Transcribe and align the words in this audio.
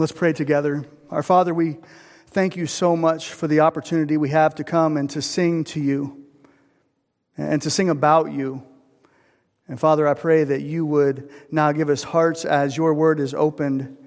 Let's 0.00 0.12
pray 0.12 0.32
together. 0.32 0.86
Our 1.10 1.22
Father, 1.22 1.52
we 1.52 1.76
thank 2.28 2.56
you 2.56 2.64
so 2.64 2.96
much 2.96 3.34
for 3.34 3.46
the 3.46 3.60
opportunity 3.60 4.16
we 4.16 4.30
have 4.30 4.54
to 4.54 4.64
come 4.64 4.96
and 4.96 5.10
to 5.10 5.20
sing 5.20 5.62
to 5.64 5.78
you 5.78 6.24
and 7.36 7.60
to 7.60 7.68
sing 7.68 7.90
about 7.90 8.32
you. 8.32 8.62
And 9.68 9.78
Father, 9.78 10.08
I 10.08 10.14
pray 10.14 10.44
that 10.44 10.62
you 10.62 10.86
would 10.86 11.28
now 11.50 11.72
give 11.72 11.90
us 11.90 12.02
hearts 12.02 12.46
as 12.46 12.78
your 12.78 12.94
word 12.94 13.20
is 13.20 13.34
opened, 13.34 13.98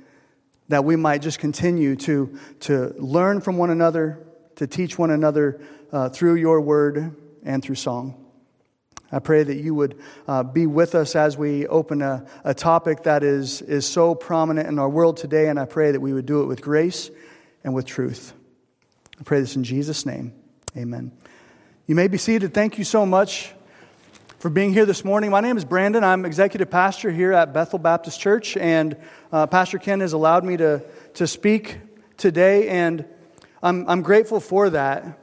that 0.67 0.83
we 0.83 0.95
might 0.95 1.21
just 1.21 1.37
continue 1.37 1.95
to, 1.97 2.39
to 2.61 2.95
learn 2.97 3.39
from 3.39 3.59
one 3.59 3.69
another, 3.69 4.17
to 4.55 4.65
teach 4.65 4.97
one 4.97 5.11
another 5.11 5.61
uh, 5.91 6.09
through 6.09 6.37
your 6.37 6.59
word 6.59 7.15
and 7.43 7.61
through 7.61 7.75
song. 7.75 8.22
I 9.13 9.19
pray 9.19 9.43
that 9.43 9.57
you 9.57 9.75
would 9.75 10.01
uh, 10.27 10.41
be 10.41 10.65
with 10.65 10.95
us 10.95 11.15
as 11.15 11.37
we 11.37 11.67
open 11.67 12.01
a, 12.01 12.25
a 12.43 12.55
topic 12.55 13.03
that 13.03 13.23
is, 13.23 13.61
is 13.61 13.85
so 13.85 14.15
prominent 14.15 14.67
in 14.67 14.79
our 14.79 14.89
world 14.89 15.17
today, 15.17 15.49
and 15.49 15.59
I 15.59 15.65
pray 15.65 15.91
that 15.91 15.99
we 15.99 16.13
would 16.13 16.25
do 16.25 16.41
it 16.41 16.45
with 16.45 16.63
grace 16.63 17.11
and 17.63 17.75
with 17.75 17.85
truth. 17.85 18.33
I 19.19 19.23
pray 19.23 19.39
this 19.39 19.55
in 19.55 19.63
Jesus' 19.63 20.07
name. 20.07 20.33
Amen. 20.75 21.11
You 21.85 21.93
may 21.93 22.07
be 22.07 22.17
seated. 22.17 22.55
Thank 22.55 22.79
you 22.79 22.83
so 22.83 23.05
much 23.05 23.53
for 24.39 24.49
being 24.49 24.73
here 24.73 24.87
this 24.87 25.05
morning. 25.05 25.29
My 25.29 25.41
name 25.41 25.57
is 25.57 25.63
Brandon. 25.63 26.03
I'm 26.03 26.25
executive 26.25 26.71
pastor 26.71 27.11
here 27.11 27.33
at 27.33 27.53
Bethel 27.53 27.77
Baptist 27.77 28.19
Church, 28.19 28.57
and 28.57 28.97
uh, 29.31 29.45
Pastor 29.45 29.77
Ken 29.77 29.99
has 29.99 30.13
allowed 30.13 30.43
me 30.43 30.57
to, 30.57 30.83
to 31.13 31.27
speak 31.27 31.77
today, 32.17 32.67
and 32.67 33.05
I'm, 33.61 33.87
I'm 33.87 34.01
grateful 34.01 34.39
for 34.39 34.71
that 34.71 35.19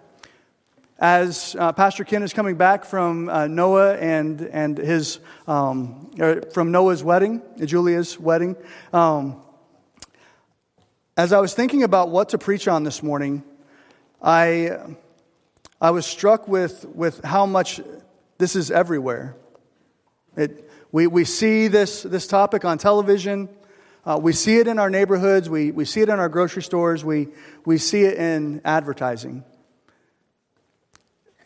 as 1.00 1.56
uh, 1.58 1.72
Pastor 1.72 2.04
Ken 2.04 2.22
is 2.22 2.34
coming 2.34 2.56
back 2.56 2.84
from 2.84 3.30
uh, 3.30 3.46
Noah 3.46 3.96
and, 3.96 4.42
and 4.42 4.76
his, 4.76 5.18
um, 5.48 6.10
er, 6.20 6.42
from 6.52 6.70
Noah's 6.70 7.02
wedding, 7.02 7.40
Julia's 7.64 8.20
wedding, 8.20 8.54
um, 8.92 9.40
as 11.16 11.32
I 11.32 11.40
was 11.40 11.54
thinking 11.54 11.82
about 11.82 12.10
what 12.10 12.30
to 12.30 12.38
preach 12.38 12.68
on 12.68 12.84
this 12.84 13.02
morning, 13.02 13.42
I, 14.22 14.76
I 15.80 15.90
was 15.90 16.04
struck 16.04 16.46
with, 16.46 16.84
with 16.94 17.24
how 17.24 17.46
much 17.46 17.80
this 18.36 18.54
is 18.54 18.70
everywhere. 18.70 19.36
It, 20.36 20.70
we, 20.92 21.06
we 21.06 21.24
see 21.24 21.68
this, 21.68 22.02
this 22.02 22.26
topic 22.26 22.64
on 22.64 22.78
television. 22.78 23.48
Uh, 24.04 24.18
we 24.20 24.32
see 24.32 24.58
it 24.58 24.66
in 24.66 24.78
our 24.78 24.90
neighborhoods. 24.90 25.48
We, 25.48 25.70
we 25.72 25.84
see 25.84 26.00
it 26.00 26.08
in 26.08 26.18
our 26.18 26.28
grocery 26.28 26.62
stores. 26.62 27.04
We, 27.04 27.28
we 27.64 27.78
see 27.78 28.02
it 28.02 28.18
in 28.18 28.60
advertising. 28.64 29.44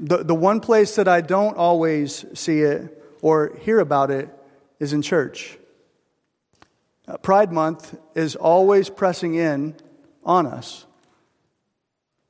The, 0.01 0.25
the 0.25 0.35
one 0.35 0.61
place 0.61 0.97
that 0.97 1.09
I 1.09 1.21
don't 1.21 1.57
always 1.57 2.25
see 2.35 2.61
it 2.61 3.03
or 3.23 3.57
hear 3.61 3.79
about 3.79 4.11
it 4.11 4.29
is 4.81 4.93
in 4.93 5.03
church. 5.03 5.57
Uh, 7.07 7.17
Pride 7.19 7.53
Month 7.53 7.97
is 8.15 8.35
always 8.35 8.91
pressing 8.91 9.35
in 9.35 9.77
on 10.25 10.47
us. 10.47 10.87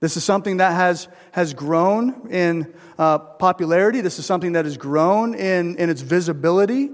This 0.01 0.17
is 0.17 0.25
something 0.25 0.59
that 0.59 0.73
has, 0.73 1.09
has 1.33 1.55
grown 1.55 2.29
in 2.31 2.75
uh, 2.99 3.19
popularity. 3.19 4.03
This 4.03 4.19
is 4.19 4.27
something 4.27 4.53
that 4.53 4.67
has 4.67 4.77
grown 4.77 5.35
in, 5.35 5.77
in 5.77 5.89
its 5.89 6.03
visibility. 6.03 6.91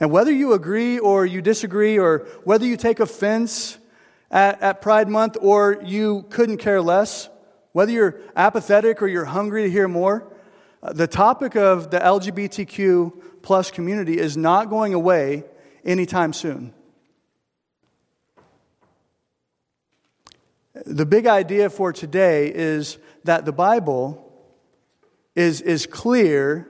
And 0.00 0.10
whether 0.10 0.32
you 0.32 0.54
agree 0.54 0.98
or 0.98 1.24
you 1.24 1.40
disagree, 1.40 1.98
or 1.98 2.26
whether 2.42 2.66
you 2.66 2.76
take 2.76 2.98
offense 2.98 3.78
at, 4.30 4.60
at 4.60 4.82
Pride 4.82 5.08
Month 5.08 5.36
or 5.40 5.80
you 5.84 6.26
couldn't 6.30 6.56
care 6.58 6.82
less, 6.82 7.28
whether 7.74 7.90
you're 7.90 8.20
apathetic 8.36 9.02
or 9.02 9.08
you're 9.08 9.24
hungry 9.24 9.64
to 9.64 9.70
hear 9.70 9.88
more, 9.88 10.32
uh, 10.80 10.92
the 10.92 11.08
topic 11.08 11.56
of 11.56 11.90
the 11.90 11.98
LGBTQ 11.98 13.42
plus 13.42 13.72
community 13.72 14.16
is 14.16 14.36
not 14.36 14.70
going 14.70 14.94
away 14.94 15.42
anytime 15.84 16.32
soon. 16.32 16.72
The 20.86 21.04
big 21.04 21.26
idea 21.26 21.68
for 21.68 21.92
today 21.92 22.52
is 22.54 22.96
that 23.24 23.44
the 23.44 23.52
Bible 23.52 24.32
is, 25.34 25.60
is 25.60 25.84
clear 25.84 26.68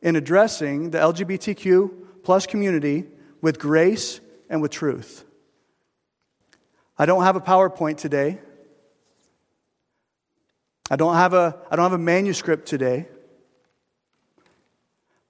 in 0.00 0.16
addressing 0.16 0.92
the 0.92 0.98
LGBTQ 0.98 2.22
plus 2.22 2.46
community 2.46 3.04
with 3.42 3.58
grace 3.58 4.20
and 4.48 4.62
with 4.62 4.70
truth. 4.70 5.26
I 6.96 7.04
don't 7.04 7.24
have 7.24 7.36
a 7.36 7.40
PowerPoint 7.40 7.98
today. 7.98 8.38
I 10.90 10.96
don't 10.96 11.14
have 11.14 11.34
a, 11.34 11.56
I 11.70 11.76
don't 11.76 11.84
have 11.84 11.92
a 11.92 11.98
manuscript 11.98 12.66
today. 12.66 13.08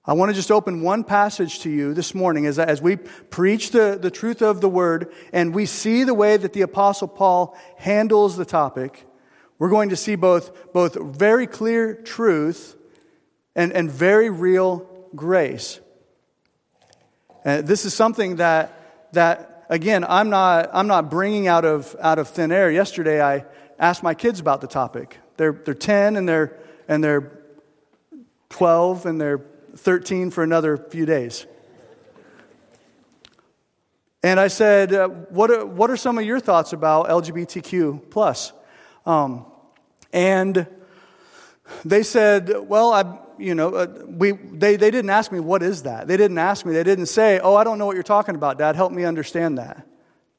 I 0.04 0.14
want 0.14 0.30
to 0.30 0.34
just 0.34 0.50
open 0.50 0.80
one 0.80 1.04
passage 1.04 1.60
to 1.60 1.70
you 1.70 1.92
this 1.92 2.14
morning 2.14 2.46
as, 2.46 2.58
as 2.58 2.80
we 2.80 2.96
preach 2.96 3.72
the, 3.72 3.98
the 4.00 4.10
truth 4.10 4.41
of 4.41 4.60
the 4.60 4.69
word 4.69 5.12
and 5.34 5.54
we 5.54 5.66
see 5.66 6.04
the 6.04 6.14
way 6.14 6.36
that 6.36 6.54
the 6.54 6.62
Apostle 6.62 7.08
Paul 7.08 7.58
handles 7.76 8.36
the 8.36 8.46
topic. 8.46 9.04
We're 9.58 9.69
going 9.69 9.91
to 9.91 9.96
see 9.96 10.14
both, 10.14 10.72
both 10.72 10.94
very 10.94 11.46
clear 11.46 11.94
truth 11.94 12.76
and, 13.54 13.72
and 13.72 13.90
very 13.90 14.30
real 14.30 14.88
grace. 15.14 15.80
And 17.44 17.66
this 17.66 17.84
is 17.84 17.92
something 17.92 18.36
that, 18.36 19.12
that 19.12 19.66
again, 19.69 20.04
I'm 20.08 20.30
not, 20.30 20.70
I'm 20.72 20.86
not 20.86 21.10
bringing 21.10 21.48
out 21.48 21.64
of, 21.64 21.94
out 22.00 22.19
of 22.19 22.28
thin 22.28 22.52
air. 22.52 22.70
Yesterday, 22.70 23.20
I 23.20 23.44
asked 23.78 24.02
my 24.02 24.14
kids 24.14 24.40
about 24.40 24.60
the 24.60 24.69
topic. 24.69 25.19
They're, 25.38 25.53
they're 25.53 25.75
10 25.75 26.16
and 26.16 26.28
they're, 26.28 26.59
and 26.88 27.03
they're 27.03 27.41
12 28.50 29.06
and 29.06 29.21
they're 29.21 29.41
13 29.76 30.31
for 30.31 30.43
another 30.43 30.76
few 30.76 31.06
days. 31.06 31.47
And 34.22 34.41
I 34.41 34.49
said, 34.49 34.93
uh, 34.93 35.09
what, 35.09 35.50
are, 35.50 35.65
what 35.65 35.91
are 35.91 35.97
some 35.97 36.19
of 36.19 36.25
your 36.25 36.41
thoughts 36.41 36.72
about 36.72 37.09
LGBTQ 37.09 38.10
plus? 38.10 38.53
Um, 39.06 39.47
and 40.12 40.66
they 41.84 42.03
said, 42.03 42.53
well, 42.69 42.93
I, 42.93 43.19
you 43.38 43.55
know, 43.55 43.75
uh, 43.75 43.87
we, 44.06 44.32
they, 44.32 44.75
they 44.75 44.91
didn't 44.91 45.10
ask 45.10 45.31
me, 45.31 45.38
what 45.38 45.62
is 45.62 45.84
that? 45.84 46.09
They 46.09 46.16
didn't 46.16 46.38
ask 46.38 46.66
me. 46.66 46.72
They 46.72 46.82
didn't 46.82 47.06
say, 47.06 47.38
oh, 47.38 47.55
I 47.55 47.62
don't 47.62 47.78
know 47.78 47.87
what 47.87 47.94
you're 47.94 48.03
talking 48.03 48.34
about, 48.34 48.59
Dad. 48.59 48.75
Help 48.75 48.91
me 48.91 49.05
understand 49.05 49.59
that. 49.59 49.87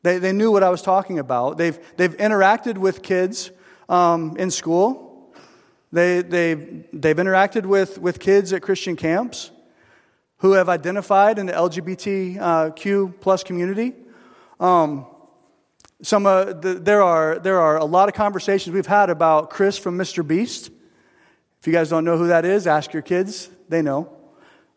They, 0.03 0.17
they 0.17 0.33
knew 0.33 0.51
what 0.51 0.63
I 0.63 0.69
was 0.69 0.81
talking 0.81 1.19
about. 1.19 1.57
They've, 1.57 1.79
they've 1.95 2.15
interacted 2.17 2.77
with 2.77 3.01
kids 3.01 3.51
um, 3.89 4.37
in 4.37 4.51
school. 4.51 5.33
They, 5.91 6.21
they've, 6.21 6.85
they've 6.93 7.15
interacted 7.15 7.65
with, 7.65 7.97
with 7.97 8.19
kids 8.19 8.53
at 8.53 8.61
Christian 8.61 8.95
camps 8.95 9.51
who 10.37 10.53
have 10.53 10.69
identified 10.69 11.39
in 11.39 11.47
the 11.47 11.53
LGBTQ 11.53 13.19
plus 13.19 13.43
community. 13.43 13.93
Um, 14.59 15.07
some, 16.01 16.25
uh, 16.25 16.53
the, 16.53 16.75
there, 16.75 17.01
are, 17.01 17.39
there 17.39 17.59
are 17.59 17.77
a 17.77 17.85
lot 17.85 18.07
of 18.07 18.15
conversations 18.15 18.73
we've 18.73 18.85
had 18.85 19.09
about 19.09 19.49
Chris 19.49 19.77
from 19.77 19.97
Mr. 19.97 20.25
Beast. 20.25 20.69
If 21.59 21.67
you 21.67 21.73
guys 21.73 21.89
don't 21.89 22.05
know 22.05 22.17
who 22.17 22.27
that 22.27 22.45
is, 22.45 22.67
ask 22.67 22.93
your 22.93 23.01
kids. 23.01 23.49
They 23.67 23.81
know. 23.81 24.15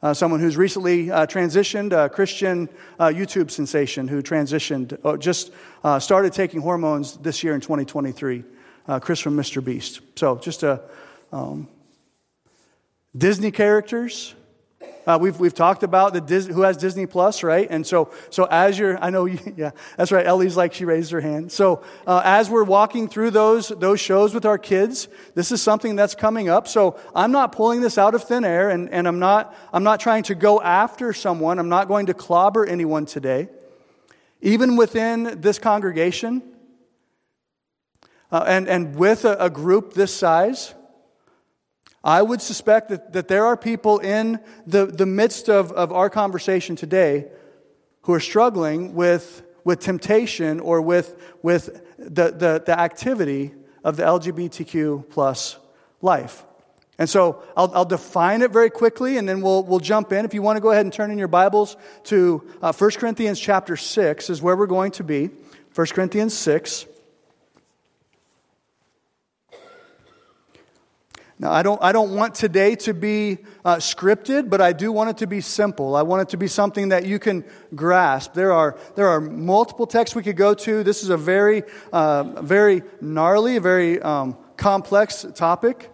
Uh, 0.03 0.13
someone 0.13 0.41
who's 0.41 0.57
recently 0.57 1.13
uh, 1.13 1.27
transitioned, 1.27 1.93
a 1.93 2.09
Christian 2.09 2.69
uh, 2.99 3.07
YouTube 3.07 3.53
sensation 3.53 4.09
who 4.09 4.21
transitioned, 4.21 4.99
uh, 5.05 5.17
just 5.17 5.53
uh, 5.85 6.01
started 6.01 6.33
taking 6.33 6.61
hormones 6.61 7.19
this 7.19 7.45
year 7.45 7.55
in 7.55 7.61
2023 7.61 8.43
uh, 8.89 9.01
Chris 9.01 9.21
from 9.21 9.37
Mr. 9.37 9.65
Beast. 9.65 10.01
So 10.17 10.37
just 10.37 10.63
a 10.63 10.81
um, 11.33 11.69
Disney 13.17 13.51
characters. 13.51 14.35
Uh, 15.05 15.19
we've, 15.21 15.41
we've 15.41 15.55
talked 15.55 15.83
about 15.83 16.13
the 16.13 16.41
who 16.53 16.63
has 16.63 16.77
Disney 16.77 17.07
Plus, 17.07 17.43
right? 17.43 17.67
And 17.69 17.85
so, 17.85 18.13
so 18.31 18.47
as 18.49 18.79
you're, 18.79 19.03
I 19.03 19.11
know, 19.11 19.25
you, 19.25 19.39
yeah, 19.57 19.73
that's 19.97 20.13
right. 20.13 20.25
Ellie's 20.25 20.57
like 20.57 20.73
she 20.73 20.85
raised 20.85 21.11
her 21.11 21.21
hand. 21.21 21.51
So 21.51 21.83
uh, 22.07 22.23
as 22.25 22.49
we're 22.49 22.63
walking 22.63 23.09
through 23.09 23.33
those 23.33 23.69
those 23.69 23.99
shows 23.99 24.33
with 24.33 24.45
our 24.47 24.59
kids, 24.59 25.09
this 25.35 25.51
is 25.51 25.61
something 25.61 25.97
that's 25.97 26.15
coming 26.15 26.49
up. 26.49 26.69
So 26.69 26.99
I'm 27.17 27.33
not 27.33 27.51
pulling 27.51 27.81
this 27.81 27.99
out 27.99 28.15
of 28.15 28.23
thin 28.25 28.45
air, 28.45 28.71
and, 28.71 28.89
and 28.91 29.09
I'm 29.09 29.19
not 29.19 29.55
I'm 29.73 29.83
not 29.83 29.99
trying 29.99 30.23
to 30.25 30.37
go 30.37 30.61
after 30.63 31.13
someone. 31.13 31.59
I'm 31.59 31.69
not 31.69 31.89
going 31.89 32.07
to 32.07 32.15
clobber 32.15 32.65
anyone 32.65 33.05
today. 33.05 33.49
Even 34.41 34.77
within 34.77 35.41
this 35.41 35.59
congregation, 35.59 36.43
uh, 38.33 38.45
and, 38.49 38.67
and 38.67 38.97
with 38.97 39.27
a, 39.27 39.37
a 39.39 39.51
group 39.51 39.93
this 39.93 40.13
size, 40.13 40.75
I 42.03 42.23
would 42.23 42.41
suspect 42.41 42.89
that, 42.89 43.13
that 43.13 43.29
there 43.29 43.45
are 43.47 43.57
people 43.57 43.99
in 43.99 44.41
the, 44.67 44.87
the 44.87 45.07
midst 45.07 45.49
of, 45.49 45.71
of 45.73 45.93
our 45.93 46.11
conversation 46.11 46.75
today 46.75 47.27
who 48.03 48.15
are 48.15 48.21
struggling 48.21 48.95
with, 48.95 49.43
with 49.65 49.81
temptation 49.81 50.59
or 50.59 50.81
with, 50.81 51.15
with 51.43 51.83
the, 51.99 52.33
the, 52.33 52.63
the 52.67 52.79
activity 52.79 53.53
of 53.85 53.97
the 53.97 54.03
LGBTQ 54.03 55.11
plus 55.11 55.59
life. 56.01 56.45
And 56.99 57.09
so 57.09 57.43
I'll, 57.57 57.71
I'll, 57.75 57.85
define 57.85 58.43
it 58.43 58.51
very 58.51 58.71
quickly 58.71 59.17
and 59.19 59.29
then 59.29 59.41
we'll, 59.41 59.63
we'll 59.63 59.81
jump 59.81 60.13
in. 60.13 60.25
If 60.25 60.35
you 60.35 60.43
want 60.43 60.57
to 60.57 60.61
go 60.61 60.71
ahead 60.71 60.85
and 60.85 60.93
turn 60.93 61.11
in 61.11 61.19
your 61.19 61.29
Bibles 61.29 61.77
to 62.05 62.49
uh, 62.61 62.73
1 62.73 62.91
Corinthians 62.93 63.39
chapter 63.39 63.77
6 63.77 64.31
is 64.31 64.43
where 64.43 64.57
we're 64.57 64.67
going 64.67 64.93
to 64.93 65.05
be. 65.05 65.31
1 65.75 65.87
Corinthians 65.89 66.35
6. 66.35 66.87
Now, 71.39 71.51
I 71.51 71.63
don't, 71.63 71.83
I 71.83 71.93
don't 71.93 72.15
want 72.15 72.35
today 72.35 72.77
to 72.77 72.95
be 72.95 73.39
uh, 73.65 73.77
scripted, 73.77 74.51
but 74.51 74.61
I 74.61 74.73
do 74.73 74.93
want 74.93 75.11
it 75.11 75.19
to 75.19 75.27
be 75.27 75.41
simple. 75.41 75.97
I 75.97 76.03
want 76.03 76.23
it 76.23 76.29
to 76.31 76.37
be 76.37 76.47
something 76.47 76.91
that 76.91 77.07
you 77.07 77.19
can 77.19 77.45
grasp. 77.75 78.35
There 78.35 78.53
are, 78.53 78.79
there 78.95 79.09
are 79.09 79.21
multiple 79.21 79.87
texts 79.87 80.15
we 80.15 80.23
could 80.23 80.37
go 80.37 80.55
to. 80.55 80.83
This 80.85 81.03
is 81.03 81.09
a 81.09 81.17
very, 81.17 81.65
uh, 81.93 82.43
very 82.43 82.83
gnarly, 83.01 83.59
very 83.59 84.01
um, 84.01 84.37
complex 84.57 85.27
topic 85.35 85.91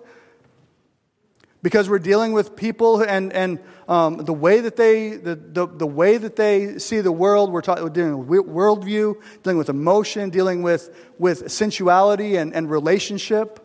because 1.63 1.89
we're 1.89 1.99
dealing 1.99 2.33
with 2.33 2.55
people 2.55 3.03
and, 3.03 3.33
and 3.33 3.59
um, 3.89 4.19
the 4.19 4.33
way 4.33 4.61
that 4.61 4.77
they 4.77 5.17
the, 5.17 5.35
the, 5.35 5.67
the, 5.67 5.87
way 5.87 6.19
that 6.19 6.37
they 6.37 6.79
see 6.79 7.01
the 7.01 7.13
world 7.13 7.51
we're, 7.51 7.63
talking, 7.63 7.83
we're 7.85 7.91
dealing 7.91 8.27
with 8.27 8.47
worldview 8.47 9.21
dealing 9.43 9.59
with 9.59 9.69
emotion 9.69 10.31
dealing 10.31 10.63
with, 10.63 10.95
with 11.19 11.51
sensuality 11.51 12.37
and, 12.37 12.55
and 12.55 12.71
relationship 12.71 13.61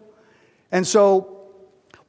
and 0.72 0.88
so 0.88 1.33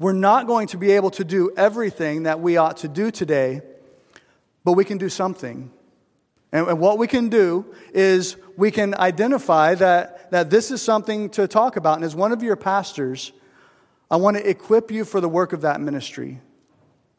we're 0.05 0.13
not 0.13 0.47
going 0.47 0.67
to 0.67 0.77
be 0.77 0.91
able 0.91 1.11
to 1.11 1.25
do 1.25 1.51
everything 1.57 2.25
that 2.25 2.39
we 2.39 2.59
ought 2.59 2.77
to 2.77 2.89
do 2.89 3.11
today, 3.11 3.63
but 4.63 4.73
we 4.73 4.85
can 4.85 4.99
do 4.99 5.09
something. 5.09 5.71
And, 6.53 6.69
and 6.69 6.79
what 6.79 6.99
we 6.99 7.07
can 7.07 7.31
do 7.31 7.75
is 7.95 8.37
we 8.55 8.71
can 8.71 8.95
identify 8.97 9.75
that, 9.77 10.31
that 10.31 10.51
this 10.51 10.71
is 10.71 10.83
something 10.83 11.31
to 11.31 11.49
talk 11.49 11.77
about. 11.77 11.97
And 11.97 12.05
as 12.05 12.15
one 12.15 12.33
of 12.33 12.43
your 12.43 12.55
pastors, 12.55 13.33
I 14.11 14.17
want 14.17 14.37
to 14.37 14.47
equip 14.47 14.91
you 14.91 15.07
for 15.07 15.23
the 15.23 15.29
work 15.31 15.55
of 15.55 15.63
that 15.63 15.81
ministry. 15.81 16.43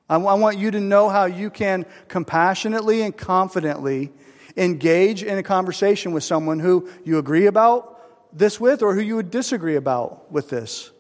I, 0.08 0.18
I 0.18 0.36
want 0.36 0.60
you 0.60 0.70
to 0.70 0.80
know 0.80 1.10
how 1.10 1.26
you 1.26 1.50
can 1.50 1.88
compassionately 2.08 3.02
and 3.02 3.18
confidently 3.18 4.14
engage 4.56 5.24
in 5.24 5.40
a 5.40 5.44
conversation 5.44 6.12
with 6.12 6.24
someone 6.24 6.60
who 6.60 6.88
you 7.04 7.18
agree 7.18 7.48
about 7.48 8.38
this 8.38 8.60
with 8.60 8.84
or 8.84 8.94
who 8.94 9.02
you 9.02 9.16
would 9.16 9.32
disagree 9.32 9.76
about 9.76 10.32
with 10.32 10.52
this. 10.52 10.92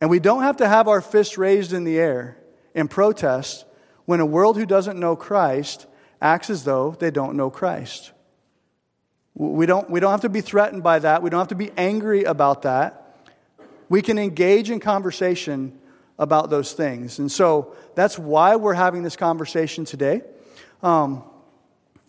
And 0.00 0.10
we 0.10 0.18
don't 0.18 0.42
have 0.42 0.58
to 0.58 0.68
have 0.68 0.88
our 0.88 1.00
fists 1.00 1.38
raised 1.38 1.72
in 1.72 1.84
the 1.84 1.98
air 1.98 2.36
in 2.74 2.88
protest 2.88 3.64
when 4.04 4.20
a 4.20 4.26
world 4.26 4.56
who 4.56 4.66
doesn't 4.66 4.98
know 4.98 5.16
Christ 5.16 5.86
acts 6.20 6.50
as 6.50 6.64
though 6.64 6.96
they 6.98 7.10
don't 7.10 7.36
know 7.36 7.50
Christ. 7.50 8.12
We 9.34 9.66
don't, 9.66 9.90
we 9.90 10.00
don't 10.00 10.10
have 10.10 10.22
to 10.22 10.28
be 10.28 10.40
threatened 10.40 10.82
by 10.82 10.98
that. 11.00 11.22
We 11.22 11.30
don't 11.30 11.40
have 11.40 11.48
to 11.48 11.54
be 11.54 11.70
angry 11.76 12.24
about 12.24 12.62
that. 12.62 13.18
We 13.88 14.02
can 14.02 14.18
engage 14.18 14.70
in 14.70 14.80
conversation 14.80 15.78
about 16.18 16.48
those 16.48 16.72
things. 16.72 17.18
And 17.18 17.30
so 17.30 17.74
that's 17.94 18.18
why 18.18 18.56
we're 18.56 18.74
having 18.74 19.02
this 19.02 19.16
conversation 19.16 19.84
today. 19.84 20.22
Um, 20.82 21.22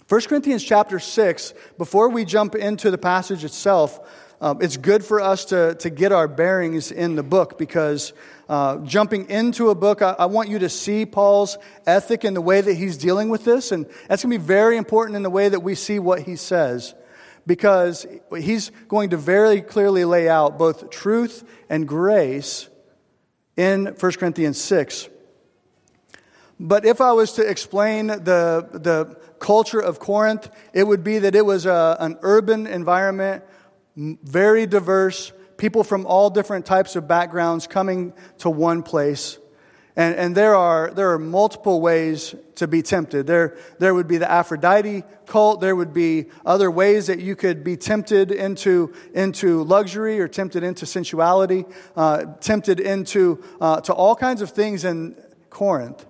1 0.07 0.21
Corinthians 0.21 0.63
chapter 0.63 0.99
6, 0.99 1.53
before 1.77 2.09
we 2.09 2.23
jump 2.23 2.55
into 2.55 2.89
the 2.91 2.97
passage 2.97 3.43
itself, 3.43 3.99
um, 4.39 4.61
it's 4.61 4.77
good 4.77 5.03
for 5.03 5.19
us 5.19 5.45
to, 5.45 5.75
to 5.75 5.89
get 5.89 6.11
our 6.11 6.27
bearings 6.27 6.91
in 6.91 7.15
the 7.15 7.23
book 7.23 7.57
because 7.57 8.13
uh, 8.47 8.77
jumping 8.77 9.29
into 9.29 9.69
a 9.69 9.75
book, 9.75 10.01
I, 10.01 10.15
I, 10.19 10.25
want 10.27 10.49
you 10.49 10.59
to 10.59 10.69
see 10.69 11.05
Paul's 11.07 11.57
ethic 11.87 12.23
and 12.23 12.35
the 12.35 12.41
way 12.41 12.61
that 12.61 12.73
he's 12.75 12.97
dealing 12.97 13.29
with 13.29 13.43
this. 13.43 13.71
And 13.71 13.87
that's 14.07 14.23
going 14.23 14.31
to 14.31 14.39
be 14.39 14.45
very 14.45 14.77
important 14.77 15.15
in 15.15 15.23
the 15.23 15.29
way 15.29 15.49
that 15.49 15.61
we 15.61 15.73
see 15.73 15.97
what 15.97 16.21
he 16.21 16.35
says 16.35 16.93
because 17.47 18.05
he's 18.37 18.71
going 18.87 19.09
to 19.09 19.17
very 19.17 19.61
clearly 19.61 20.05
lay 20.05 20.29
out 20.29 20.59
both 20.59 20.91
truth 20.91 21.43
and 21.69 21.87
grace 21.87 22.69
in 23.55 23.87
1 23.87 24.11
Corinthians 24.13 24.61
6. 24.61 25.09
But 26.59 26.85
if 26.85 27.01
I 27.01 27.13
was 27.13 27.33
to 27.33 27.47
explain 27.47 28.07
the, 28.07 28.67
the 28.71 29.17
culture 29.39 29.79
of 29.79 29.99
Corinth, 29.99 30.49
it 30.73 30.83
would 30.83 31.03
be 31.03 31.19
that 31.19 31.35
it 31.35 31.45
was 31.45 31.65
a, 31.65 31.97
an 31.99 32.17
urban 32.21 32.67
environment 32.67 33.43
very 33.97 34.67
diverse, 34.67 35.33
people 35.57 35.83
from 35.83 36.05
all 36.05 36.29
different 36.29 36.65
types 36.65 36.95
of 36.95 37.07
backgrounds 37.07 37.65
coming 37.65 38.13
to 38.37 38.49
one 38.49 38.83
place. 38.83 39.39
And, 39.95 40.15
and 40.15 40.37
there, 40.37 40.55
are, 40.55 40.91
there 40.91 41.11
are 41.13 41.17
multiple 41.17 41.81
ways 41.81 42.35
to 42.55 42.67
be 42.67 42.83
tempted. 42.83 43.25
There, 43.25 43.57
there 43.79 43.95
would 43.95 44.07
be 44.07 44.19
the 44.19 44.29
Aphrodite 44.29 45.03
cult. 45.25 45.59
There 45.59 45.75
would 45.75 45.91
be 45.91 46.27
other 46.45 46.69
ways 46.69 47.07
that 47.07 47.19
you 47.19 47.35
could 47.35 47.63
be 47.63 47.75
tempted 47.77 48.31
into, 48.31 48.93
into 49.15 49.63
luxury 49.63 50.19
or 50.19 50.27
tempted 50.27 50.63
into 50.63 50.85
sensuality, 50.85 51.65
uh, 51.95 52.25
tempted 52.39 52.79
into 52.79 53.43
uh, 53.59 53.81
to 53.81 53.93
all 53.93 54.15
kinds 54.15 54.43
of 54.43 54.51
things 54.51 54.85
in 54.85 55.15
Corinth. 55.49 56.05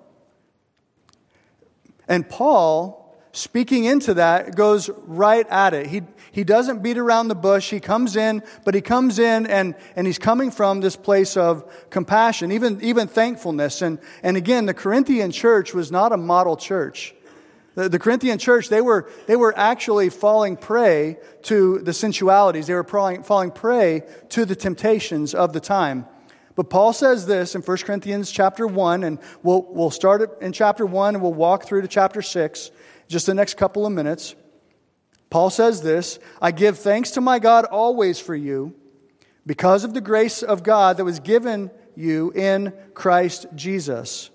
And 2.10 2.28
Paul, 2.28 3.07
speaking 3.32 3.86
into 3.86 4.16
that, 4.16 4.56
goes 4.56 4.90
right 5.06 5.48
at 5.50 5.74
it. 5.74 5.88
He, 5.88 6.02
he 6.32 6.44
doesn't 6.44 6.84
beat 6.84 6.98
around 6.98 7.28
the 7.28 7.36
bush. 7.36 7.70
He 7.70 7.80
comes 7.80 8.16
in, 8.16 8.44
but 8.66 8.74
he 8.76 8.82
comes 8.82 9.20
in 9.20 9.46
and, 9.48 9.76
and 9.96 10.08
he's 10.08 10.20
coming 10.20 10.52
from 10.52 10.82
this 10.82 10.96
place 10.96 11.38
of 11.38 11.90
compassion, 11.90 12.52
even, 12.52 12.82
even 12.82 13.08
thankfulness. 13.08 13.82
And, 13.82 14.00
and 14.24 14.38
again, 14.38 14.66
the 14.66 14.74
Corinthian 14.74 15.32
church 15.32 15.74
was 15.74 15.92
not 15.92 16.12
a 16.12 16.18
model 16.18 16.58
church. 16.58 17.16
The, 17.76 17.90
the 17.90 18.00
Corinthian 18.00 18.40
church, 18.40 18.70
they 18.70 18.82
were, 18.82 19.10
they 19.28 19.36
were 19.36 19.58
actually 19.58 20.10
falling 20.10 20.58
prey 20.58 21.18
to 21.44 21.80
the 21.80 21.94
sensualities. 21.94 22.68
They 22.68 22.74
were 22.74 22.84
falling, 22.84 23.24
falling 23.24 23.52
prey 23.52 24.04
to 24.30 24.46
the 24.46 24.56
temptations 24.56 25.36
of 25.36 25.54
the 25.54 25.60
time. 25.60 26.08
But 26.56 26.72
Paul 26.72 26.92
says 26.92 27.28
this 27.28 27.54
in 27.54 27.62
1 27.62 27.78
Corinthians 27.78 28.32
chapter 28.32 28.66
1, 28.66 29.04
and 29.04 29.20
we'll, 29.44 29.68
we'll 29.70 29.92
start 29.92 30.42
in 30.42 30.54
chapter 30.54 30.88
1 30.88 31.14
and 31.14 31.22
we'll 31.22 31.36
walk 31.36 31.66
through 31.66 31.84
to 31.84 31.88
chapter 31.88 32.24
6 32.24 32.72
just 33.08 33.26
the 33.26 33.34
next 33.34 33.58
couple 33.58 33.86
of 33.86 33.92
minutes. 33.92 34.36
Paul 35.30 35.50
says 35.50 35.82
this 35.82 36.20
I 36.42 36.52
give 36.52 36.78
thanks 36.80 37.12
to 37.12 37.22
my 37.22 37.40
God 37.40 37.66
always 37.66 38.20
for 38.20 38.36
you 38.36 38.76
because 39.46 39.84
of 39.84 39.94
the 39.94 40.02
grace 40.02 40.44
of 40.44 40.64
God 40.64 40.98
that 40.98 41.06
was 41.06 41.20
given 41.20 41.72
you 41.96 42.32
in 42.32 42.74
Christ 42.94 43.48
Jesus. 43.56 44.30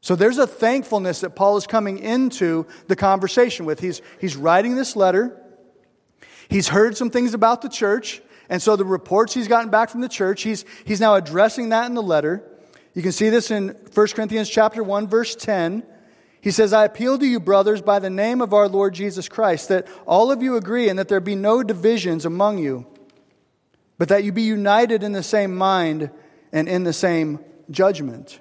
So 0.00 0.14
there's 0.14 0.36
a 0.36 0.46
thankfulness 0.46 1.20
that 1.20 1.30
Paul 1.30 1.56
is 1.56 1.66
coming 1.66 1.98
into 1.98 2.66
the 2.88 2.96
conversation 2.96 3.64
with. 3.64 3.80
He's, 3.80 4.02
he's 4.20 4.36
writing 4.36 4.74
this 4.74 4.96
letter. 4.96 5.40
He's 6.48 6.68
heard 6.68 6.96
some 6.96 7.08
things 7.08 7.32
about 7.32 7.62
the 7.62 7.70
church. 7.70 8.20
And 8.50 8.60
so 8.60 8.76
the 8.76 8.84
reports 8.84 9.32
he's 9.32 9.48
gotten 9.48 9.70
back 9.70 9.88
from 9.88 10.02
the 10.02 10.08
church, 10.08 10.42
he's, 10.42 10.66
he's 10.84 11.00
now 11.00 11.14
addressing 11.14 11.70
that 11.70 11.86
in 11.86 11.94
the 11.94 12.02
letter. 12.02 12.44
You 12.92 13.00
can 13.00 13.12
see 13.12 13.30
this 13.30 13.50
in 13.50 13.68
1 13.94 14.06
Corinthians 14.08 14.50
chapter 14.50 14.82
1, 14.82 15.08
verse 15.08 15.34
10. 15.34 15.82
He 16.44 16.50
says, 16.50 16.74
I 16.74 16.84
appeal 16.84 17.18
to 17.18 17.26
you, 17.26 17.40
brothers, 17.40 17.80
by 17.80 18.00
the 18.00 18.10
name 18.10 18.42
of 18.42 18.52
our 18.52 18.68
Lord 18.68 18.92
Jesus 18.92 19.30
Christ, 19.30 19.70
that 19.70 19.88
all 20.06 20.30
of 20.30 20.42
you 20.42 20.56
agree 20.56 20.90
and 20.90 20.98
that 20.98 21.08
there 21.08 21.18
be 21.18 21.34
no 21.34 21.62
divisions 21.62 22.26
among 22.26 22.58
you, 22.58 22.84
but 23.96 24.10
that 24.10 24.24
you 24.24 24.30
be 24.30 24.42
united 24.42 25.02
in 25.02 25.12
the 25.12 25.22
same 25.22 25.56
mind 25.56 26.10
and 26.52 26.68
in 26.68 26.84
the 26.84 26.92
same 26.92 27.38
judgment. 27.70 28.40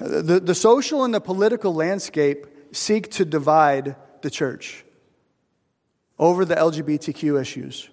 The, 0.00 0.40
the 0.40 0.54
social 0.54 1.04
and 1.04 1.12
the 1.12 1.20
political 1.20 1.74
landscape 1.74 2.46
seek 2.72 3.10
to 3.12 3.26
divide 3.26 3.96
the 4.22 4.30
church 4.30 4.82
over 6.18 6.46
the 6.46 6.54
LGBTQ 6.54 7.38
issues. 7.38 7.90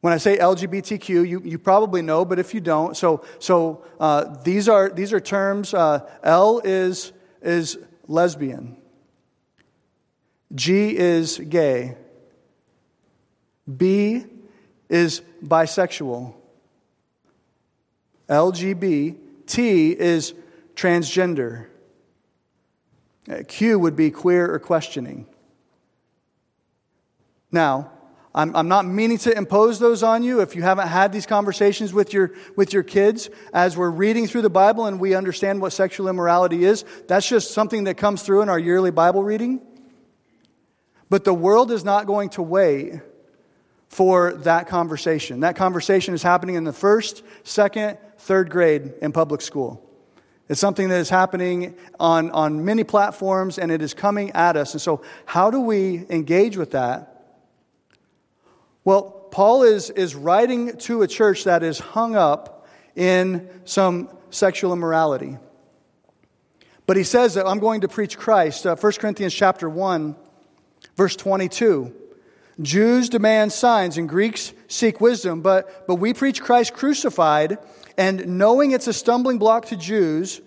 When 0.00 0.12
I 0.12 0.18
say 0.18 0.38
LGBTQ, 0.38 1.28
you, 1.28 1.42
you 1.44 1.58
probably 1.58 2.02
know, 2.02 2.24
but 2.24 2.38
if 2.38 2.54
you 2.54 2.60
don't, 2.60 2.96
so, 2.96 3.24
so 3.40 3.84
uh, 3.98 4.36
these, 4.44 4.68
are, 4.68 4.88
these 4.90 5.12
are 5.12 5.20
terms. 5.20 5.74
Uh, 5.74 6.08
L 6.22 6.60
is, 6.62 7.12
is 7.42 7.78
lesbian, 8.06 8.76
G 10.54 10.96
is 10.96 11.38
gay, 11.38 11.96
B 13.76 14.24
is 14.88 15.20
bisexual, 15.44 16.32
LGBT 18.28 19.96
is 19.96 20.32
transgender, 20.76 21.66
uh, 23.28 23.42
Q 23.48 23.80
would 23.80 23.96
be 23.96 24.12
queer 24.12 24.54
or 24.54 24.60
questioning. 24.60 25.26
Now, 27.50 27.90
I'm, 28.34 28.54
I'm 28.54 28.68
not 28.68 28.86
meaning 28.86 29.18
to 29.18 29.36
impose 29.36 29.78
those 29.78 30.02
on 30.02 30.22
you 30.22 30.40
if 30.40 30.54
you 30.54 30.62
haven't 30.62 30.88
had 30.88 31.12
these 31.12 31.26
conversations 31.26 31.92
with 31.92 32.12
your, 32.12 32.32
with 32.56 32.72
your 32.72 32.82
kids 32.82 33.30
as 33.52 33.76
we're 33.76 33.90
reading 33.90 34.26
through 34.26 34.42
the 34.42 34.50
Bible 34.50 34.86
and 34.86 35.00
we 35.00 35.14
understand 35.14 35.60
what 35.60 35.72
sexual 35.72 36.08
immorality 36.08 36.64
is. 36.64 36.84
That's 37.06 37.28
just 37.28 37.52
something 37.52 37.84
that 37.84 37.96
comes 37.96 38.22
through 38.22 38.42
in 38.42 38.48
our 38.48 38.58
yearly 38.58 38.90
Bible 38.90 39.22
reading. 39.22 39.60
But 41.10 41.24
the 41.24 41.34
world 41.34 41.70
is 41.72 41.84
not 41.84 42.06
going 42.06 42.28
to 42.30 42.42
wait 42.42 43.00
for 43.88 44.34
that 44.34 44.68
conversation. 44.68 45.40
That 45.40 45.56
conversation 45.56 46.12
is 46.12 46.22
happening 46.22 46.56
in 46.56 46.64
the 46.64 46.72
first, 46.72 47.22
second, 47.44 47.96
third 48.18 48.50
grade 48.50 48.92
in 49.00 49.12
public 49.12 49.40
school. 49.40 49.84
It's 50.48 50.60
something 50.60 50.88
that 50.88 51.00
is 51.00 51.10
happening 51.10 51.74
on, 52.00 52.30
on 52.30 52.64
many 52.64 52.84
platforms 52.84 53.58
and 53.58 53.70
it 53.70 53.82
is 53.82 53.94
coming 53.94 54.30
at 54.32 54.56
us. 54.56 54.72
And 54.72 54.80
so, 54.80 55.02
how 55.26 55.50
do 55.50 55.60
we 55.60 56.06
engage 56.08 56.56
with 56.56 56.70
that? 56.72 57.07
Well, 58.88 59.02
Paul 59.02 59.64
is, 59.64 59.90
is 59.90 60.14
writing 60.14 60.78
to 60.78 61.02
a 61.02 61.06
church 61.06 61.44
that 61.44 61.62
is 61.62 61.78
hung 61.78 62.16
up 62.16 62.66
in 62.96 63.46
some 63.66 64.08
sexual 64.30 64.72
immorality. 64.72 65.36
But 66.86 66.96
he 66.96 67.02
says 67.02 67.34
that 67.34 67.46
I'm 67.46 67.58
going 67.58 67.82
to 67.82 67.88
preach 67.88 68.16
Christ. 68.16 68.66
Uh, 68.66 68.76
1 68.76 68.92
Corinthians 68.92 69.34
chapter 69.34 69.68
1, 69.68 70.16
verse 70.96 71.16
22. 71.16 71.94
Jews 72.62 73.10
demand 73.10 73.52
signs 73.52 73.98
and 73.98 74.08
Greeks 74.08 74.54
seek 74.68 75.02
wisdom, 75.02 75.42
but, 75.42 75.86
but 75.86 75.96
we 75.96 76.14
preach 76.14 76.40
Christ 76.40 76.72
crucified, 76.72 77.58
and 77.98 78.38
knowing 78.38 78.70
it's 78.70 78.86
a 78.86 78.94
stumbling 78.94 79.36
block 79.36 79.66
to 79.66 79.76
Jews 79.76 80.40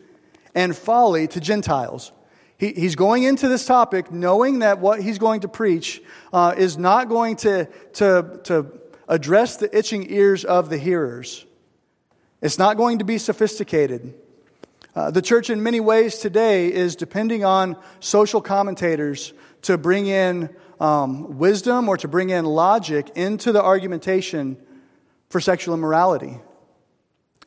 and 0.55 0.75
folly 0.75 1.27
to 1.27 1.39
Gentiles. 1.39 2.11
He, 2.61 2.73
he's 2.73 2.95
going 2.95 3.23
into 3.23 3.47
this 3.47 3.65
topic 3.65 4.11
knowing 4.11 4.59
that 4.59 4.77
what 4.77 5.01
he's 5.01 5.17
going 5.17 5.41
to 5.41 5.47
preach 5.47 5.99
uh, 6.31 6.53
is 6.55 6.77
not 6.77 7.09
going 7.09 7.37
to, 7.37 7.65
to, 7.93 8.39
to 8.43 8.67
address 9.07 9.57
the 9.57 9.75
itching 9.75 10.05
ears 10.11 10.45
of 10.45 10.69
the 10.69 10.77
hearers. 10.77 11.43
It's 12.39 12.59
not 12.59 12.77
going 12.77 12.99
to 12.99 13.03
be 13.03 13.17
sophisticated. 13.17 14.13
Uh, 14.95 15.09
the 15.09 15.23
church, 15.23 15.49
in 15.49 15.63
many 15.63 15.79
ways 15.79 16.19
today, 16.19 16.71
is 16.71 16.95
depending 16.95 17.43
on 17.43 17.77
social 17.99 18.41
commentators 18.41 19.33
to 19.63 19.75
bring 19.75 20.05
in 20.05 20.47
um, 20.79 21.39
wisdom 21.39 21.89
or 21.89 21.97
to 21.97 22.07
bring 22.07 22.29
in 22.29 22.45
logic 22.45 23.09
into 23.15 23.51
the 23.51 23.63
argumentation 23.63 24.55
for 25.29 25.41
sexual 25.41 25.73
immorality. 25.73 26.39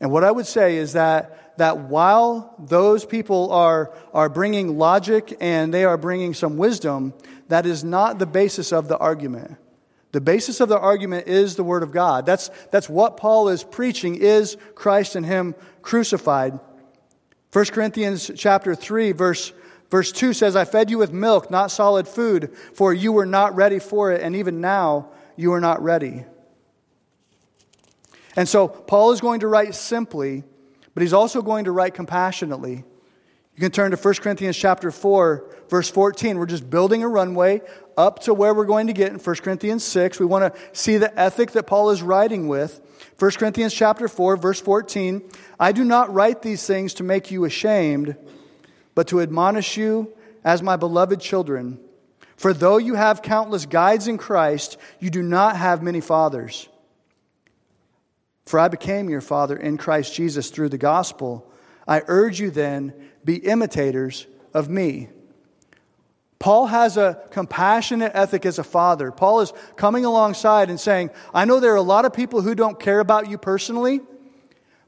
And 0.01 0.11
what 0.11 0.25
I 0.25 0.33
would 0.33 0.47
say 0.47 0.77
is 0.77 0.95
that, 0.95 1.44
that 1.57 1.79
while 1.79 2.55
those 2.59 3.05
people 3.05 3.53
are, 3.53 3.93
are 4.13 4.29
bringing 4.29 4.79
logic 4.79 5.37
and 5.41 5.73
they 5.73 5.85
are 5.85 5.97
bringing 5.97 6.35
some 6.35 6.57
wisdom, 6.57 7.15
that 7.49 7.67
is 7.67 7.85
not 7.85 8.19
the 8.19 8.27
basis 8.27 8.73
of 8.73 8.89
the 8.89 8.99
argument. 8.99 9.57
The 10.13 10.21
basis 10.21 10.61
of 10.61 10.69
the 10.69 10.79
argument 10.79 11.27
is 11.27 11.57
the 11.57 11.65
Word 11.65 11.83
of 11.83 11.93
God. 11.93 12.25
That's, 12.27 12.51
that's 12.71 12.89
what 12.89 13.17
Paul 13.17 13.49
is 13.49 13.65
preaching 13.65 14.15
is 14.15 14.57
Christ 14.75 15.17
and 15.17 15.27
Him 15.27 15.55
crucified. 15.83 16.59
1 17.53 17.65
Corinthians 17.67 18.31
chapter 18.37 18.75
3, 18.75 19.13
verse 19.13 19.53
Verse 19.95 20.11
2 20.11 20.33
says, 20.33 20.57
I 20.57 20.65
fed 20.65 20.91
you 20.91 20.99
with 20.99 21.13
milk, 21.13 21.53
not 21.53 21.71
solid 21.71 22.09
food, 22.09 22.53
for 22.73 22.93
you 22.93 23.13
were 23.13 23.27
not 23.27 23.55
ready 23.55 23.79
for 23.79 24.11
it, 24.11 24.23
and 24.23 24.35
even 24.35 24.61
now 24.61 25.11
you 25.37 25.53
are 25.53 25.61
not 25.61 25.81
ready. 25.85 26.25
And 28.35 28.49
so 28.49 28.67
Paul 28.67 29.13
is 29.13 29.21
going 29.21 29.39
to 29.41 29.47
write 29.47 29.73
simply, 29.77 30.43
but 30.95 31.03
he's 31.03 31.13
also 31.13 31.43
going 31.43 31.65
to 31.65 31.73
write 31.73 31.95
compassionately. 31.95 32.85
You 33.55 33.61
can 33.61 33.71
turn 33.71 33.91
to 33.93 33.97
1 33.97 34.15
Corinthians 34.15 34.57
chapter 34.57 34.91
4, 34.91 35.45
verse 35.69 35.89
14. 35.91 36.39
We're 36.39 36.47
just 36.47 36.69
building 36.69 37.03
a 37.03 37.09
runway 37.09 37.63
up 37.97 38.21
to 38.21 38.35
where 38.35 38.53
we're 38.55 38.65
going 38.65 38.89
to 38.89 38.93
get 38.93 39.13
in 39.13 39.19
1 39.19 39.37
Corinthians 39.37 39.85
6. 39.85 40.19
We 40.19 40.27
want 40.27 40.53
to 40.53 40.61
see 40.73 40.97
the 40.97 41.17
ethic 41.19 41.53
that 41.53 41.67
Paul 41.67 41.91
is 41.91 42.03
writing 42.03 42.49
with. 42.49 42.81
1 43.19 43.31
Corinthians 43.33 43.73
chapter 43.73 44.09
4, 44.09 44.37
verse 44.37 44.61
14. 44.61 45.23
I 45.61 45.71
do 45.71 45.85
not 45.85 46.13
write 46.13 46.43
these 46.43 46.67
things 46.67 46.95
to 46.95 47.05
make 47.05 47.31
you 47.31 47.45
ashamed 47.45 48.17
but 48.95 49.09
to 49.09 49.21
admonish 49.21 49.77
you 49.77 50.13
as 50.45 50.63
my 50.63 50.77
beloved 50.77 51.21
children. 51.21 51.79
For 52.37 52.53
though 52.53 52.79
you 52.79 52.95
have 52.95 53.23
countless 53.23 53.67
guides 53.67 54.09
in 54.09 54.19
Christ, 54.19 54.77
you 55.01 55.11
do 55.11 55.23
not 55.23 55.57
have 55.57 55.83
many 55.83 56.01
fathers. 56.01 56.69
For 58.45 58.59
I 58.59 58.69
became 58.69 59.09
your 59.09 59.21
father 59.21 59.57
in 59.57 59.77
Christ 59.77 60.15
Jesus 60.15 60.51
through 60.51 60.69
the 60.69 60.79
gospel. 60.79 61.51
I 61.89 62.03
urge 62.07 62.41
you 62.41 62.51
then, 62.51 62.93
be 63.25 63.37
imitators 63.37 64.27
of 64.53 64.69
me. 64.69 65.09
Paul 66.39 66.67
has 66.67 66.99
a 66.99 67.23
compassionate 67.31 68.13
ethic 68.15 68.45
as 68.45 68.59
a 68.59 68.65
father. 68.65 69.11
Paul 69.11 69.41
is 69.41 69.53
coming 69.77 70.05
alongside 70.05 70.69
and 70.69 70.79
saying, 70.79 71.11
I 71.33 71.47
know 71.47 71.59
there 71.59 71.73
are 71.73 71.77
a 71.77 71.83
lot 71.83 72.05
of 72.05 72.13
people 72.13 72.43
who 72.43 72.55
don't 72.55 72.79
care 72.79 73.01
about 73.01 73.31
you 73.31 73.39
personally, 73.39 74.01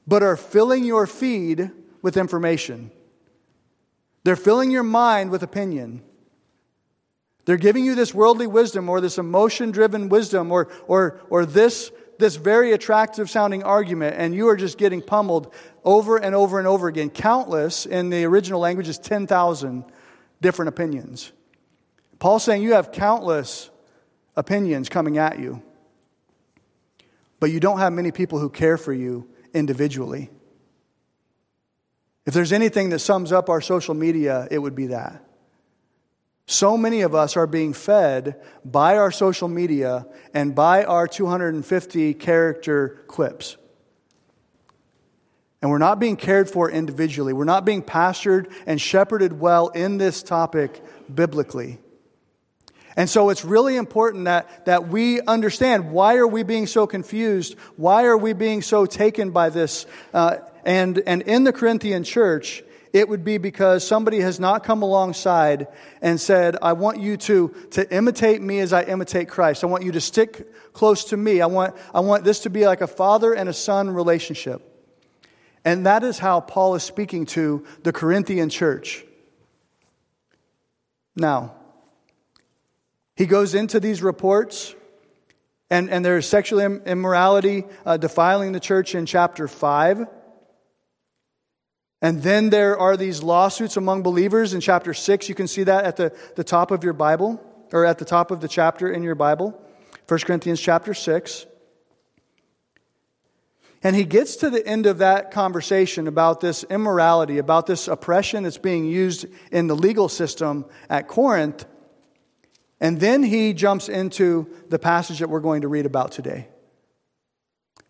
but 0.06 0.22
are 0.22 0.36
filling 0.36 0.84
your 0.84 1.06
feed 1.06 1.70
with 2.02 2.18
information. 2.18 2.90
They're 4.24 4.36
filling 4.36 4.70
your 4.70 4.82
mind 4.82 5.30
with 5.30 5.42
opinion. 5.42 6.02
They're 7.46 7.56
giving 7.56 7.84
you 7.84 7.94
this 7.94 8.12
worldly 8.12 8.48
wisdom 8.48 8.88
or 8.88 9.00
this 9.00 9.18
emotion 9.18 9.70
driven 9.70 10.08
wisdom 10.08 10.52
or, 10.52 10.68
or, 10.86 11.20
or 11.30 11.46
this, 11.46 11.90
this 12.18 12.36
very 12.36 12.72
attractive 12.72 13.30
sounding 13.30 13.62
argument, 13.62 14.16
and 14.18 14.34
you 14.34 14.48
are 14.48 14.56
just 14.56 14.78
getting 14.78 15.02
pummeled 15.02 15.52
over 15.84 16.16
and 16.16 16.34
over 16.34 16.58
and 16.58 16.66
over 16.66 16.88
again. 16.88 17.10
Countless, 17.10 17.86
in 17.86 18.10
the 18.10 18.24
original 18.24 18.60
language, 18.60 18.88
is 18.88 18.98
10,000 18.98 19.84
different 20.40 20.68
opinions. 20.68 21.32
Paul's 22.18 22.44
saying 22.44 22.62
you 22.62 22.72
have 22.72 22.92
countless 22.92 23.70
opinions 24.36 24.88
coming 24.88 25.18
at 25.18 25.38
you, 25.38 25.62
but 27.40 27.50
you 27.50 27.60
don't 27.60 27.78
have 27.78 27.92
many 27.92 28.10
people 28.10 28.38
who 28.38 28.48
care 28.48 28.76
for 28.76 28.92
you 28.92 29.28
individually. 29.52 30.30
If 32.24 32.34
there's 32.34 32.52
anything 32.52 32.90
that 32.90 32.98
sums 32.98 33.32
up 33.32 33.48
our 33.48 33.60
social 33.60 33.94
media, 33.94 34.48
it 34.50 34.58
would 34.58 34.74
be 34.74 34.88
that. 34.88 35.22
So 36.46 36.76
many 36.76 37.00
of 37.00 37.14
us 37.14 37.36
are 37.36 37.46
being 37.48 37.72
fed 37.72 38.40
by 38.64 38.96
our 38.96 39.10
social 39.10 39.48
media 39.48 40.06
and 40.32 40.54
by 40.54 40.84
our 40.84 41.08
250 41.08 42.14
character 42.14 43.02
quips. 43.08 43.56
And 45.60 45.70
we're 45.70 45.78
not 45.78 45.98
being 45.98 46.16
cared 46.16 46.48
for 46.48 46.70
individually. 46.70 47.32
We're 47.32 47.44
not 47.44 47.64
being 47.64 47.82
pastored 47.82 48.52
and 48.66 48.80
shepherded 48.80 49.40
well 49.40 49.68
in 49.68 49.98
this 49.98 50.22
topic 50.22 50.80
biblically. 51.12 51.78
And 52.94 53.10
so 53.10 53.30
it's 53.30 53.44
really 53.44 53.76
important 53.76 54.26
that, 54.26 54.66
that 54.66 54.88
we 54.88 55.20
understand 55.22 55.90
why 55.90 56.16
are 56.16 56.26
we 56.26 56.44
being 56.44 56.68
so 56.68 56.86
confused? 56.86 57.56
Why 57.76 58.04
are 58.04 58.16
we 58.16 58.32
being 58.32 58.62
so 58.62 58.86
taken 58.86 59.32
by 59.32 59.50
this? 59.50 59.86
Uh, 60.14 60.36
and, 60.64 61.02
and 61.06 61.22
in 61.22 61.44
the 61.44 61.52
Corinthian 61.52 62.04
church, 62.04 62.62
it 62.96 63.10
would 63.10 63.24
be 63.24 63.36
because 63.36 63.86
somebody 63.86 64.20
has 64.20 64.40
not 64.40 64.64
come 64.64 64.80
alongside 64.80 65.66
and 66.00 66.18
said, 66.18 66.56
I 66.62 66.72
want 66.72 66.98
you 66.98 67.18
to, 67.18 67.48
to 67.72 67.94
imitate 67.94 68.40
me 68.40 68.58
as 68.60 68.72
I 68.72 68.84
imitate 68.84 69.28
Christ. 69.28 69.62
I 69.62 69.66
want 69.66 69.84
you 69.84 69.92
to 69.92 70.00
stick 70.00 70.72
close 70.72 71.04
to 71.10 71.16
me. 71.18 71.42
I 71.42 71.46
want, 71.46 71.76
I 71.92 72.00
want 72.00 72.24
this 72.24 72.40
to 72.40 72.50
be 72.50 72.64
like 72.64 72.80
a 72.80 72.86
father 72.86 73.34
and 73.34 73.50
a 73.50 73.52
son 73.52 73.90
relationship. 73.90 74.62
And 75.62 75.84
that 75.84 76.04
is 76.04 76.18
how 76.18 76.40
Paul 76.40 76.74
is 76.74 76.84
speaking 76.84 77.26
to 77.26 77.66
the 77.82 77.92
Corinthian 77.92 78.48
church. 78.48 79.04
Now, 81.14 81.54
he 83.14 83.26
goes 83.26 83.54
into 83.54 83.78
these 83.78 84.02
reports, 84.02 84.74
and, 85.68 85.90
and 85.90 86.02
there's 86.02 86.26
sexual 86.26 86.60
immorality 86.60 87.64
uh, 87.84 87.98
defiling 87.98 88.52
the 88.52 88.60
church 88.60 88.94
in 88.94 89.04
chapter 89.04 89.48
5. 89.48 90.06
And 92.02 92.22
then 92.22 92.50
there 92.50 92.78
are 92.78 92.96
these 92.96 93.22
lawsuits 93.22 93.76
among 93.76 94.02
believers 94.02 94.52
in 94.52 94.60
chapter 94.60 94.92
6. 94.92 95.28
You 95.28 95.34
can 95.34 95.48
see 95.48 95.64
that 95.64 95.84
at 95.84 95.96
the, 95.96 96.14
the 96.34 96.44
top 96.44 96.70
of 96.70 96.84
your 96.84 96.92
Bible, 96.92 97.40
or 97.72 97.84
at 97.84 97.98
the 97.98 98.04
top 98.04 98.30
of 98.30 98.40
the 98.40 98.48
chapter 98.48 98.90
in 98.90 99.02
your 99.02 99.14
Bible, 99.14 99.58
1 100.08 100.20
Corinthians 100.20 100.60
chapter 100.60 100.92
6. 100.94 101.46
And 103.82 103.94
he 103.94 104.04
gets 104.04 104.36
to 104.36 104.50
the 104.50 104.66
end 104.66 104.86
of 104.86 104.98
that 104.98 105.30
conversation 105.30 106.08
about 106.08 106.40
this 106.40 106.64
immorality, 106.64 107.38
about 107.38 107.66
this 107.66 107.88
oppression 107.88 108.42
that's 108.42 108.58
being 108.58 108.84
used 108.84 109.26
in 109.52 109.66
the 109.66 109.76
legal 109.76 110.08
system 110.08 110.64
at 110.90 111.08
Corinth. 111.08 111.64
And 112.80 113.00
then 113.00 113.22
he 113.22 113.52
jumps 113.52 113.88
into 113.88 114.50
the 114.68 114.78
passage 114.78 115.20
that 115.20 115.30
we're 115.30 115.40
going 115.40 115.62
to 115.62 115.68
read 115.68 115.86
about 115.86 116.12
today. 116.12 116.48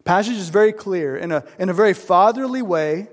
Passage 0.05 0.37
is 0.37 0.51
very 0.51 0.73
clear 0.73 1.17
in 1.17 1.33
a, 1.33 1.45
in 1.59 1.69
a 1.69 1.75
very 1.75 1.95
fatherly 1.95 2.63
way 2.63 3.09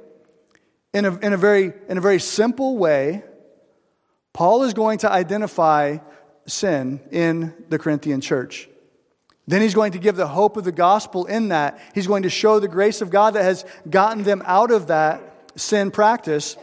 in 0.93 1.05
a, 1.05 1.17
in 1.19 1.33
a, 1.33 1.37
very, 1.37 1.73
in 1.89 1.97
a 1.97 2.01
very 2.01 2.19
simple 2.19 2.77
way, 2.77 3.23
Paul 4.31 4.63
is 4.63 4.73
going 4.73 4.99
to 4.99 5.11
identify 5.11 5.97
sin 6.45 7.01
in 7.11 7.53
the 7.69 7.79
Corinthian 7.79 8.21
church. 8.21 8.69
Then 9.47 9.61
he's 9.61 9.73
going 9.73 9.91
to 9.93 9.99
give 9.99 10.15
the 10.15 10.27
hope 10.27 10.55
of 10.55 10.63
the 10.63 10.71
gospel 10.71 11.25
in 11.25 11.49
that. 11.49 11.79
He's 11.93 12.07
going 12.07 12.23
to 12.23 12.29
show 12.29 12.59
the 12.59 12.67
grace 12.67 13.01
of 13.01 13.09
God 13.09 13.33
that 13.33 13.43
has 13.43 13.65
gotten 13.89 14.23
them 14.23 14.41
out 14.45 14.71
of 14.71 14.87
that 14.87 15.51
sin 15.55 15.91
practice. 15.91 16.55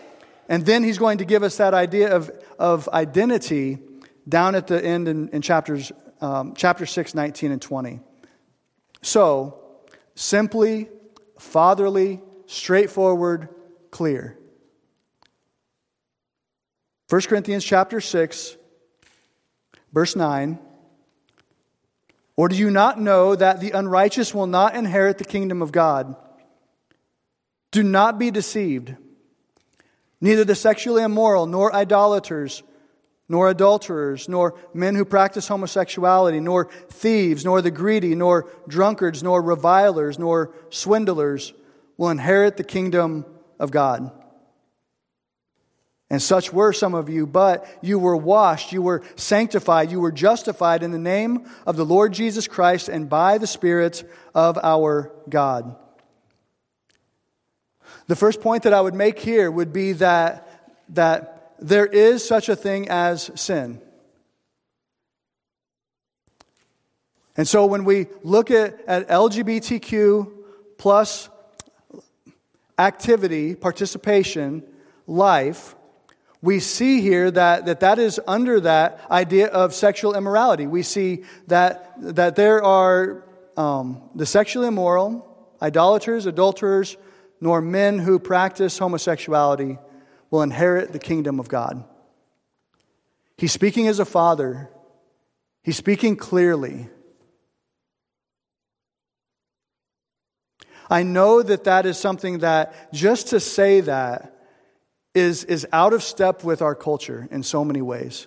And 0.48 0.64
then 0.64 0.82
he's 0.82 0.98
going 0.98 1.18
to 1.18 1.24
give 1.24 1.42
us 1.42 1.58
that 1.58 1.74
idea 1.74 2.14
of, 2.14 2.30
of 2.58 2.88
identity 2.88 3.78
down 4.28 4.54
at 4.54 4.66
the 4.66 4.82
end 4.82 5.08
in, 5.08 5.28
in 5.28 5.42
chapters, 5.42 5.92
um, 6.20 6.54
chapter 6.56 6.86
6, 6.86 7.14
19, 7.14 7.52
and 7.52 7.60
20. 7.60 8.00
So, 9.02 9.60
simply, 10.14 10.88
fatherly, 11.38 12.20
straightforward, 12.46 13.48
clear. 14.00 14.34
1 17.10 17.20
Corinthians 17.28 17.62
chapter 17.62 18.00
6 18.00 18.56
verse 19.92 20.16
9 20.16 20.58
Or 22.34 22.48
do 22.48 22.56
you 22.56 22.70
not 22.70 22.98
know 22.98 23.36
that 23.36 23.60
the 23.60 23.72
unrighteous 23.72 24.34
will 24.34 24.46
not 24.46 24.74
inherit 24.74 25.18
the 25.18 25.24
kingdom 25.24 25.60
of 25.60 25.70
God? 25.70 26.16
Do 27.72 27.82
not 27.82 28.18
be 28.18 28.30
deceived. 28.30 28.96
Neither 30.18 30.46
the 30.46 30.54
sexually 30.54 31.02
immoral, 31.02 31.44
nor 31.44 31.70
idolaters, 31.74 32.62
nor 33.28 33.50
adulterers, 33.50 34.30
nor 34.30 34.58
men 34.72 34.94
who 34.94 35.04
practice 35.04 35.46
homosexuality, 35.46 36.40
nor 36.40 36.70
thieves, 36.88 37.44
nor 37.44 37.60
the 37.60 37.70
greedy, 37.70 38.14
nor 38.14 38.48
drunkards, 38.66 39.22
nor 39.22 39.42
revilers, 39.42 40.18
nor 40.18 40.54
swindlers 40.70 41.52
will 41.98 42.08
inherit 42.08 42.56
the 42.56 42.64
kingdom 42.64 43.26
of 43.60 43.70
God. 43.70 44.10
And 46.10 46.20
such 46.20 46.52
were 46.52 46.72
some 46.72 46.94
of 46.94 47.08
you, 47.08 47.24
but 47.24 47.64
you 47.82 48.00
were 48.00 48.16
washed, 48.16 48.72
you 48.72 48.82
were 48.82 49.02
sanctified, 49.14 49.92
you 49.92 50.00
were 50.00 50.10
justified 50.10 50.82
in 50.82 50.90
the 50.90 50.98
name 50.98 51.48
of 51.64 51.76
the 51.76 51.84
Lord 51.84 52.12
Jesus 52.12 52.48
Christ 52.48 52.88
and 52.88 53.08
by 53.08 53.38
the 53.38 53.46
Spirit 53.46 54.02
of 54.34 54.58
our 54.60 55.12
God. 55.28 55.76
The 58.08 58.16
first 58.16 58.40
point 58.40 58.64
that 58.64 58.74
I 58.74 58.80
would 58.80 58.94
make 58.94 59.20
here 59.20 59.48
would 59.48 59.72
be 59.72 59.92
that, 59.92 60.48
that 60.88 61.54
there 61.60 61.86
is 61.86 62.26
such 62.26 62.48
a 62.48 62.56
thing 62.56 62.88
as 62.88 63.30
sin. 63.36 63.80
And 67.36 67.46
so 67.46 67.66
when 67.66 67.84
we 67.84 68.08
look 68.24 68.50
at, 68.50 68.80
at 68.88 69.08
LGBTQ 69.08 70.32
plus 70.76 71.28
activity, 72.80 73.54
participation, 73.54 74.62
life, 75.06 75.76
we 76.42 76.58
see 76.58 77.02
here 77.02 77.30
that, 77.30 77.66
that 77.66 77.80
that 77.80 77.98
is 77.98 78.18
under 78.26 78.60
that 78.60 79.00
idea 79.10 79.48
of 79.48 79.74
sexual 79.74 80.14
immorality. 80.16 80.66
We 80.66 80.82
see 80.82 81.24
that, 81.48 81.94
that 81.98 82.36
there 82.36 82.64
are 82.64 83.24
um, 83.56 84.08
the 84.14 84.24
sexually 84.24 84.68
immoral, 84.68 85.26
idolaters, 85.60 86.24
adulterers, 86.24 86.96
nor 87.40 87.60
men 87.60 87.98
who 87.98 88.18
practice 88.18 88.78
homosexuality 88.78 89.78
will 90.30 90.42
inherit 90.42 90.92
the 90.92 90.98
kingdom 90.98 91.38
of 91.40 91.48
God. 91.48 91.84
He's 93.36 93.52
speaking 93.52 93.86
as 93.88 93.98
a 93.98 94.04
father, 94.06 94.70
he's 95.62 95.76
speaking 95.76 96.16
clearly. 96.16 96.88
I 100.90 101.04
know 101.04 101.40
that 101.42 101.64
that 101.64 101.86
is 101.86 101.96
something 101.96 102.40
that 102.40 102.92
just 102.92 103.28
to 103.28 103.40
say 103.40 103.80
that 103.82 104.36
is, 105.14 105.44
is 105.44 105.66
out 105.72 105.92
of 105.92 106.02
step 106.02 106.42
with 106.42 106.60
our 106.60 106.74
culture 106.74 107.28
in 107.30 107.44
so 107.44 107.64
many 107.64 107.80
ways. 107.80 108.26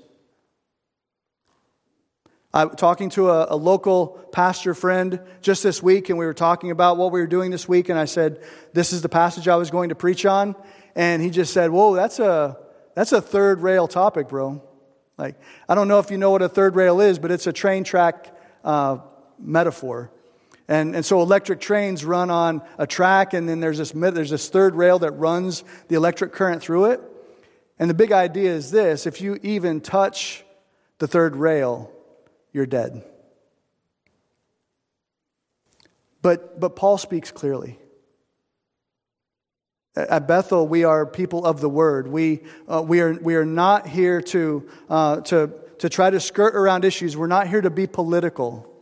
I 2.53 2.65
talking 2.65 3.09
to 3.11 3.31
a, 3.31 3.47
a, 3.49 3.55
local 3.55 4.09
pastor 4.31 4.75
friend 4.75 5.19
just 5.41 5.63
this 5.63 5.81
week, 5.81 6.09
and 6.09 6.19
we 6.19 6.25
were 6.25 6.35
talking 6.35 6.69
about 6.69 6.97
what 6.97 7.11
we 7.11 7.19
were 7.19 7.27
doing 7.27 7.49
this 7.49 7.67
week, 7.67 7.89
and 7.89 7.97
I 7.97 8.05
said, 8.05 8.43
This 8.73 8.93
is 8.93 9.01
the 9.01 9.09
passage 9.09 9.47
I 9.47 9.55
was 9.55 9.71
going 9.71 9.89
to 9.89 9.95
preach 9.95 10.23
on. 10.25 10.55
And 10.95 11.21
he 11.21 11.31
just 11.31 11.51
said, 11.51 11.71
Whoa, 11.71 11.95
that's 11.95 12.19
a, 12.19 12.57
that's 12.93 13.11
a 13.11 13.21
third 13.21 13.61
rail 13.61 13.87
topic, 13.87 14.29
bro. 14.29 14.61
Like, 15.17 15.35
I 15.67 15.73
don't 15.73 15.87
know 15.87 15.97
if 15.97 16.11
you 16.11 16.17
know 16.17 16.29
what 16.29 16.43
a 16.43 16.49
third 16.49 16.75
rail 16.75 17.01
is, 17.01 17.17
but 17.17 17.31
it's 17.31 17.47
a 17.47 17.53
train 17.53 17.83
track 17.83 18.37
uh, 18.63 18.99
metaphor. 19.39 20.11
And, 20.67 20.95
and 20.95 21.05
so 21.05 21.21
electric 21.21 21.59
trains 21.59 22.05
run 22.05 22.29
on 22.29 22.61
a 22.77 22.87
track, 22.87 23.33
and 23.33 23.47
then 23.49 23.59
there's 23.59 23.77
this, 23.77 23.91
there's 23.91 24.29
this 24.29 24.49
third 24.49 24.75
rail 24.75 24.99
that 24.99 25.11
runs 25.11 25.63
the 25.89 25.95
electric 25.95 26.31
current 26.31 26.61
through 26.61 26.85
it. 26.85 27.01
And 27.79 27.89
the 27.89 27.95
big 27.95 28.11
idea 28.11 28.51
is 28.51 28.71
this 28.71 29.05
if 29.05 29.19
you 29.19 29.39
even 29.43 29.81
touch 29.81 30.43
the 30.99 31.07
third 31.07 31.35
rail, 31.35 31.91
you're 32.53 32.65
dead. 32.65 33.03
But, 36.21 36.59
but 36.59 36.75
Paul 36.77 36.97
speaks 36.97 37.31
clearly. 37.31 37.77
At 39.95 40.27
Bethel, 40.27 40.67
we 40.67 40.85
are 40.85 41.05
people 41.05 41.45
of 41.45 41.59
the 41.59 41.69
word. 41.69 42.07
We, 42.07 42.43
uh, 42.67 42.81
we, 42.81 43.01
are, 43.01 43.13
we 43.13 43.35
are 43.35 43.45
not 43.45 43.85
here 43.85 44.21
to, 44.21 44.67
uh, 44.89 45.21
to, 45.21 45.51
to 45.79 45.89
try 45.89 46.09
to 46.09 46.19
skirt 46.19 46.55
around 46.55 46.85
issues. 46.85 47.15
We're 47.15 47.27
not 47.27 47.47
here 47.47 47.61
to 47.61 47.69
be 47.69 47.85
political. 47.85 48.72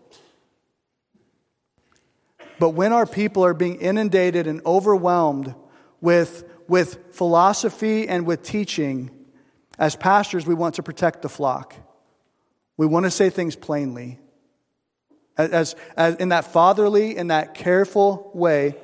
But 2.62 2.76
when 2.76 2.94
our 2.94 3.08
people 3.08 3.44
are 3.44 3.56
being 3.56 3.82
inundated 3.82 4.46
and 4.46 4.62
overwhelmed 4.68 5.56
with, 6.00 6.48
with 6.68 7.00
philosophy 7.12 8.08
and 8.08 8.28
with 8.28 8.44
teaching, 8.44 9.10
as 9.80 9.96
pastors, 9.96 10.46
we 10.46 10.54
want 10.54 10.76
to 10.76 10.84
protect 10.84 11.24
the 11.24 11.28
flock. 11.28 11.74
We 12.78 12.86
want 12.86 13.06
to 13.08 13.10
say 13.10 13.32
things 13.32 13.56
plainly. 13.56 14.20
As, 15.40 15.76
as 15.98 16.16
in 16.18 16.30
that 16.30 16.54
fatherly, 16.54 17.18
in 17.18 17.30
that 17.30 17.56
careful 17.56 18.30
way, 18.36 18.76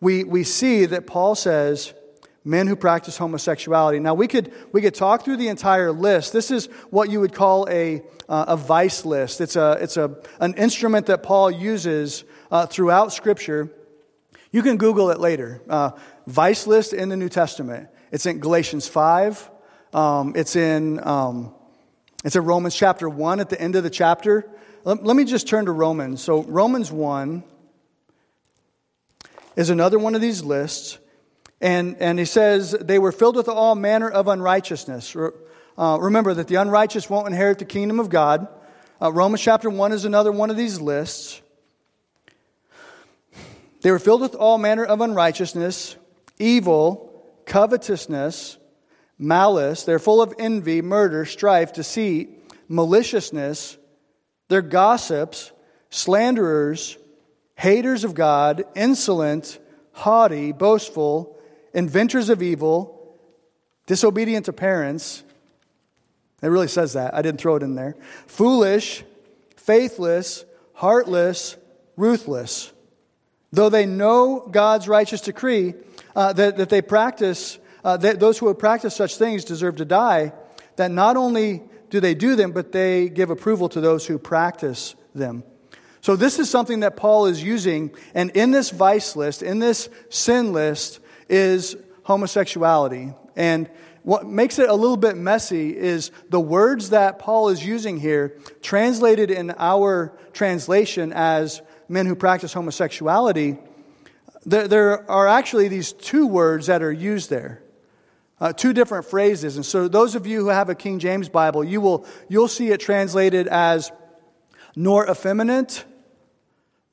we, 0.00 0.24
we 0.24 0.42
see 0.42 0.86
that 0.86 1.06
Paul 1.06 1.34
says, 1.34 1.92
men 2.42 2.66
who 2.66 2.74
practice 2.74 3.18
homosexuality. 3.18 3.98
Now, 3.98 4.14
we 4.14 4.28
could, 4.28 4.50
we 4.72 4.80
could 4.80 4.94
talk 4.94 5.26
through 5.26 5.36
the 5.36 5.48
entire 5.48 5.92
list. 5.92 6.32
This 6.32 6.50
is 6.50 6.66
what 6.88 7.10
you 7.10 7.20
would 7.20 7.34
call 7.34 7.68
a, 7.68 8.02
uh, 8.30 8.46
a 8.48 8.56
vice 8.56 9.04
list. 9.04 9.42
It's, 9.42 9.56
a, 9.56 9.76
it's 9.78 9.98
a, 9.98 10.16
an 10.40 10.54
instrument 10.54 11.04
that 11.06 11.22
Paul 11.22 11.50
uses 11.50 12.24
uh, 12.54 12.66
throughout 12.66 13.12
Scripture. 13.12 13.68
You 14.52 14.62
can 14.62 14.76
Google 14.76 15.10
it 15.10 15.18
later. 15.18 15.60
Uh, 15.68 15.90
vice 16.28 16.68
list 16.68 16.92
in 16.92 17.08
the 17.08 17.16
New 17.16 17.28
Testament. 17.28 17.88
It's 18.12 18.26
in 18.26 18.38
Galatians 18.38 18.86
5. 18.86 19.50
Um, 19.92 20.34
it's, 20.36 20.54
in, 20.54 21.04
um, 21.04 21.52
it's 22.24 22.36
in 22.36 22.44
Romans 22.44 22.76
chapter 22.76 23.08
1 23.08 23.40
at 23.40 23.50
the 23.50 23.60
end 23.60 23.74
of 23.74 23.82
the 23.82 23.90
chapter. 23.90 24.48
Let, 24.84 25.02
let 25.02 25.16
me 25.16 25.24
just 25.24 25.48
turn 25.48 25.64
to 25.64 25.72
Romans. 25.72 26.22
So, 26.22 26.44
Romans 26.44 26.92
1 26.92 27.42
is 29.56 29.70
another 29.70 29.98
one 29.98 30.14
of 30.14 30.20
these 30.20 30.44
lists. 30.44 30.98
And, 31.60 31.96
and 31.98 32.20
he 32.20 32.24
says, 32.24 32.70
they 32.70 33.00
were 33.00 33.10
filled 33.10 33.34
with 33.34 33.48
all 33.48 33.74
manner 33.74 34.08
of 34.08 34.28
unrighteousness. 34.28 35.16
Uh, 35.16 35.98
remember 36.00 36.32
that 36.34 36.46
the 36.46 36.54
unrighteous 36.54 37.10
won't 37.10 37.26
inherit 37.26 37.58
the 37.58 37.64
kingdom 37.64 37.98
of 37.98 38.10
God. 38.10 38.46
Uh, 39.02 39.12
Romans 39.12 39.42
chapter 39.42 39.68
1 39.68 39.90
is 39.90 40.04
another 40.04 40.30
one 40.30 40.50
of 40.50 40.56
these 40.56 40.80
lists. 40.80 41.40
They 43.84 43.90
were 43.90 43.98
filled 43.98 44.22
with 44.22 44.34
all 44.34 44.56
manner 44.56 44.82
of 44.82 45.02
unrighteousness, 45.02 45.96
evil, 46.38 47.22
covetousness, 47.44 48.56
malice. 49.18 49.82
They're 49.82 49.98
full 49.98 50.22
of 50.22 50.32
envy, 50.38 50.80
murder, 50.80 51.26
strife, 51.26 51.74
deceit, 51.74 52.50
maliciousness. 52.66 53.76
They're 54.48 54.62
gossips, 54.62 55.52
slanderers, 55.90 56.96
haters 57.56 58.04
of 58.04 58.14
God, 58.14 58.64
insolent, 58.74 59.58
haughty, 59.92 60.52
boastful, 60.52 61.38
inventors 61.74 62.30
of 62.30 62.40
evil, 62.40 63.18
disobedient 63.86 64.46
to 64.46 64.54
parents. 64.54 65.22
It 66.40 66.46
really 66.46 66.68
says 66.68 66.94
that. 66.94 67.12
I 67.12 67.20
didn't 67.20 67.38
throw 67.38 67.56
it 67.56 67.62
in 67.62 67.74
there. 67.74 67.96
Foolish, 68.28 69.04
faithless, 69.56 70.46
heartless, 70.72 71.58
ruthless. 71.98 72.72
Though 73.54 73.68
they 73.68 73.86
know 73.86 74.40
God's 74.50 74.88
righteous 74.88 75.20
decree 75.20 75.74
uh, 76.16 76.32
that, 76.32 76.56
that 76.56 76.70
they 76.70 76.82
practice, 76.82 77.58
uh, 77.84 77.96
that 77.98 78.18
those 78.18 78.36
who 78.36 78.52
practice 78.52 78.96
such 78.96 79.16
things 79.16 79.44
deserve 79.44 79.76
to 79.76 79.84
die, 79.84 80.32
that 80.74 80.90
not 80.90 81.16
only 81.16 81.62
do 81.88 82.00
they 82.00 82.14
do 82.14 82.34
them, 82.34 82.50
but 82.50 82.72
they 82.72 83.08
give 83.08 83.30
approval 83.30 83.68
to 83.68 83.80
those 83.80 84.06
who 84.06 84.18
practice 84.18 84.96
them. 85.14 85.44
So, 86.00 86.16
this 86.16 86.40
is 86.40 86.50
something 86.50 86.80
that 86.80 86.96
Paul 86.96 87.26
is 87.26 87.42
using, 87.44 87.94
and 88.12 88.30
in 88.32 88.50
this 88.50 88.70
vice 88.70 89.14
list, 89.14 89.40
in 89.40 89.60
this 89.60 89.88
sin 90.10 90.52
list, 90.52 90.98
is 91.28 91.76
homosexuality. 92.02 93.14
And 93.36 93.70
what 94.02 94.26
makes 94.26 94.58
it 94.58 94.68
a 94.68 94.74
little 94.74 94.96
bit 94.96 95.16
messy 95.16 95.74
is 95.74 96.10
the 96.28 96.40
words 96.40 96.90
that 96.90 97.20
Paul 97.20 97.50
is 97.50 97.64
using 97.64 98.00
here, 98.00 98.36
translated 98.62 99.30
in 99.30 99.54
our 99.56 100.12
translation 100.32 101.12
as 101.12 101.62
men 101.88 102.06
who 102.06 102.14
practice 102.14 102.52
homosexuality, 102.52 103.58
there, 104.46 104.68
there 104.68 105.10
are 105.10 105.26
actually 105.26 105.68
these 105.68 105.92
two 105.92 106.26
words 106.26 106.66
that 106.66 106.82
are 106.82 106.92
used 106.92 107.30
there. 107.30 107.62
Uh, 108.40 108.52
two 108.52 108.72
different 108.72 109.06
phrases. 109.06 109.56
And 109.56 109.64
so 109.64 109.88
those 109.88 110.14
of 110.14 110.26
you 110.26 110.40
who 110.40 110.48
have 110.48 110.68
a 110.68 110.74
King 110.74 110.98
James 110.98 111.28
Bible, 111.28 111.64
you 111.64 111.80
will, 111.80 112.06
you'll 112.28 112.48
see 112.48 112.70
it 112.70 112.80
translated 112.80 113.46
as 113.46 113.92
nor 114.76 115.08
effeminate, 115.08 115.84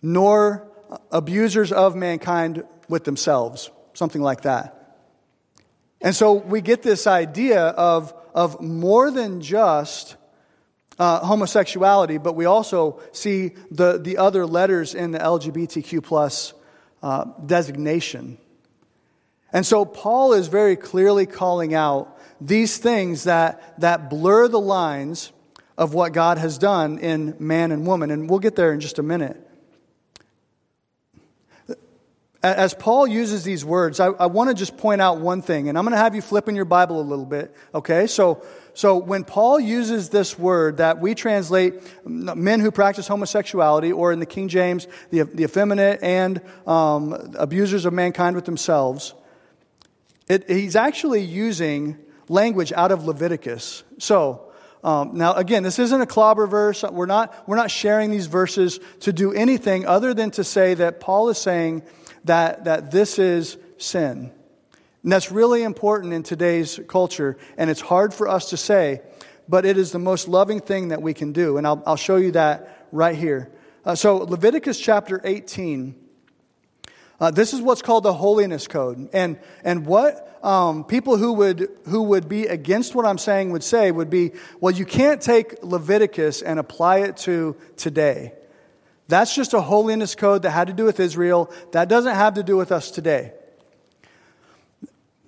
nor 0.01 0.67
abusers 1.11 1.71
of 1.71 1.95
mankind 1.95 2.63
with 2.87 3.05
themselves, 3.05 3.71
something 3.93 4.21
like 4.21 4.41
that. 4.41 4.77
And 6.01 6.15
so 6.15 6.33
we 6.33 6.61
get 6.61 6.81
this 6.81 7.07
idea 7.07 7.61
of, 7.61 8.13
of 8.33 8.61
more 8.61 9.11
than 9.11 9.41
just 9.41 10.15
uh, 10.99 11.19
homosexuality, 11.19 12.17
but 12.17 12.33
we 12.33 12.45
also 12.45 13.01
see 13.11 13.51
the, 13.69 13.97
the 13.97 14.17
other 14.17 14.45
letters 14.45 14.93
in 14.93 15.11
the 15.11 15.19
LGBTQ 15.19 16.03
plus 16.03 16.53
uh, 17.01 17.25
designation. 17.45 18.37
And 19.53 19.65
so 19.65 19.85
Paul 19.85 20.33
is 20.33 20.47
very 20.47 20.75
clearly 20.75 21.25
calling 21.25 21.73
out 21.73 22.17
these 22.39 22.77
things 22.77 23.25
that, 23.25 23.79
that 23.79 24.09
blur 24.09 24.47
the 24.47 24.59
lines 24.59 25.31
of 25.77 25.93
what 25.93 26.13
God 26.13 26.37
has 26.37 26.57
done 26.57 26.99
in 26.99 27.35
man 27.39 27.71
and 27.71 27.85
woman. 27.85 28.11
And 28.11 28.29
we'll 28.29 28.39
get 28.39 28.55
there 28.55 28.73
in 28.73 28.79
just 28.79 28.99
a 28.99 29.03
minute. 29.03 29.37
As 32.43 32.73
Paul 32.73 33.05
uses 33.05 33.43
these 33.43 33.63
words, 33.63 33.99
I, 33.99 34.07
I 34.07 34.25
want 34.25 34.49
to 34.49 34.55
just 34.55 34.75
point 34.75 34.99
out 34.99 35.19
one 35.19 35.43
thing, 35.43 35.69
and 35.69 35.77
I'm 35.77 35.83
going 35.83 35.91
to 35.91 35.97
have 35.97 36.15
you 36.15 36.23
flip 36.23 36.49
in 36.49 36.55
your 36.55 36.65
Bible 36.65 36.99
a 36.99 37.03
little 37.03 37.25
bit, 37.25 37.55
okay? 37.75 38.07
So, 38.07 38.43
so 38.73 38.97
when 38.97 39.23
Paul 39.23 39.59
uses 39.59 40.09
this 40.09 40.39
word 40.39 40.77
that 40.77 40.99
we 40.99 41.13
translate 41.15 41.75
men 42.05 42.59
who 42.59 42.71
practice 42.71 43.07
homosexuality, 43.07 43.91
or 43.91 44.11
in 44.13 44.19
the 44.19 44.25
King 44.25 44.47
James, 44.47 44.87
the, 45.09 45.23
the 45.23 45.43
effeminate 45.43 46.01
and 46.01 46.41
um, 46.65 47.33
abusers 47.37 47.85
of 47.85 47.93
mankind 47.93 48.35
with 48.35 48.45
themselves, 48.45 49.13
it, 50.27 50.49
he's 50.49 50.75
actually 50.75 51.21
using 51.21 51.97
language 52.29 52.71
out 52.73 52.91
of 52.91 53.05
Leviticus. 53.05 53.83
So, 53.97 54.51
um, 54.83 55.11
now, 55.15 55.33
again, 55.33 55.63
this 55.63 55.77
isn't 55.77 56.01
a 56.01 56.07
clobber 56.07 56.47
verse. 56.47 56.83
We're 56.83 57.05
not, 57.05 57.47
we're 57.47 57.57
not 57.57 57.69
sharing 57.69 58.09
these 58.09 58.27
verses 58.27 58.79
to 59.01 59.13
do 59.13 59.31
anything 59.33 59.85
other 59.85 60.13
than 60.13 60.31
to 60.31 60.43
say 60.43 60.73
that 60.75 60.99
Paul 60.99 61.29
is 61.29 61.37
saying 61.37 61.83
that, 62.23 62.63
that 62.65 62.91
this 62.91 63.19
is 63.19 63.57
sin. 63.77 64.31
And 65.03 65.11
that's 65.11 65.31
really 65.31 65.63
important 65.63 66.13
in 66.13 66.23
today's 66.23 66.79
culture, 66.87 67.37
and 67.57 67.69
it's 67.69 67.81
hard 67.81 68.13
for 68.13 68.27
us 68.27 68.51
to 68.51 68.57
say, 68.57 69.01
but 69.49 69.65
it 69.65 69.77
is 69.77 69.91
the 69.91 69.99
most 69.99 70.27
loving 70.27 70.59
thing 70.59 70.89
that 70.89 71.01
we 71.01 71.13
can 71.13 71.31
do. 71.31 71.57
And 71.57 71.65
I'll, 71.65 71.81
I'll 71.85 71.95
show 71.95 72.17
you 72.17 72.31
that 72.33 72.87
right 72.91 73.15
here. 73.15 73.51
Uh, 73.83 73.95
so, 73.95 74.17
Leviticus 74.17 74.79
chapter 74.79 75.19
18. 75.23 75.95
Uh, 77.19 77.31
this 77.31 77.53
is 77.53 77.61
what's 77.61 77.81
called 77.81 78.03
the 78.03 78.13
holiness 78.13 78.67
code. 78.67 79.09
And, 79.13 79.39
and 79.63 79.85
what 79.85 80.39
um, 80.43 80.83
people 80.83 81.17
who 81.17 81.33
would, 81.33 81.69
who 81.87 82.03
would 82.03 82.27
be 82.27 82.45
against 82.47 82.95
what 82.95 83.05
I'm 83.05 83.17
saying 83.17 83.51
would 83.51 83.63
say 83.63 83.91
would 83.91 84.09
be 84.09 84.31
well, 84.59 84.73
you 84.73 84.85
can't 84.85 85.21
take 85.21 85.63
Leviticus 85.63 86.41
and 86.41 86.59
apply 86.59 86.99
it 86.99 87.17
to 87.17 87.55
today. 87.77 88.33
That's 89.07 89.35
just 89.35 89.53
a 89.53 89.61
holiness 89.61 90.15
code 90.15 90.43
that 90.43 90.51
had 90.51 90.67
to 90.67 90.73
do 90.73 90.85
with 90.85 90.99
Israel. 90.99 91.51
That 91.73 91.89
doesn't 91.89 92.15
have 92.15 92.35
to 92.35 92.43
do 92.43 92.57
with 92.57 92.71
us 92.71 92.89
today. 92.89 93.33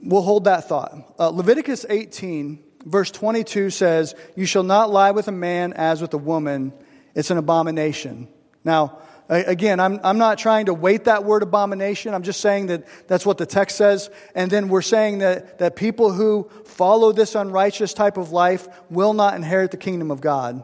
We'll 0.04 0.22
hold 0.22 0.44
that 0.46 0.68
thought. 0.68 0.94
Uh, 1.18 1.30
Leviticus 1.30 1.86
18, 1.90 2.62
verse 2.86 3.10
22 3.10 3.70
says, 3.70 4.16
You 4.36 4.46
shall 4.46 4.64
not 4.64 4.92
lie 4.92 5.12
with 5.12 5.28
a 5.28 5.32
man 5.32 5.74
as 5.74 6.02
with 6.02 6.14
a 6.14 6.18
woman, 6.18 6.74
it's 7.16 7.32
an 7.32 7.38
abomination. 7.38 8.28
Now, 8.64 9.00
Again, 9.30 9.80
I'm, 9.80 10.02
I'm 10.04 10.18
not 10.18 10.38
trying 10.38 10.66
to 10.66 10.74
weight 10.74 11.06
that 11.06 11.24
word 11.24 11.44
abomination. 11.44 12.14
I'm 12.14 12.24
just 12.24 12.42
saying 12.42 12.68
that 12.68 12.86
that's 13.08 13.26
what 13.26 13.38
the 13.38 13.46
text 13.46 13.78
says. 13.78 14.10
And 14.36 14.52
then 14.52 14.68
we're 14.68 14.82
saying 14.82 15.20
that, 15.20 15.60
that 15.60 15.78
people 15.78 16.12
who 16.12 16.50
follow 16.66 17.14
this 17.14 17.34
unrighteous 17.34 17.94
type 17.94 18.18
of 18.18 18.32
life 18.32 18.68
will 18.90 19.14
not 19.14 19.36
inherit 19.36 19.72
the 19.72 19.78
kingdom 19.78 20.12
of 20.12 20.20
God. 20.20 20.62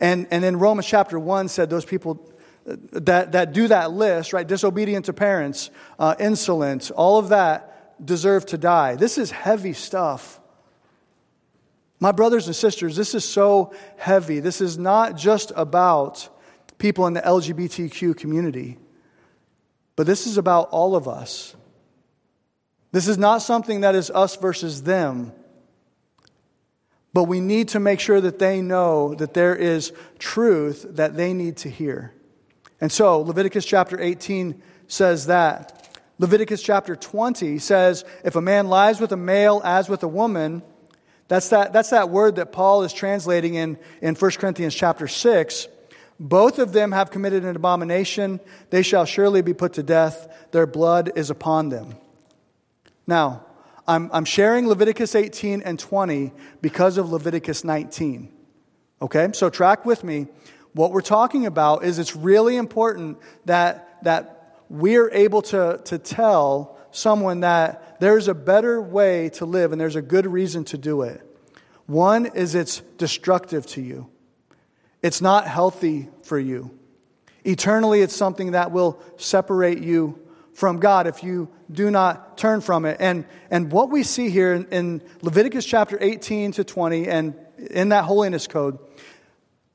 And, 0.00 0.26
and 0.30 0.42
then 0.42 0.58
Romans 0.58 0.86
chapter 0.86 1.18
1 1.18 1.48
said 1.48 1.68
those 1.68 1.84
people 1.84 2.28
that, 2.64 3.32
that 3.32 3.52
do 3.52 3.68
that 3.68 3.92
list, 3.92 4.32
right, 4.32 4.46
disobedient 4.46 5.04
to 5.06 5.12
parents, 5.12 5.70
uh, 5.98 6.14
insolent, 6.18 6.90
all 6.92 7.18
of 7.18 7.28
that 7.28 7.73
deserve 8.02 8.46
to 8.46 8.58
die. 8.58 8.96
This 8.96 9.18
is 9.18 9.30
heavy 9.30 9.72
stuff. 9.72 10.40
My 12.00 12.12
brothers 12.12 12.46
and 12.46 12.56
sisters, 12.56 12.96
this 12.96 13.14
is 13.14 13.24
so 13.24 13.74
heavy. 13.96 14.40
This 14.40 14.60
is 14.60 14.76
not 14.78 15.16
just 15.16 15.52
about 15.56 16.28
people 16.78 17.06
in 17.06 17.14
the 17.14 17.20
LGBTQ 17.20 18.16
community. 18.16 18.78
But 19.96 20.06
this 20.06 20.26
is 20.26 20.38
about 20.38 20.68
all 20.70 20.96
of 20.96 21.06
us. 21.06 21.54
This 22.92 23.08
is 23.08 23.18
not 23.18 23.42
something 23.42 23.80
that 23.80 23.94
is 23.94 24.10
us 24.10 24.36
versus 24.36 24.82
them. 24.82 25.32
But 27.12 27.24
we 27.24 27.40
need 27.40 27.68
to 27.68 27.80
make 27.80 28.00
sure 28.00 28.20
that 28.20 28.38
they 28.38 28.60
know 28.60 29.14
that 29.14 29.34
there 29.34 29.54
is 29.54 29.92
truth 30.18 30.84
that 30.90 31.16
they 31.16 31.32
need 31.32 31.56
to 31.58 31.70
hear. 31.70 32.12
And 32.80 32.90
so, 32.90 33.20
Leviticus 33.20 33.64
chapter 33.64 34.00
18 34.00 34.60
says 34.88 35.26
that. 35.26 35.83
Leviticus 36.18 36.62
chapter 36.62 36.94
20 36.94 37.58
says, 37.58 38.04
if 38.24 38.36
a 38.36 38.40
man 38.40 38.68
lies 38.68 39.00
with 39.00 39.12
a 39.12 39.16
male 39.16 39.60
as 39.64 39.88
with 39.88 40.02
a 40.02 40.08
woman, 40.08 40.62
that's 41.28 41.48
that, 41.48 41.72
that's 41.72 41.90
that 41.90 42.10
word 42.10 42.36
that 42.36 42.52
Paul 42.52 42.82
is 42.82 42.92
translating 42.92 43.54
in, 43.54 43.78
in 44.00 44.14
1 44.14 44.30
Corinthians 44.32 44.74
chapter 44.74 45.08
6. 45.08 45.68
Both 46.20 46.58
of 46.58 46.72
them 46.72 46.92
have 46.92 47.10
committed 47.10 47.44
an 47.44 47.56
abomination. 47.56 48.38
They 48.70 48.82
shall 48.82 49.04
surely 49.04 49.42
be 49.42 49.54
put 49.54 49.72
to 49.74 49.82
death. 49.82 50.48
Their 50.52 50.66
blood 50.66 51.10
is 51.16 51.30
upon 51.30 51.70
them. 51.70 51.96
Now, 53.06 53.44
I'm, 53.86 54.10
I'm 54.12 54.24
sharing 54.24 54.68
Leviticus 54.68 55.14
18 55.14 55.62
and 55.62 55.78
20 55.78 56.32
because 56.62 56.96
of 56.96 57.10
Leviticus 57.10 57.64
19. 57.64 58.32
Okay? 59.02 59.28
So 59.32 59.50
track 59.50 59.84
with 59.84 60.04
me. 60.04 60.28
What 60.72 60.92
we're 60.92 61.02
talking 61.02 61.46
about 61.46 61.84
is 61.84 61.98
it's 61.98 62.16
really 62.16 62.56
important 62.56 63.18
that, 63.44 64.02
that 64.04 64.33
we're 64.68 65.10
able 65.10 65.42
to, 65.42 65.80
to 65.84 65.98
tell 65.98 66.78
someone 66.90 67.40
that 67.40 68.00
there's 68.00 68.28
a 68.28 68.34
better 68.34 68.80
way 68.80 69.28
to 69.30 69.44
live 69.44 69.72
and 69.72 69.80
there's 69.80 69.96
a 69.96 70.02
good 70.02 70.26
reason 70.26 70.64
to 70.64 70.78
do 70.78 71.02
it. 71.02 71.20
One 71.86 72.26
is 72.26 72.54
it's 72.54 72.80
destructive 72.98 73.66
to 73.68 73.82
you. 73.82 74.08
It's 75.02 75.20
not 75.20 75.46
healthy 75.46 76.08
for 76.22 76.38
you. 76.38 76.76
Eternally, 77.44 78.00
it's 78.00 78.16
something 78.16 78.52
that 78.52 78.70
will 78.70 79.02
separate 79.16 79.80
you 79.80 80.18
from 80.54 80.78
God 80.78 81.06
if 81.06 81.22
you 81.22 81.48
do 81.70 81.90
not 81.90 82.38
turn 82.38 82.60
from 82.60 82.86
it. 82.86 82.96
And, 83.00 83.26
and 83.50 83.70
what 83.70 83.90
we 83.90 84.02
see 84.02 84.30
here 84.30 84.54
in, 84.54 84.66
in 84.66 85.02
Leviticus 85.20 85.66
chapter 85.66 85.98
18 86.00 86.52
to 86.52 86.64
20 86.64 87.08
and 87.08 87.34
in 87.70 87.90
that 87.90 88.04
holiness 88.04 88.46
code, 88.46 88.78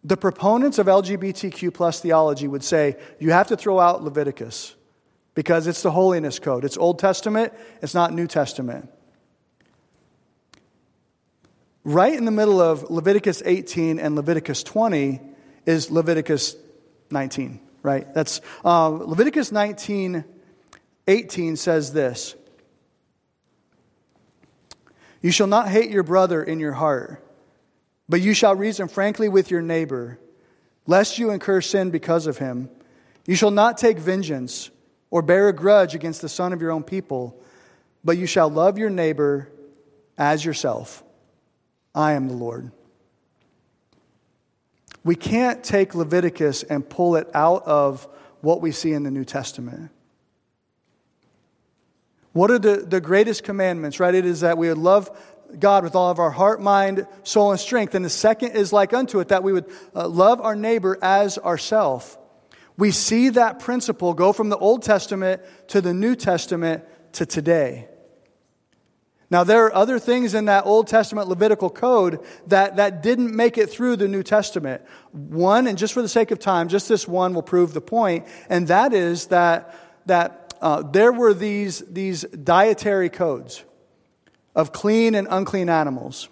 the 0.04 0.18
proponents 0.18 0.80
of 0.80 0.88
LGBTQ 0.88 1.74
plus 1.74 2.00
theology 2.00 2.48
would 2.48 2.64
say 2.64 2.96
you 3.20 3.32
have 3.32 3.48
to 3.48 3.58
throw 3.58 3.80
out 3.80 4.04
Leviticus 4.04 4.76
because 5.40 5.68
it's 5.68 5.84
the 5.84 5.92
holiness 5.92 6.38
code. 6.38 6.66
It's 6.66 6.76
Old 6.76 7.00
Testament, 7.00 7.54
it's 7.82 7.94
not 7.94 8.12
New 8.12 8.28
Testament. 8.28 8.90
Right 11.86 12.14
in 12.14 12.26
the 12.26 12.32
middle 12.32 12.60
of 12.60 12.92
Leviticus 12.92 13.42
18 13.46 14.00
and 14.00 14.18
Leviticus 14.18 14.64
20 14.64 15.22
is 15.66 15.90
Leviticus 15.90 16.58
19, 17.10 17.62
right? 17.84 18.14
That's 18.14 18.42
uh, 18.66 18.90
Leviticus 18.90 19.54
19, 19.54 20.26
18 21.08 21.56
says 21.56 21.94
this 21.94 22.36
You 25.22 25.32
shall 25.32 25.48
not 25.48 25.70
hate 25.70 25.90
your 25.90 26.04
brother 26.04 26.44
in 26.44 26.60
your 26.60 26.74
heart, 26.74 27.26
but 28.10 28.20
you 28.20 28.34
shall 28.34 28.56
reason 28.56 28.90
frankly 28.90 29.30
with 29.30 29.50
your 29.50 29.62
neighbor, 29.62 30.20
lest 30.86 31.18
you 31.18 31.30
incur 31.30 31.62
sin 31.62 31.92
because 31.92 32.28
of 32.28 32.40
him. 32.40 32.70
You 33.26 33.38
shall 33.38 33.52
not 33.52 33.78
take 33.78 34.00
vengeance 34.00 34.70
or 35.12 35.22
bear 35.22 35.48
a 35.48 35.54
grudge 35.54 35.96
against 35.96 36.22
the 36.22 36.30
son 36.30 36.54
of 36.54 36.62
your 36.62 36.72
own 36.72 36.84
people, 36.84 37.42
but 38.04 38.18
you 38.18 38.26
shall 38.26 38.50
love 38.50 38.78
your 38.78 38.90
neighbor 38.90 39.50
as 40.18 40.44
yourself. 40.44 41.04
I 41.96 42.14
am 42.14 42.28
the 42.28 42.36
Lord. 42.36 42.72
We 45.04 45.16
can't 45.16 45.64
take 45.64 45.96
Leviticus 45.96 46.64
and 46.64 46.88
pull 46.88 47.16
it 47.16 47.28
out 47.34 47.64
of 47.64 48.08
what 48.42 48.62
we 48.62 48.72
see 48.72 48.94
in 48.94 49.04
the 49.04 49.12
New 49.12 49.26
Testament. 49.26 49.92
What 52.34 52.52
are 52.52 52.60
the, 52.60 52.78
the 52.78 53.02
greatest 53.02 53.44
commandments, 53.44 54.00
right? 54.00 54.14
It 54.14 54.26
is 54.26 54.42
that 54.42 54.58
we 54.58 54.70
would 54.70 54.78
love 54.78 55.10
God 55.58 55.84
with 55.84 55.96
all 55.96 56.12
of 56.12 56.20
our 56.20 56.30
heart, 56.30 56.62
mind, 56.62 57.08
soul, 57.24 57.52
and 57.52 57.60
strength. 57.60 57.96
And 57.96 58.06
the 58.06 58.10
second 58.10 58.52
is 58.52 58.72
like 58.72 58.94
unto 58.94 59.20
it, 59.20 59.30
that 59.30 59.42
we 59.42 59.52
would 59.52 59.66
uh, 59.96 60.08
love 60.08 60.40
our 60.42 60.56
neighbor 60.56 60.98
as 61.02 61.38
ourself. 61.40 62.18
We 62.80 62.92
see 62.92 63.28
that 63.30 63.60
principle 63.60 64.14
go 64.14 64.32
from 64.32 64.48
the 64.48 64.58
Old 64.58 64.84
Testament 64.84 65.42
to 65.68 65.82
the 65.82 65.94
New 65.94 66.16
Testament 66.16 66.86
to 67.14 67.26
today. 67.26 67.90
Now, 69.30 69.44
there 69.44 69.66
are 69.66 69.76
other 69.76 70.00
things 70.00 70.34
in 70.34 70.46
that 70.46 70.66
Old 70.66 70.88
Testament 70.88 71.28
Levitical 71.28 71.70
code 71.70 72.26
that, 72.48 72.78
that 72.78 73.04
didn't 73.04 73.36
make 73.36 73.58
it 73.58 73.70
through 73.70 73.98
the 73.98 74.08
New 74.08 74.24
Testament. 74.24 74.82
One, 75.12 75.68
and 75.68 75.78
just 75.78 75.94
for 75.94 76.02
the 76.02 76.08
sake 76.08 76.32
of 76.32 76.40
time, 76.40 76.70
just 76.70 76.88
this 76.88 77.06
one 77.06 77.34
will 77.34 77.44
prove 77.44 77.74
the 77.74 77.82
point, 77.82 78.26
and 78.50 78.70
that 78.70 78.94
is 78.94 79.28
that, 79.28 79.76
that 80.06 80.54
uh, 80.62 80.82
there 80.82 81.12
were 81.12 81.34
these, 81.34 81.80
these 81.80 82.22
dietary 82.22 83.10
codes 83.10 83.66
of 84.56 84.72
clean 84.72 85.16
and 85.16 85.28
unclean 85.30 85.68
animals. 85.68 86.30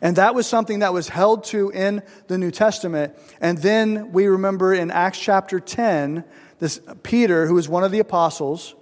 And 0.00 0.16
that 0.16 0.34
was 0.34 0.46
something 0.46 0.80
that 0.80 0.92
was 0.92 1.08
held 1.08 1.44
to 1.44 1.70
in 1.70 2.02
the 2.28 2.38
New 2.38 2.50
Testament. 2.50 3.16
And 3.40 3.58
then 3.58 4.12
we 4.12 4.26
remember 4.26 4.74
in 4.74 4.90
Acts 4.90 5.18
chapter 5.18 5.60
10, 5.60 6.24
this 6.58 6.80
Peter, 7.02 7.46
who 7.46 7.56
is 7.58 7.68
one 7.68 7.84
of 7.84 7.92
the 7.92 7.98
apostles, 7.98 8.74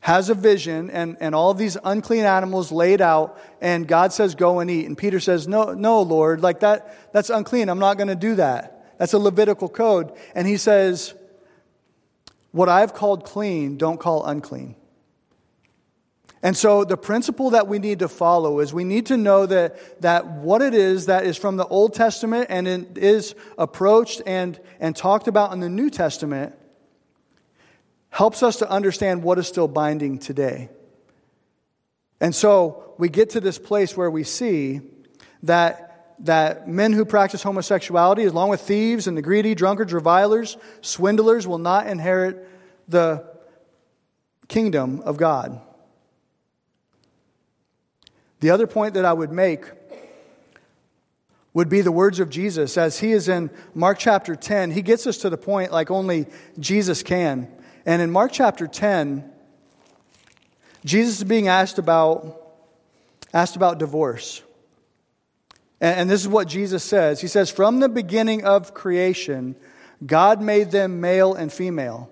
has 0.00 0.30
a 0.30 0.34
vision 0.34 0.90
and, 0.90 1.16
and 1.20 1.34
all 1.34 1.52
these 1.52 1.76
unclean 1.84 2.24
animals 2.24 2.72
laid 2.72 3.02
out 3.02 3.38
and 3.60 3.86
god 3.86 4.12
says 4.12 4.34
go 4.34 4.60
and 4.60 4.70
eat. 4.70 4.86
And 4.86 4.96
peter 4.96 5.20
says 5.20 5.46
no 5.46 5.74
no 5.74 6.00
lord 6.00 6.40
like 6.40 6.60
that 6.60 7.12
that's 7.12 7.28
unclean. 7.28 7.68
I'm 7.68 7.78
not 7.78 7.98
going 7.98 8.08
to 8.08 8.14
do 8.14 8.36
that. 8.36 8.96
That's 8.98 9.12
a 9.12 9.18
levitical 9.18 9.68
code. 9.68 10.12
And 10.34 10.48
he 10.48 10.56
says 10.56 11.14
what 12.50 12.70
i've 12.70 12.94
called 12.94 13.24
clean 13.24 13.76
don't 13.76 14.00
call 14.00 14.24
unclean 14.24 14.74
and 16.42 16.56
so 16.56 16.84
the 16.84 16.96
principle 16.96 17.50
that 17.50 17.68
we 17.68 17.78
need 17.78 17.98
to 17.98 18.08
follow 18.08 18.60
is 18.60 18.72
we 18.72 18.84
need 18.84 19.06
to 19.06 19.16
know 19.16 19.44
that, 19.44 20.00
that 20.00 20.26
what 20.26 20.62
it 20.62 20.72
is 20.72 21.06
that 21.06 21.26
is 21.26 21.36
from 21.36 21.56
the 21.56 21.66
old 21.66 21.92
testament 21.92 22.46
and 22.48 22.66
it 22.66 22.96
is 22.96 23.34
approached 23.58 24.22
and, 24.24 24.58
and 24.78 24.96
talked 24.96 25.28
about 25.28 25.52
in 25.52 25.60
the 25.60 25.68
new 25.68 25.90
testament 25.90 26.54
helps 28.08 28.42
us 28.42 28.56
to 28.56 28.70
understand 28.70 29.22
what 29.22 29.38
is 29.38 29.46
still 29.46 29.68
binding 29.68 30.18
today. 30.18 30.70
And 32.20 32.34
so 32.34 32.94
we 32.96 33.08
get 33.08 33.30
to 33.30 33.40
this 33.40 33.58
place 33.58 33.96
where 33.96 34.10
we 34.10 34.24
see 34.24 34.80
that, 35.42 36.16
that 36.20 36.68
men 36.68 36.94
who 36.94 37.04
practice 37.04 37.42
homosexuality, 37.42 38.24
along 38.24 38.48
with 38.48 38.62
thieves 38.62 39.06
and 39.06 39.16
the 39.16 39.22
greedy, 39.22 39.54
drunkards, 39.54 39.92
revilers, 39.92 40.56
swindlers, 40.80 41.46
will 41.46 41.58
not 41.58 41.86
inherit 41.86 42.48
the 42.88 43.26
kingdom 44.48 45.00
of 45.02 45.18
God. 45.18 45.60
The 48.40 48.50
other 48.50 48.66
point 48.66 48.94
that 48.94 49.04
I 49.04 49.12
would 49.12 49.32
make 49.32 49.64
would 51.52 51.68
be 51.68 51.80
the 51.80 51.92
words 51.92 52.20
of 52.20 52.30
Jesus 52.30 52.78
as 52.78 53.00
he 53.00 53.12
is 53.12 53.28
in 53.28 53.50
Mark 53.74 53.98
chapter 53.98 54.36
10. 54.36 54.70
He 54.70 54.82
gets 54.82 55.06
us 55.06 55.18
to 55.18 55.30
the 55.30 55.36
point 55.36 55.72
like 55.72 55.90
only 55.90 56.26
Jesus 56.58 57.02
can. 57.02 57.48
And 57.84 58.00
in 58.00 58.10
Mark 58.10 58.32
chapter 58.32 58.66
10, 58.66 59.28
Jesus 60.84 61.18
is 61.18 61.24
being 61.24 61.48
asked 61.48 61.78
about, 61.78 62.40
asked 63.34 63.56
about 63.56 63.78
divorce. 63.78 64.42
And, 65.80 66.00
and 66.00 66.10
this 66.10 66.20
is 66.20 66.28
what 66.28 66.48
Jesus 66.48 66.84
says 66.84 67.20
He 67.20 67.28
says, 67.28 67.50
From 67.50 67.80
the 67.80 67.88
beginning 67.88 68.44
of 68.44 68.72
creation, 68.72 69.56
God 70.04 70.40
made 70.40 70.70
them 70.70 71.00
male 71.00 71.34
and 71.34 71.52
female. 71.52 72.10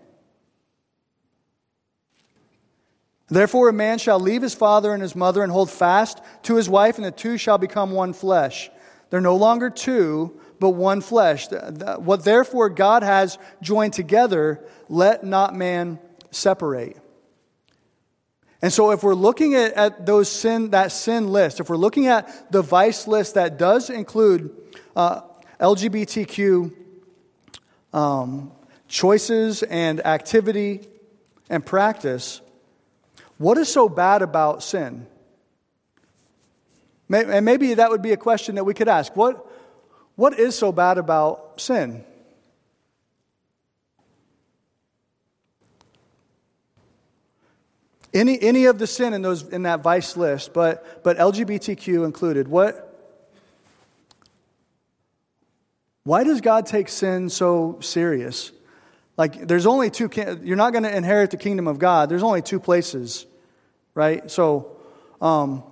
Therefore, 3.29 3.69
a 3.69 3.75
man 3.75 3.99
shall 3.99 4.19
leave 4.19 4.43
his 4.43 4.55
father 4.55 4.93
and 4.93 5.03
his 5.03 5.15
mother 5.15 5.43
and 5.43 5.53
hold 5.53 5.71
fast 5.71 6.21
to 6.45 6.57
his 6.57 6.69
wife, 6.69 6.97
and 6.97 7.05
the 7.05 7.11
two 7.11 7.37
shall 7.37 7.59
become 7.59 7.91
one 7.91 8.15
flesh. 8.15 8.71
They're 9.11 9.21
no 9.21 9.37
longer 9.37 9.69
two, 9.71 10.39
but 10.59 10.71
one 10.71 11.01
flesh. 11.01 11.49
What 11.51 12.25
therefore 12.25 12.71
God 12.71 13.03
has 13.03 13.39
joined 13.61 13.93
together, 13.93 14.65
let 14.89 15.25
not 15.25 15.55
man 15.55 15.99
separate. 16.31 16.97
And 18.61 18.73
so, 18.73 18.91
if 18.91 19.05
we're 19.05 19.15
looking 19.15 19.55
at, 19.55 19.75
at 19.75 20.07
those 20.07 20.29
sin, 20.29 20.71
that 20.71 20.91
sin 20.91 21.29
list, 21.29 21.61
if 21.61 21.69
we're 21.71 21.77
looking 21.77 22.09
at 22.09 22.51
the 22.51 22.61
vice 22.61 23.07
list 23.07 23.35
that 23.35 23.57
does 23.57 23.89
include 23.89 24.51
uh, 24.97 25.21
LGBTQ 25.61 26.73
um, 27.93 28.51
choices 28.89 29.63
and 29.63 30.05
activity 30.05 30.89
and 31.49 31.65
practice, 31.65 32.41
what 33.39 33.57
is 33.57 33.73
so 33.73 33.89
bad 33.89 34.23
about 34.23 34.63
sin? 34.63 35.07
And 37.11 37.45
maybe 37.45 37.75
that 37.75 37.91
would 37.91 38.03
be 38.03 38.13
a 38.13 38.17
question 38.17 38.57
that 38.57 38.65
we 38.65 38.75
could 38.75 38.89
ask. 38.89 39.17
What, 39.17 39.47
what 40.17 40.39
is 40.39 40.57
so 40.59 40.73
bad 40.73 40.99
about 40.99 41.61
sin? 41.61 42.05
Any, 48.13 48.41
any 48.41 48.65
of 48.65 48.79
the 48.79 48.87
sin 48.87 49.15
in, 49.15 49.23
those, 49.23 49.43
in 49.45 49.63
that 49.63 49.81
vice 49.81 50.17
list, 50.17 50.53
but, 50.53 51.05
but 51.05 51.19
LGBTQ 51.19 52.05
included, 52.05 52.49
what, 52.49 52.85
why 56.05 56.25
does 56.25 56.41
God 56.41 56.67
take 56.67 56.89
sin 56.89 57.29
so 57.29 57.79
serious? 57.81 58.51
Like, 59.19 59.49
there's 59.49 59.67
only 59.67 59.91
two, 59.91 60.09
you're 60.43 60.57
not 60.57 60.73
going 60.73 60.85
to 60.85 60.97
inherit 60.97 61.33
the 61.33 61.37
kingdom 61.37 61.67
of 61.67 61.79
God. 61.79 62.09
There's 62.09 62.23
only 62.23 62.41
two 62.41 62.61
places, 62.61 63.27
right? 63.93 64.31
So, 64.31 64.77
um, 65.21 65.65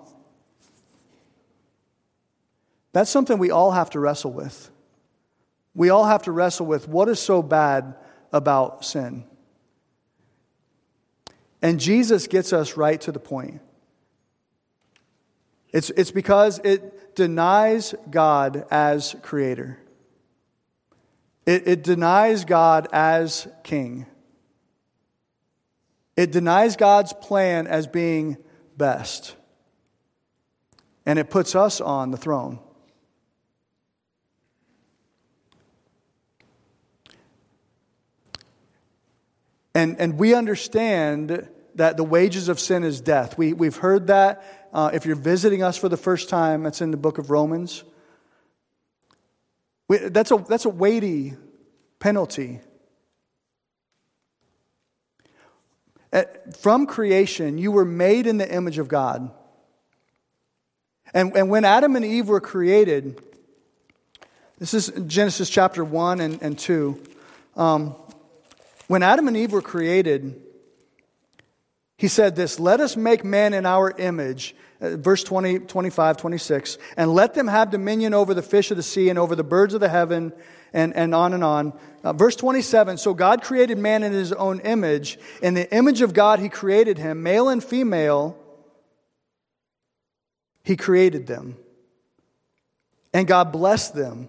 that's 2.93 3.11
something 3.11 3.39
we 3.39 3.53
all 3.53 3.71
have 3.71 3.91
to 3.91 4.01
wrestle 4.01 4.33
with. 4.33 4.71
We 5.75 5.91
all 5.91 6.07
have 6.07 6.23
to 6.23 6.33
wrestle 6.33 6.67
with 6.67 6.89
what 6.89 7.09
is 7.09 7.21
so 7.21 7.41
bad 7.41 7.95
about 8.33 8.85
sin. 8.85 9.25
And 11.63 11.79
Jesus 11.79 12.27
gets 12.27 12.53
us 12.53 12.77
right 12.77 13.01
to 13.03 13.13
the 13.13 13.21
point. 13.21 13.61
It's, 15.73 15.91
it's 15.91 16.11
because 16.11 16.59
it 16.65 17.15
denies 17.15 17.95
God 18.11 18.67
as 18.71 19.15
creator, 19.23 19.79
it, 21.47 21.67
it 21.67 21.83
denies 21.83 22.45
God 22.45 22.89
as 22.93 23.49
king, 23.63 24.07
it 26.17 26.33
denies 26.33 26.77
God's 26.77 27.13
plan 27.13 27.67
as 27.67 27.87
being 27.87 28.37
best, 28.77 29.35
and 31.07 31.19
it 31.19 31.31
puts 31.31 31.55
us 31.55 31.81
on 31.81 32.11
the 32.11 32.19
throne. 32.19 32.59
And, 39.75 40.01
and 40.01 40.19
we 40.19 40.33
understand 40.33 41.47
that 41.75 41.99
the 41.99 42.03
wages 42.03 42.49
of 42.49 42.59
sin 42.59 42.83
is 42.83 43.03
death. 43.03 43.37
We, 43.37 43.53
we've 43.53 43.77
heard 43.77 44.07
that. 44.07 44.71
Uh, 44.73 44.91
if 44.95 45.05
you're 45.05 45.15
visiting 45.17 45.63
us 45.63 45.77
for 45.77 45.91
the 45.91 45.99
first 45.99 46.31
time, 46.31 46.63
that's 46.63 46.81
in 46.81 46.93
the 46.93 46.97
book 46.97 47.19
of 47.19 47.31
Romans. 47.31 47.85
That's, 49.88 50.31
a, 50.31 50.44
that's 50.49 50.64
a 50.64 50.70
weighty 50.70 51.35
penalty. 51.99 52.61
At, 56.12 56.57
from 56.57 56.87
creation, 56.87 57.59
you 57.59 57.72
were 57.72 57.85
made 57.85 58.27
in 58.27 58.38
the 58.38 58.53
image 58.53 58.79
of 58.79 58.88
God. 58.88 59.31
And, 61.14 61.37
and 61.37 61.51
when 61.51 61.64
Adam 61.64 61.96
and 61.96 62.05
Eve 62.05 62.29
were 62.29 62.40
created, 62.40 63.20
this 64.59 64.75
is 64.75 64.90
Genesis 65.07 65.51
chapter 65.51 65.85
1 65.85 66.20
and, 66.20 66.42
and 66.42 66.59
2. 66.59 67.01
Um, 67.57 67.94
when 68.87 69.03
Adam 69.03 69.29
and 69.29 69.37
Eve 69.37 69.53
were 69.53 69.62
created, 69.62 70.40
he 71.99 72.09
said 72.09 72.37
this 72.37 72.59
Let 72.61 72.81
us 72.81 72.96
make 72.96 73.25
man 73.25 73.55
in 73.55 73.66
our 73.66 73.90
image, 73.99 74.55
verse 74.81 75.25
20, 75.25 75.61
25, 75.61 76.17
26, 76.17 76.79
and 76.97 77.12
let 77.12 77.35
them 77.35 77.49
have 77.49 77.71
dominion 77.71 78.15
over 78.15 78.35
the 78.35 78.43
fish 78.43 78.71
of 78.71 78.77
the 78.77 78.83
sea 78.83 79.09
and 79.09 79.19
over 79.19 79.35
the 79.35 79.45
birds 79.45 79.75
of 79.75 79.81
the 79.81 79.89
heaven, 79.89 80.33
and, 80.73 80.95
and 80.95 81.15
on 81.15 81.33
and 81.33 81.43
on. 81.43 81.73
Uh, 82.05 82.12
verse 82.12 82.37
27 82.37 82.99
So 82.99 83.15
God 83.15 83.43
created 83.43 83.79
man 83.79 84.03
in 84.03 84.12
his 84.12 84.33
own 84.33 84.61
image. 84.61 85.19
In 85.43 85.55
the 85.55 85.73
image 85.75 86.03
of 86.03 86.12
God, 86.12 86.39
he 86.39 86.49
created 86.49 86.99
him, 86.99 87.23
male 87.23 87.49
and 87.49 87.65
female, 87.65 88.39
he 90.62 90.77
created 90.77 91.27
them. 91.27 91.57
And 93.12 93.27
God 93.27 93.53
blessed 93.53 93.95
them. 93.95 94.29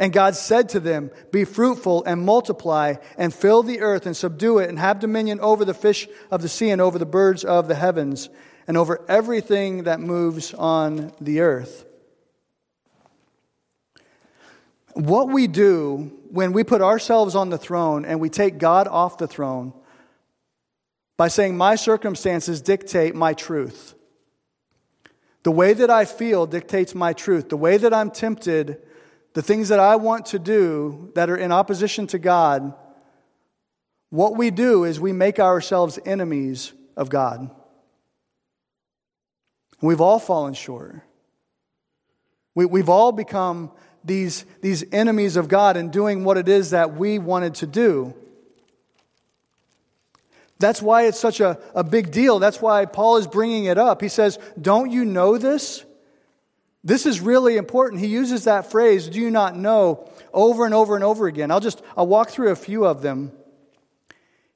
And 0.00 0.12
God 0.12 0.36
said 0.36 0.68
to 0.70 0.80
them, 0.80 1.10
Be 1.32 1.44
fruitful 1.44 2.04
and 2.04 2.22
multiply 2.22 2.94
and 3.16 3.34
fill 3.34 3.62
the 3.62 3.80
earth 3.80 4.06
and 4.06 4.16
subdue 4.16 4.58
it 4.58 4.68
and 4.68 4.78
have 4.78 5.00
dominion 5.00 5.40
over 5.40 5.64
the 5.64 5.74
fish 5.74 6.08
of 6.30 6.40
the 6.40 6.48
sea 6.48 6.70
and 6.70 6.80
over 6.80 6.98
the 6.98 7.06
birds 7.06 7.44
of 7.44 7.68
the 7.68 7.74
heavens 7.74 8.28
and 8.68 8.76
over 8.76 9.04
everything 9.08 9.82
that 9.84 9.98
moves 9.98 10.54
on 10.54 11.12
the 11.20 11.40
earth. 11.40 11.84
What 14.94 15.28
we 15.28 15.48
do 15.48 16.12
when 16.30 16.52
we 16.52 16.62
put 16.62 16.80
ourselves 16.80 17.34
on 17.34 17.50
the 17.50 17.58
throne 17.58 18.04
and 18.04 18.20
we 18.20 18.30
take 18.30 18.58
God 18.58 18.86
off 18.86 19.18
the 19.18 19.26
throne 19.26 19.72
by 21.16 21.26
saying, 21.26 21.56
My 21.56 21.74
circumstances 21.74 22.60
dictate 22.60 23.16
my 23.16 23.34
truth. 23.34 23.94
The 25.42 25.50
way 25.50 25.72
that 25.72 25.90
I 25.90 26.04
feel 26.04 26.46
dictates 26.46 26.94
my 26.94 27.12
truth. 27.12 27.48
The 27.48 27.56
way 27.56 27.76
that 27.78 27.92
I'm 27.92 28.12
tempted 28.12 28.80
the 29.38 29.42
things 29.42 29.68
that 29.68 29.78
I 29.78 29.94
want 29.94 30.26
to 30.26 30.38
do 30.40 31.12
that 31.14 31.30
are 31.30 31.36
in 31.36 31.52
opposition 31.52 32.08
to 32.08 32.18
God, 32.18 32.74
what 34.10 34.36
we 34.36 34.50
do 34.50 34.82
is 34.82 34.98
we 34.98 35.12
make 35.12 35.38
ourselves 35.38 35.96
enemies 36.04 36.72
of 36.96 37.08
God. 37.08 37.48
We've 39.80 40.00
all 40.00 40.18
fallen 40.18 40.54
short. 40.54 40.96
We, 42.54 42.66
we've 42.66 42.88
all 42.88 43.12
become 43.12 43.70
these, 44.04 44.44
these 44.60 44.84
enemies 44.92 45.36
of 45.36 45.48
God 45.48 45.76
in 45.76 45.90
doing 45.90 46.24
what 46.24 46.36
it 46.36 46.48
is 46.48 46.70
that 46.70 46.96
we 46.96 47.18
wanted 47.18 47.54
to 47.56 47.66
do. 47.66 48.14
That's 50.58 50.82
why 50.82 51.06
it's 51.06 51.20
such 51.20 51.40
a, 51.40 51.58
a 51.74 51.84
big 51.84 52.10
deal. 52.10 52.40
That's 52.40 52.60
why 52.60 52.84
Paul 52.86 53.18
is 53.18 53.28
bringing 53.28 53.66
it 53.66 53.78
up. 53.78 54.00
He 54.00 54.08
says, 54.08 54.38
Don't 54.60 54.90
you 54.90 55.04
know 55.04 55.38
this? 55.38 55.84
This 56.82 57.06
is 57.06 57.20
really 57.20 57.56
important. 57.56 58.00
He 58.00 58.08
uses 58.08 58.44
that 58.44 58.70
phrase, 58.70 59.08
do 59.08 59.20
you 59.20 59.30
not 59.30 59.56
know, 59.56 60.08
over 60.32 60.64
and 60.64 60.74
over 60.74 60.94
and 60.94 61.04
over 61.04 61.26
again. 61.26 61.50
I'll 61.50 61.60
just, 61.60 61.82
I'll 61.96 62.06
walk 62.06 62.30
through 62.30 62.50
a 62.50 62.56
few 62.56 62.84
of 62.84 63.02
them. 63.02 63.32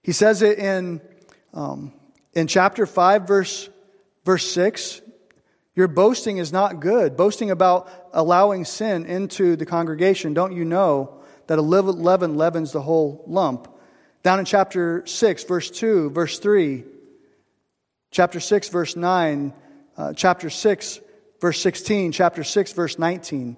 He 0.02 0.12
says 0.12 0.42
it 0.42 0.58
in, 0.58 1.00
um, 1.52 1.92
in 2.32 2.46
chapter 2.46 2.87
5, 2.87 3.26
verse, 3.26 3.68
verse 4.24 4.50
6. 4.50 5.00
Your 5.74 5.88
boasting 5.88 6.38
is 6.38 6.52
not 6.52 6.80
good. 6.80 7.16
Boasting 7.16 7.50
about 7.50 7.90
allowing 8.12 8.64
sin 8.64 9.06
into 9.06 9.56
the 9.56 9.66
congregation. 9.66 10.35
Don't 10.35 10.54
you 10.54 10.64
know 10.64 11.20
that 11.46 11.58
a 11.58 11.62
leaven 11.62 12.37
leavens 12.37 12.72
the 12.72 12.82
whole 12.82 13.24
lump? 13.26 13.68
Down 14.22 14.38
in 14.38 14.44
chapter 14.44 15.04
6, 15.06 15.44
verse 15.44 15.70
2, 15.70 16.11
verse 16.11 16.38
3, 16.38 16.85
chapter 18.11 18.38
6, 18.38 18.68
verse 18.68 18.94
9, 18.94 19.52
uh, 19.96 20.12
chapter 20.12 20.48
6, 20.48 21.00
verse 21.40 21.61
16, 21.61 22.12
chapter 22.12 22.44
6, 22.44 22.72
verse 22.72 22.98
19. 22.98 23.56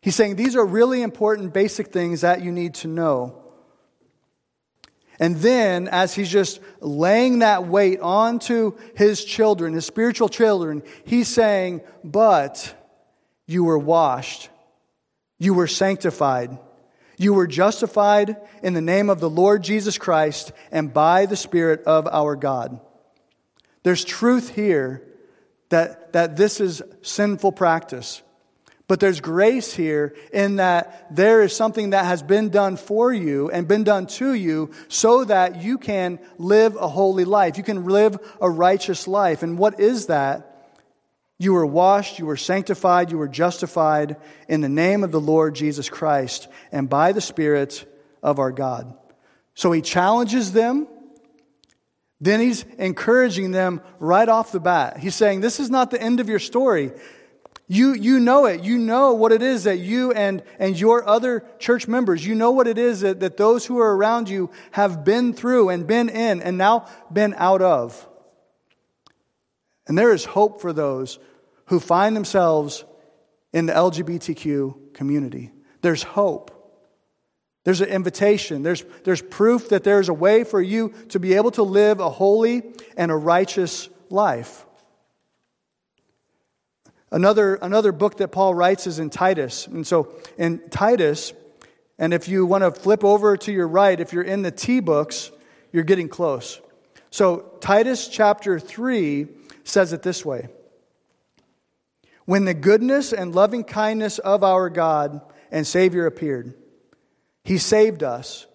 He's 0.00 0.14
saying 0.14 0.36
these 0.36 0.56
are 0.56 0.64
really 0.64 1.02
important 1.02 1.52
basic 1.52 1.88
things 1.88 2.22
that 2.22 2.42
you 2.42 2.52
need 2.52 2.74
to 2.76 2.88
know. 2.88 3.43
And 5.20 5.36
then, 5.36 5.86
as 5.88 6.14
he's 6.14 6.30
just 6.30 6.60
laying 6.80 7.38
that 7.38 7.66
weight 7.66 8.00
onto 8.00 8.76
his 8.96 9.24
children, 9.24 9.74
his 9.74 9.86
spiritual 9.86 10.28
children, 10.28 10.82
he's 11.04 11.28
saying, 11.28 11.82
But 12.02 12.74
you 13.46 13.64
were 13.64 13.78
washed, 13.78 14.48
you 15.38 15.54
were 15.54 15.68
sanctified, 15.68 16.58
you 17.16 17.32
were 17.32 17.46
justified 17.46 18.36
in 18.62 18.74
the 18.74 18.80
name 18.80 19.08
of 19.08 19.20
the 19.20 19.30
Lord 19.30 19.62
Jesus 19.62 19.98
Christ 19.98 20.50
and 20.72 20.92
by 20.92 21.26
the 21.26 21.36
Spirit 21.36 21.84
of 21.84 22.08
our 22.08 22.34
God. 22.34 22.80
There's 23.84 24.04
truth 24.04 24.54
here 24.54 25.02
that, 25.68 26.12
that 26.14 26.36
this 26.36 26.60
is 26.60 26.82
sinful 27.02 27.52
practice. 27.52 28.22
But 28.86 29.00
there's 29.00 29.20
grace 29.20 29.74
here 29.74 30.14
in 30.32 30.56
that 30.56 31.06
there 31.10 31.42
is 31.42 31.56
something 31.56 31.90
that 31.90 32.04
has 32.04 32.22
been 32.22 32.50
done 32.50 32.76
for 32.76 33.12
you 33.12 33.50
and 33.50 33.66
been 33.66 33.84
done 33.84 34.06
to 34.06 34.34
you 34.34 34.72
so 34.88 35.24
that 35.24 35.62
you 35.62 35.78
can 35.78 36.18
live 36.36 36.76
a 36.76 36.88
holy 36.88 37.24
life. 37.24 37.56
You 37.56 37.64
can 37.64 37.86
live 37.86 38.18
a 38.42 38.50
righteous 38.50 39.08
life. 39.08 39.42
And 39.42 39.56
what 39.56 39.80
is 39.80 40.06
that? 40.06 40.50
You 41.38 41.54
were 41.54 41.66
washed, 41.66 42.18
you 42.18 42.26
were 42.26 42.36
sanctified, 42.36 43.10
you 43.10 43.18
were 43.18 43.28
justified 43.28 44.16
in 44.48 44.60
the 44.60 44.68
name 44.68 45.02
of 45.02 45.12
the 45.12 45.20
Lord 45.20 45.54
Jesus 45.54 45.88
Christ 45.88 46.46
and 46.70 46.88
by 46.88 47.12
the 47.12 47.20
Spirit 47.20 47.90
of 48.22 48.38
our 48.38 48.52
God. 48.52 48.94
So 49.54 49.72
he 49.72 49.80
challenges 49.80 50.52
them. 50.52 50.86
Then 52.20 52.40
he's 52.40 52.64
encouraging 52.78 53.50
them 53.50 53.80
right 53.98 54.28
off 54.28 54.52
the 54.52 54.60
bat. 54.60 54.98
He's 54.98 55.14
saying, 55.14 55.40
This 55.40 55.58
is 55.58 55.70
not 55.70 55.90
the 55.90 56.00
end 56.00 56.20
of 56.20 56.28
your 56.28 56.38
story. 56.38 56.92
You, 57.66 57.94
you 57.94 58.20
know 58.20 58.44
it. 58.46 58.62
You 58.62 58.78
know 58.78 59.14
what 59.14 59.32
it 59.32 59.42
is 59.42 59.64
that 59.64 59.78
you 59.78 60.12
and, 60.12 60.42
and 60.58 60.78
your 60.78 61.06
other 61.08 61.44
church 61.58 61.88
members, 61.88 62.24
you 62.24 62.34
know 62.34 62.50
what 62.50 62.66
it 62.66 62.76
is 62.76 63.00
that, 63.00 63.20
that 63.20 63.36
those 63.36 63.64
who 63.64 63.78
are 63.78 63.96
around 63.96 64.28
you 64.28 64.50
have 64.72 65.04
been 65.04 65.32
through 65.32 65.70
and 65.70 65.86
been 65.86 66.08
in 66.08 66.42
and 66.42 66.58
now 66.58 66.86
been 67.12 67.34
out 67.38 67.62
of. 67.62 68.06
And 69.86 69.96
there 69.96 70.12
is 70.12 70.24
hope 70.24 70.60
for 70.60 70.72
those 70.72 71.18
who 71.66 71.80
find 71.80 72.14
themselves 72.14 72.84
in 73.52 73.66
the 73.66 73.72
LGBTQ 73.72 74.94
community. 74.94 75.50
There's 75.80 76.02
hope. 76.02 76.50
There's 77.64 77.80
an 77.80 77.88
invitation. 77.88 78.62
There's, 78.62 78.84
there's 79.04 79.22
proof 79.22 79.70
that 79.70 79.84
there's 79.84 80.10
a 80.10 80.14
way 80.14 80.44
for 80.44 80.60
you 80.60 80.92
to 81.10 81.18
be 81.18 81.34
able 81.34 81.50
to 81.52 81.62
live 81.62 82.00
a 82.00 82.10
holy 82.10 82.62
and 82.96 83.10
a 83.10 83.16
righteous 83.16 83.88
life. 84.10 84.66
Another, 87.14 87.54
another 87.62 87.92
book 87.92 88.16
that 88.16 88.32
Paul 88.32 88.56
writes 88.56 88.88
is 88.88 88.98
in 88.98 89.08
Titus. 89.08 89.68
And 89.68 89.86
so 89.86 90.12
in 90.36 90.58
Titus, 90.70 91.32
and 91.96 92.12
if 92.12 92.26
you 92.26 92.44
want 92.44 92.64
to 92.64 92.72
flip 92.72 93.04
over 93.04 93.36
to 93.36 93.52
your 93.52 93.68
right, 93.68 94.00
if 94.00 94.12
you're 94.12 94.24
in 94.24 94.42
the 94.42 94.50
T 94.50 94.80
books, 94.80 95.30
you're 95.70 95.84
getting 95.84 96.08
close. 96.08 96.60
So 97.10 97.52
Titus 97.60 98.08
chapter 98.08 98.58
3 98.58 99.28
says 99.62 99.92
it 99.92 100.02
this 100.02 100.24
way 100.24 100.48
When 102.24 102.46
the 102.46 102.54
goodness 102.54 103.12
and 103.12 103.32
loving 103.32 103.62
kindness 103.62 104.18
of 104.18 104.42
our 104.42 104.68
God 104.68 105.20
and 105.52 105.64
Savior 105.64 106.06
appeared, 106.06 106.52
he 107.44 107.58
saved 107.58 108.02
us, 108.02 108.48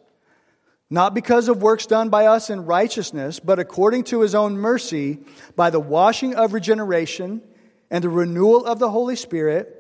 not 0.89 1.13
because 1.13 1.48
of 1.48 1.62
works 1.62 1.86
done 1.86 2.10
by 2.10 2.26
us 2.26 2.50
in 2.50 2.65
righteousness, 2.65 3.39
but 3.39 3.58
according 3.58 4.04
to 4.06 4.19
his 4.19 4.36
own 4.36 4.58
mercy, 4.58 5.19
by 5.56 5.69
the 5.69 5.80
washing 5.80 6.36
of 6.36 6.52
regeneration 6.52 7.41
and 7.89 8.04
the 8.04 8.10
renewal 8.10 8.65
of 8.65 8.80
the 8.80 8.89
Holy 8.89 9.15
Spirit, 9.15 9.75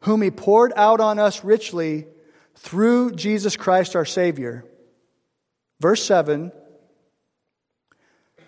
whom 0.00 0.22
He 0.22 0.30
poured 0.30 0.72
out 0.76 1.00
on 1.00 1.18
us 1.18 1.44
richly 1.44 2.06
through 2.54 3.12
Jesus 3.12 3.56
Christ 3.56 3.96
our 3.96 4.04
Savior. 4.04 4.64
Verse 5.80 6.04
7 6.04 6.52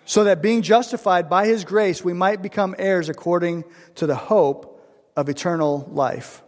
So 0.05 0.25
that 0.25 0.41
being 0.41 0.61
justified 0.61 1.29
by 1.29 1.47
His 1.47 1.63
grace, 1.63 2.03
we 2.03 2.13
might 2.13 2.41
become 2.41 2.75
heirs 2.77 3.09
according 3.09 3.63
to 3.95 4.05
the 4.05 4.15
hope 4.15 4.81
of 5.15 5.29
eternal 5.29 5.89
life. 5.91 6.43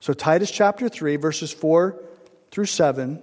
So, 0.00 0.12
Titus 0.12 0.50
chapter 0.50 0.88
3, 0.88 1.16
verses 1.16 1.50
4 1.50 1.98
through 2.50 2.66
7. 2.66 3.22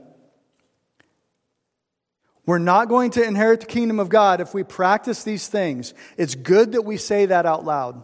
We're 2.46 2.58
not 2.58 2.90
going 2.90 3.12
to 3.12 3.24
inherit 3.24 3.62
the 3.62 3.68
kingdom 3.68 4.00
of 4.00 4.10
God 4.10 4.42
if 4.42 4.54
we 4.54 4.64
practice 4.64 5.24
these 5.24 5.48
things. 5.48 5.94
It's 6.18 6.34
good 6.34 6.72
that 6.72 6.82
we 6.82 6.98
say 6.98 7.28
that 7.28 7.46
out 7.46 7.64
loud. 7.64 8.04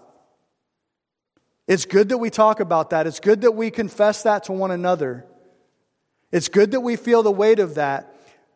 It's 1.67 1.85
good 1.85 2.09
that 2.09 2.17
we 2.17 2.29
talk 2.29 2.61
about 2.61 2.91
that. 2.91 3.07
It's 3.07 3.19
good 3.19 3.41
that 3.41 3.51
we 3.51 3.71
confess 3.71 4.23
that 4.23 4.45
to 4.45 4.53
one 4.53 4.71
another. 4.71 5.25
It's 6.31 6.47
good 6.47 6.71
that 6.71 6.79
we 6.79 6.95
feel 6.95 7.23
the 7.23 7.31
weight 7.31 7.59
of 7.59 7.75
that 7.75 8.13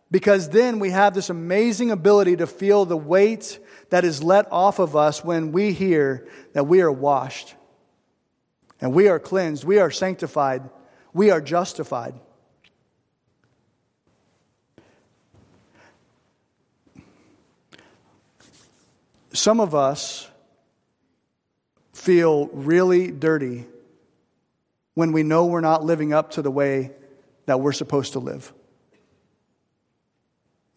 because 0.09 0.49
then 0.49 0.79
we 0.79 0.91
have 0.91 1.13
this 1.13 1.29
amazing 1.29 1.91
ability 1.91 2.37
to 2.37 2.47
feel 2.47 2.85
the 2.85 2.97
weight 2.97 3.59
that 3.89 4.05
is 4.05 4.23
let 4.23 4.51
off 4.51 4.79
of 4.79 4.95
us 4.95 5.23
when 5.23 5.51
we 5.51 5.73
hear 5.73 6.27
that 6.53 6.65
we 6.65 6.81
are 6.81 6.91
washed 6.91 7.55
and 8.79 8.93
we 8.93 9.07
are 9.07 9.19
cleansed, 9.19 9.63
we 9.63 9.77
are 9.77 9.91
sanctified, 9.91 10.69
we 11.13 11.31
are 11.31 11.41
justified. 11.41 12.15
Some 19.33 19.61
of 19.61 19.73
us 19.75 20.30
feel 22.01 22.47
really 22.47 23.11
dirty 23.11 23.63
when 24.95 25.11
we 25.11 25.21
know 25.21 25.45
we're 25.45 25.61
not 25.61 25.83
living 25.83 26.13
up 26.13 26.31
to 26.31 26.41
the 26.41 26.49
way 26.49 26.91
that 27.45 27.59
we're 27.59 27.71
supposed 27.71 28.13
to 28.13 28.19
live. 28.19 28.51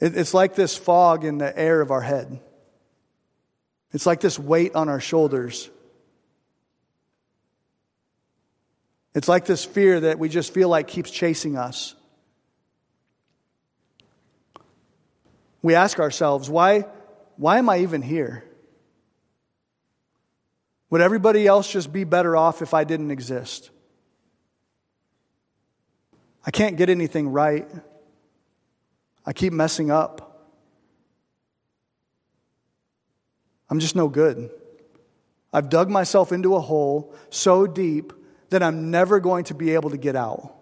It's 0.00 0.34
like 0.34 0.54
this 0.54 0.76
fog 0.76 1.24
in 1.24 1.38
the 1.38 1.58
air 1.58 1.80
of 1.80 1.90
our 1.90 2.02
head. 2.02 2.40
It's 3.92 4.04
like 4.04 4.20
this 4.20 4.38
weight 4.38 4.74
on 4.74 4.90
our 4.90 5.00
shoulders. 5.00 5.70
It's 9.14 9.28
like 9.28 9.46
this 9.46 9.64
fear 9.64 10.00
that 10.00 10.18
we 10.18 10.28
just 10.28 10.52
feel 10.52 10.68
like 10.68 10.88
keeps 10.88 11.10
chasing 11.10 11.56
us. 11.56 11.94
We 15.62 15.74
ask 15.74 15.98
ourselves, 15.98 16.50
why, 16.50 16.84
why 17.36 17.56
am 17.56 17.70
I 17.70 17.78
even 17.78 18.02
here? 18.02 18.44
Would 20.90 21.00
everybody 21.00 21.46
else 21.46 21.70
just 21.70 21.92
be 21.92 22.04
better 22.04 22.36
off 22.36 22.62
if 22.62 22.74
I 22.74 22.84
didn't 22.84 23.10
exist? 23.10 23.70
I 26.46 26.50
can't 26.50 26.76
get 26.76 26.90
anything 26.90 27.28
right. 27.28 27.66
I 29.26 29.32
keep 29.32 29.52
messing 29.52 29.90
up. 29.90 30.30
I'm 33.70 33.80
just 33.80 33.96
no 33.96 34.08
good. 34.08 34.50
I've 35.52 35.68
dug 35.68 35.88
myself 35.88 36.32
into 36.32 36.54
a 36.54 36.60
hole 36.60 37.14
so 37.30 37.66
deep 37.66 38.12
that 38.50 38.62
I'm 38.62 38.90
never 38.90 39.20
going 39.20 39.44
to 39.44 39.54
be 39.54 39.74
able 39.74 39.90
to 39.90 39.96
get 39.96 40.16
out. 40.16 40.54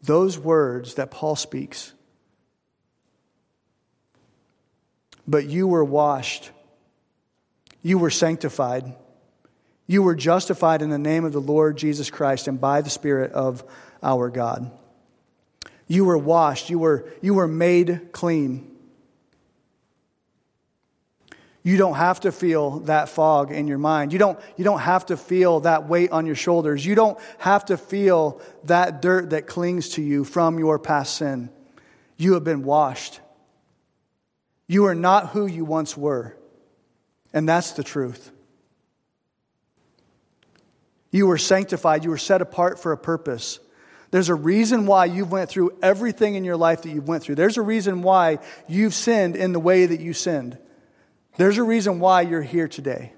Those 0.00 0.38
words 0.38 0.94
that 0.94 1.10
Paul 1.10 1.36
speaks 1.36 1.92
but 5.28 5.46
you 5.46 5.68
were 5.68 5.84
washed. 5.84 6.50
You 7.82 7.98
were 7.98 8.10
sanctified. 8.10 8.94
You 9.86 10.02
were 10.02 10.14
justified 10.14 10.82
in 10.82 10.90
the 10.90 10.98
name 10.98 11.24
of 11.24 11.32
the 11.32 11.40
Lord 11.40 11.76
Jesus 11.76 12.10
Christ 12.10 12.48
and 12.48 12.60
by 12.60 12.80
the 12.80 12.90
Spirit 12.90 13.32
of 13.32 13.62
our 14.02 14.30
God. 14.30 14.70
You 15.86 16.06
were 16.06 16.18
washed. 16.18 16.70
You 16.70 16.78
were, 16.78 17.08
you 17.20 17.34
were 17.34 17.46
made 17.46 18.08
clean. 18.12 18.74
You 21.62 21.76
don't 21.76 21.96
have 21.96 22.20
to 22.20 22.32
feel 22.32 22.80
that 22.80 23.10
fog 23.10 23.52
in 23.52 23.68
your 23.68 23.78
mind. 23.78 24.14
You 24.14 24.18
don't, 24.18 24.38
you 24.56 24.64
don't 24.64 24.80
have 24.80 25.06
to 25.06 25.16
feel 25.18 25.60
that 25.60 25.88
weight 25.88 26.10
on 26.10 26.24
your 26.24 26.34
shoulders. 26.34 26.84
You 26.84 26.94
don't 26.94 27.18
have 27.36 27.66
to 27.66 27.76
feel 27.76 28.40
that 28.64 29.02
dirt 29.02 29.30
that 29.30 29.46
clings 29.46 29.90
to 29.90 30.02
you 30.02 30.24
from 30.24 30.58
your 30.58 30.78
past 30.78 31.16
sin. 31.16 31.50
You 32.16 32.34
have 32.34 32.44
been 32.44 32.64
washed. 32.64 33.20
You 34.68 34.84
are 34.84 34.94
not 34.94 35.30
who 35.30 35.46
you 35.46 35.64
once 35.64 35.96
were. 35.96 36.36
And 37.32 37.48
that's 37.48 37.72
the 37.72 37.82
truth. 37.82 38.30
You 41.10 41.26
were 41.26 41.38
sanctified, 41.38 42.04
you 42.04 42.10
were 42.10 42.18
set 42.18 42.42
apart 42.42 42.78
for 42.78 42.92
a 42.92 42.98
purpose. 42.98 43.60
There's 44.10 44.28
a 44.28 44.34
reason 44.34 44.86
why 44.86 45.06
you've 45.06 45.32
went 45.32 45.50
through 45.50 45.76
everything 45.82 46.34
in 46.34 46.44
your 46.44 46.56
life 46.56 46.82
that 46.82 46.90
you've 46.90 47.08
went 47.08 47.22
through. 47.22 47.34
There's 47.34 47.56
a 47.56 47.62
reason 47.62 48.02
why 48.02 48.38
you've 48.66 48.94
sinned 48.94 49.36
in 49.36 49.52
the 49.52 49.60
way 49.60 49.86
that 49.86 50.00
you 50.00 50.12
sinned. 50.12 50.58
There's 51.36 51.58
a 51.58 51.62
reason 51.62 52.00
why 52.00 52.22
you're 52.22 52.42
here 52.42 52.68
today. 52.68 53.12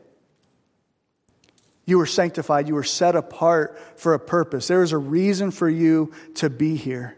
You 1.84 1.98
were 1.98 2.06
sanctified, 2.06 2.68
you 2.68 2.74
were 2.74 2.84
set 2.84 3.16
apart 3.16 3.78
for 3.96 4.14
a 4.14 4.20
purpose. 4.20 4.68
There 4.68 4.82
is 4.82 4.92
a 4.92 4.98
reason 4.98 5.50
for 5.50 5.68
you 5.68 6.12
to 6.36 6.50
be 6.50 6.76
here. 6.76 7.16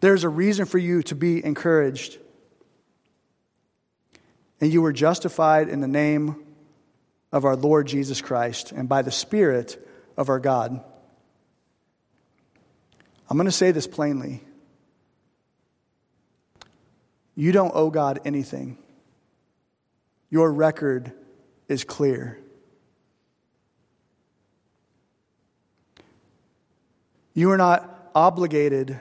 There's 0.00 0.24
a 0.24 0.28
reason 0.28 0.64
for 0.64 0.78
you 0.78 1.02
to 1.04 1.14
be 1.14 1.44
encouraged 1.44 2.18
and 4.60 4.72
you 4.72 4.82
were 4.82 4.92
justified 4.92 5.68
in 5.68 5.80
the 5.80 5.88
name 5.88 6.44
of 7.32 7.44
our 7.44 7.56
Lord 7.56 7.86
Jesus 7.86 8.20
Christ 8.20 8.72
and 8.72 8.88
by 8.88 9.02
the 9.02 9.10
Spirit 9.10 9.84
of 10.16 10.28
our 10.28 10.40
God. 10.40 10.82
I'm 13.30 13.36
going 13.36 13.46
to 13.46 13.52
say 13.52 13.72
this 13.72 13.86
plainly. 13.86 14.42
You 17.34 17.52
don't 17.52 17.72
owe 17.74 17.90
God 17.90 18.20
anything. 18.24 18.78
Your 20.30 20.52
record 20.52 21.12
is 21.68 21.84
clear. 21.84 22.38
You 27.34 27.52
are 27.52 27.56
not 27.56 28.10
obligated 28.14 28.98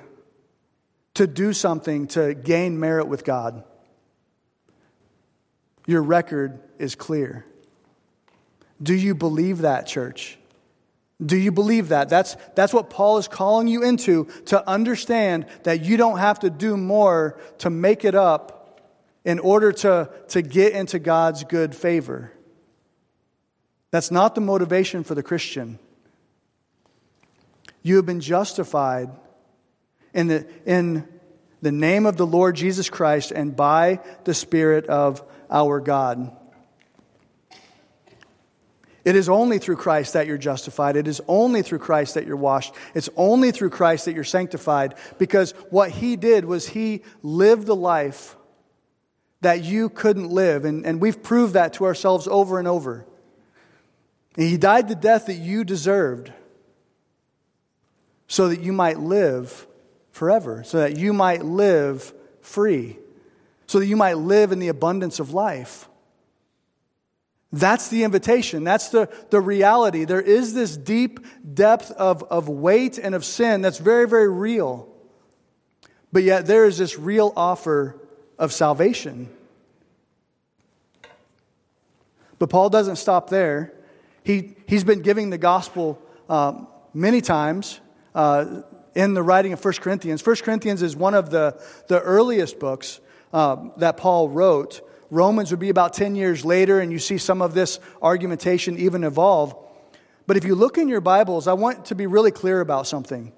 to 1.16 1.26
do 1.26 1.53
something 1.53 2.05
to 2.10 2.36
gain 2.36 2.80
merit 2.80 3.08
with 3.08 3.24
God. 3.24 3.64
Your 5.88 6.03
record 6.03 6.59
is 6.77 6.93
clear. 6.93 7.45
Do 8.83 8.93
you 8.93 9.15
believe 9.15 9.59
that, 9.59 9.88
church? 9.88 10.38
Do 11.25 11.35
you 11.35 11.51
believe 11.51 11.89
that? 11.89 12.09
That's, 12.09 12.38
that's 12.53 12.73
what 12.73 12.91
Paul 12.91 13.17
is 13.17 13.27
calling 13.27 13.67
you 13.67 13.81
into 13.83 14.25
to 14.45 14.67
understand 14.69 15.47
that 15.63 15.83
you 15.83 15.97
don't 15.97 16.19
have 16.19 16.41
to 16.41 16.51
do 16.51 16.77
more 16.77 17.39
to 17.59 17.71
make 17.71 18.05
it 18.05 18.13
up 18.13 18.83
in 19.25 19.39
order 19.39 19.71
to, 19.71 20.11
to 20.27 20.41
get 20.43 20.73
into 20.73 20.99
God's 20.99 21.43
good 21.43 21.73
favor. 21.73 22.31
That's 23.89 24.11
not 24.11 24.35
the 24.35 24.41
motivation 24.41 25.03
for 25.03 25.15
the 25.15 25.23
Christian. 25.23 25.79
You 27.81 27.95
have 27.95 28.05
been 28.05 28.19
justified 28.19 29.09
in 30.13 30.27
the, 30.27 30.47
in 30.65 31.07
the 31.61 31.71
name 31.71 32.05
of 32.05 32.17
the 32.17 32.27
Lord 32.27 32.55
Jesus 32.55 32.89
Christ 32.89 33.31
and 33.31 33.55
by 33.55 34.01
the 34.25 34.33
Spirit 34.33 34.85
of 34.85 35.23
our 35.50 35.80
God. 35.80 36.36
It 39.06 39.16
is 39.16 39.30
only 39.30 39.58
through 39.58 39.78
Christ 39.78 40.14
that 40.14 40.28
you're 40.28 40.38
justified. 40.38 40.98
It 40.98 41.08
is 41.08 41.22
only 41.28 41.62
through 41.62 41.80
Christ 41.80 42.16
that 42.16 42.28
you're 42.28 42.36
washed. 42.36 42.74
It's 42.93 43.10
only 43.16 43.52
through 43.52 43.70
Christ 43.70 44.06
that 44.06 44.14
you're 44.14 44.26
sanctified 44.26 44.95
because 45.18 45.52
what 45.70 45.91
He 45.91 46.18
did 46.18 46.43
was 46.43 46.68
He 46.68 47.04
lived 47.24 47.68
the 47.68 47.76
life 47.76 48.36
that 49.41 49.64
you 49.64 49.89
couldn't 49.89 50.30
live. 50.30 50.66
And, 50.66 50.86
and 50.86 51.00
we've 51.00 51.22
proved 51.22 51.54
that 51.54 51.74
to 51.74 51.86
ourselves 51.86 52.28
over 52.28 52.60
and 52.60 52.68
over. 52.68 53.06
And 54.36 54.48
he 54.48 54.58
died 54.58 54.88
the 54.88 54.95
death 54.95 55.26
that 55.28 55.36
you 55.36 55.64
deserved 55.64 56.32
so 58.28 58.50
that 58.50 58.62
you 58.62 58.74
might 58.74 59.00
live 59.00 59.68
forever, 60.12 60.64
so 60.64 60.80
that 60.80 60.98
you 60.98 61.14
might 61.14 61.43
live 61.43 62.14
free, 62.41 62.98
so 63.68 63.80
that 63.80 63.86
you 63.86 63.97
might 63.97 64.18
live 64.18 64.51
in 64.51 64.59
the 64.59 64.70
abundance 64.70 65.20
of 65.20 65.34
life. 65.34 65.88
That's 67.51 67.88
the 67.89 68.03
invitation. 68.03 68.63
That's 68.63 68.89
the, 68.89 69.09
the 69.30 69.39
reality. 69.39 70.03
There 70.03 70.22
is 70.22 70.53
this 70.53 70.76
deep 70.76 71.26
depth 71.53 71.91
of, 71.91 72.24
of 72.24 72.49
weight 72.49 72.97
and 72.97 73.15
of 73.15 73.24
sin 73.24 73.61
that's 73.61 73.78
very, 73.78 74.07
very 74.07 74.30
real. 74.30 74.88
But 76.11 76.24
yet 76.24 76.45
there 76.45 76.65
is 76.65 76.78
this 76.78 76.97
real 76.97 77.32
offer 77.36 77.99
of 78.38 78.51
salvation. 78.51 79.30
But 82.39 82.49
Paul 82.49 82.70
doesn't 82.70 82.97
stop 82.97 83.30
there. 83.30 83.74
He, 84.24 84.55
he's 84.68 84.84
been 84.84 85.01
giving 85.01 85.30
the 85.30 85.38
gospel 85.38 86.01
uh, 86.30 86.65
many 86.93 87.22
times 87.22 87.80
uh, 88.13 88.61
in 88.93 89.13
the 89.13 89.24
writing 89.24 89.53
of 89.53 89.63
1 89.63 89.74
Corinthians. 89.76 90.26
1 90.26 90.36
Corinthians 90.38 90.82
is 90.82 90.95
one 90.95 91.13
of 91.13 91.30
the, 91.30 91.61
the 91.88 92.01
earliest 92.01 92.59
books 92.59 92.99
uh, 93.34 93.57
that 93.78 93.97
Paul 93.97 94.30
wrote. 94.30 94.82
Romans 95.09 95.51
would 95.51 95.59
be 95.59 95.69
about 95.69 95.93
10 95.93 96.15
years 96.15 96.43
later, 96.43 96.80
and 96.80 96.91
you 96.91 96.99
see 96.99 97.17
some 97.17 97.41
of 97.41 97.53
this 97.53 97.80
argumentation 98.01 98.78
even 98.78 99.03
evolve. 99.03 99.55
But 100.25 100.36
if 100.38 100.43
you 100.43 100.55
look 100.55 100.78
in 100.78 100.89
your 100.89 101.01
Bibles, 101.01 101.47
I 101.47 101.53
want 101.53 101.86
to 101.86 101.95
be 101.95 102.07
really 102.07 102.32
clear 102.32 102.59
about 102.59 102.88
something. 102.88 103.32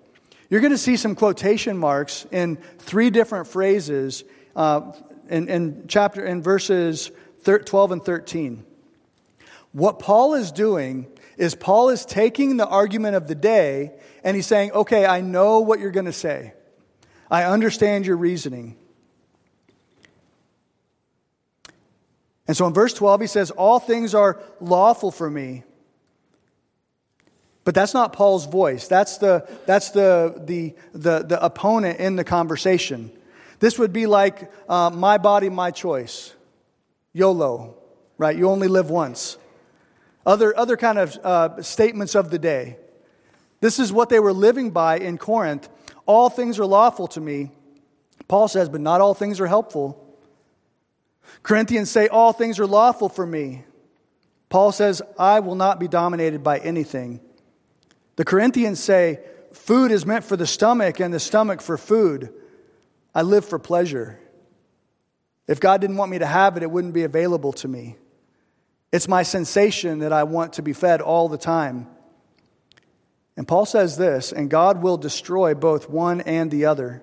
You're 0.49 0.61
going 0.61 0.71
to 0.71 0.79
see 0.79 0.97
some 0.97 1.13
quotation 1.13 1.77
marks 1.77 2.25
in 2.31 2.57
three 2.79 3.11
different 3.11 3.47
phrases 3.47 4.23
uh, 4.55 4.93
in, 5.29 5.47
in, 5.47 5.85
chapter, 5.87 6.25
in 6.25 6.41
verses 6.41 7.11
12 7.43 7.91
and 7.91 8.03
13. 8.03 8.65
What 9.71 9.99
Paul 9.99 10.33
is 10.33 10.51
doing 10.51 11.05
is 11.37 11.53
Paul 11.53 11.89
is 11.89 12.03
taking 12.03 12.57
the 12.57 12.67
argument 12.67 13.15
of 13.15 13.27
the 13.27 13.35
day 13.35 13.91
and 14.23 14.35
he's 14.35 14.47
saying, 14.47 14.71
okay, 14.71 15.05
I 15.05 15.21
know 15.21 15.59
what 15.59 15.79
you're 15.79 15.91
going 15.91 16.05
to 16.05 16.13
say. 16.13 16.53
I 17.29 17.43
understand 17.43 18.07
your 18.07 18.17
reasoning. 18.17 18.75
And 22.49 22.57
so 22.57 22.65
in 22.65 22.73
verse 22.73 22.95
12, 22.95 23.21
he 23.21 23.27
says, 23.27 23.51
All 23.51 23.79
things 23.79 24.15
are 24.15 24.39
lawful 24.59 25.11
for 25.11 25.29
me. 25.29 25.61
But 27.63 27.75
that's 27.75 27.93
not 27.93 28.11
Paul's 28.11 28.47
voice. 28.47 28.87
That's 28.87 29.19
the, 29.19 29.47
that's 29.67 29.91
the, 29.91 30.41
the, 30.47 30.73
the, 30.91 31.25
the 31.25 31.45
opponent 31.45 31.99
in 31.99 32.15
the 32.15 32.23
conversation. 32.23 33.11
This 33.59 33.77
would 33.77 33.93
be 33.93 34.07
like 34.07 34.51
uh, 34.67 34.89
my 34.89 35.19
body, 35.19 35.49
my 35.49 35.69
choice. 35.69 36.33
YOLO, 37.13 37.77
right? 38.17 38.35
You 38.35 38.49
only 38.49 38.67
live 38.67 38.89
once. 38.89 39.37
Other, 40.25 40.57
other 40.57 40.75
kind 40.75 40.97
of 40.97 41.15
uh, 41.23 41.61
statements 41.61 42.15
of 42.15 42.31
the 42.31 42.39
day. 42.39 42.77
This 43.59 43.77
is 43.77 43.93
what 43.93 44.09
they 44.09 44.19
were 44.19 44.33
living 44.33 44.71
by 44.71 44.97
in 44.97 45.19
Corinth. 45.19 45.69
All 46.07 46.31
things 46.31 46.57
are 46.57 46.65
lawful 46.65 47.07
to 47.09 47.21
me. 47.21 47.51
Paul 48.27 48.47
says, 48.47 48.69
but 48.69 48.81
not 48.81 49.01
all 49.01 49.13
things 49.13 49.39
are 49.39 49.45
helpful. 49.45 50.08
Corinthians 51.43 51.89
say, 51.89 52.07
All 52.07 52.33
things 52.33 52.59
are 52.59 52.67
lawful 52.67 53.09
for 53.09 53.25
me. 53.25 53.63
Paul 54.49 54.71
says, 54.71 55.01
I 55.17 55.39
will 55.39 55.55
not 55.55 55.79
be 55.79 55.87
dominated 55.87 56.43
by 56.43 56.59
anything. 56.59 57.21
The 58.15 58.25
Corinthians 58.25 58.79
say, 58.79 59.19
Food 59.53 59.91
is 59.91 60.05
meant 60.05 60.25
for 60.25 60.35
the 60.35 60.47
stomach 60.47 60.99
and 60.99 61.13
the 61.13 61.19
stomach 61.19 61.61
for 61.61 61.77
food. 61.77 62.33
I 63.13 63.23
live 63.23 63.45
for 63.45 63.59
pleasure. 63.59 64.19
If 65.47 65.59
God 65.59 65.81
didn't 65.81 65.97
want 65.97 66.11
me 66.11 66.19
to 66.19 66.25
have 66.25 66.57
it, 66.57 66.63
it 66.63 66.69
wouldn't 66.69 66.93
be 66.93 67.03
available 67.03 67.53
to 67.53 67.67
me. 67.67 67.95
It's 68.91 69.07
my 69.07 69.23
sensation 69.23 69.99
that 69.99 70.13
I 70.13 70.23
want 70.23 70.53
to 70.53 70.61
be 70.61 70.73
fed 70.73 71.01
all 71.01 71.29
the 71.29 71.37
time. 71.37 71.87
And 73.35 73.47
Paul 73.47 73.65
says 73.65 73.97
this, 73.97 74.31
and 74.31 74.49
God 74.49 74.81
will 74.81 74.97
destroy 74.97 75.53
both 75.53 75.89
one 75.89 76.21
and 76.21 76.51
the 76.51 76.65
other. 76.65 77.01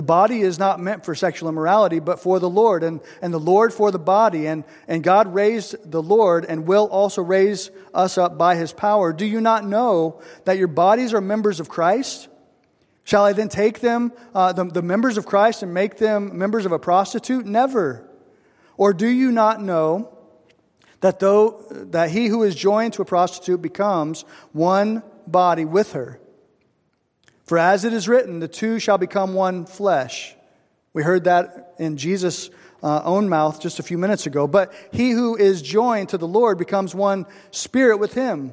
The 0.00 0.04
body 0.04 0.40
is 0.40 0.58
not 0.58 0.80
meant 0.80 1.04
for 1.04 1.14
sexual 1.14 1.50
immorality, 1.50 1.98
but 1.98 2.20
for 2.20 2.38
the 2.38 2.48
Lord, 2.48 2.82
and, 2.82 3.02
and 3.20 3.34
the 3.34 3.38
Lord 3.38 3.70
for 3.70 3.90
the 3.90 3.98
body. 3.98 4.46
And, 4.46 4.64
and 4.88 5.02
God 5.04 5.34
raised 5.34 5.76
the 5.90 6.02
Lord 6.02 6.46
and 6.46 6.66
will 6.66 6.86
also 6.86 7.20
raise 7.20 7.70
us 7.92 8.16
up 8.16 8.38
by 8.38 8.56
his 8.56 8.72
power. 8.72 9.12
Do 9.12 9.26
you 9.26 9.42
not 9.42 9.66
know 9.66 10.22
that 10.46 10.56
your 10.56 10.68
bodies 10.68 11.12
are 11.12 11.20
members 11.20 11.60
of 11.60 11.68
Christ? 11.68 12.28
Shall 13.04 13.26
I 13.26 13.34
then 13.34 13.50
take 13.50 13.80
them, 13.80 14.14
uh, 14.34 14.54
the, 14.54 14.64
the 14.64 14.80
members 14.80 15.18
of 15.18 15.26
Christ, 15.26 15.62
and 15.62 15.74
make 15.74 15.98
them 15.98 16.38
members 16.38 16.64
of 16.64 16.72
a 16.72 16.78
prostitute? 16.78 17.44
Never. 17.44 18.08
Or 18.78 18.94
do 18.94 19.06
you 19.06 19.30
not 19.30 19.60
know 19.60 20.16
that 21.02 21.20
though 21.20 21.66
that 21.90 22.08
he 22.08 22.28
who 22.28 22.42
is 22.42 22.54
joined 22.54 22.94
to 22.94 23.02
a 23.02 23.04
prostitute 23.04 23.60
becomes 23.60 24.22
one 24.52 25.02
body 25.26 25.66
with 25.66 25.92
her? 25.92 26.18
For 27.50 27.58
as 27.58 27.84
it 27.84 27.92
is 27.92 28.06
written, 28.06 28.38
the 28.38 28.46
two 28.46 28.78
shall 28.78 28.96
become 28.96 29.34
one 29.34 29.66
flesh. 29.66 30.36
We 30.92 31.02
heard 31.02 31.24
that 31.24 31.74
in 31.80 31.96
Jesus' 31.96 32.48
uh, 32.80 33.02
own 33.02 33.28
mouth 33.28 33.60
just 33.60 33.80
a 33.80 33.82
few 33.82 33.98
minutes 33.98 34.24
ago. 34.26 34.46
But 34.46 34.72
he 34.92 35.10
who 35.10 35.34
is 35.34 35.60
joined 35.60 36.10
to 36.10 36.16
the 36.16 36.28
Lord 36.28 36.58
becomes 36.58 36.94
one 36.94 37.26
spirit 37.50 37.96
with 37.96 38.14
him. 38.14 38.52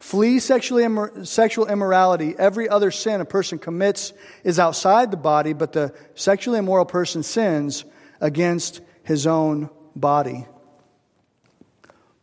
Flee 0.00 0.38
sexually 0.38 0.82
immor- 0.82 1.26
sexual 1.26 1.66
immorality. 1.66 2.34
Every 2.38 2.68
other 2.68 2.90
sin 2.90 3.22
a 3.22 3.24
person 3.24 3.58
commits 3.58 4.12
is 4.44 4.58
outside 4.58 5.10
the 5.10 5.16
body, 5.16 5.54
but 5.54 5.72
the 5.72 5.94
sexually 6.14 6.58
immoral 6.58 6.84
person 6.84 7.22
sins 7.22 7.86
against 8.20 8.82
his 9.02 9.26
own 9.26 9.70
body. 9.96 10.46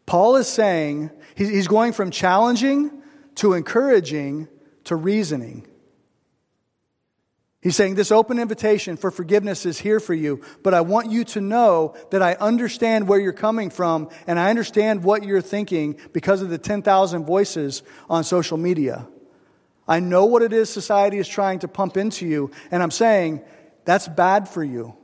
Paul 0.05 0.35
is 0.35 0.47
saying, 0.47 1.09
he's 1.33 1.67
going 1.67 1.91
from 1.91 2.11
challenging 2.11 3.01
to 3.37 3.53
encouraging 3.53 4.47
to 4.83 4.95
reasoning. 4.95 5.65
He's 7.67 7.75
saying 7.75 7.95
this 7.95 8.13
open 8.13 8.39
invitation 8.39 8.95
for 8.95 9.11
forgiveness 9.11 9.65
is 9.65 9.77
here 9.77 9.99
for 9.99 10.13
you, 10.13 10.41
but 10.63 10.73
I 10.73 10.79
want 10.79 11.11
you 11.11 11.25
to 11.25 11.41
know 11.41 11.97
that 12.11 12.21
I 12.21 12.35
understand 12.35 13.09
where 13.09 13.19
you're 13.19 13.33
coming 13.33 13.71
from 13.71 14.07
and 14.25 14.39
I 14.39 14.49
understand 14.49 15.03
what 15.03 15.25
you're 15.25 15.41
thinking 15.41 15.99
because 16.13 16.41
of 16.41 16.49
the 16.49 16.57
10,000 16.57 17.25
voices 17.25 17.83
on 18.09 18.23
social 18.23 18.57
media. 18.57 19.05
I 19.85 19.99
know 19.99 20.23
what 20.27 20.43
it 20.43 20.53
is 20.53 20.69
society 20.69 21.17
is 21.17 21.27
trying 21.27 21.59
to 21.59 21.67
pump 21.67 21.97
into 21.97 22.25
you, 22.25 22.51
and 22.71 22.81
I'm 22.81 22.89
saying 22.89 23.41
that's 23.83 24.07
bad 24.07 24.47
for 24.47 24.63
you. 24.63 24.95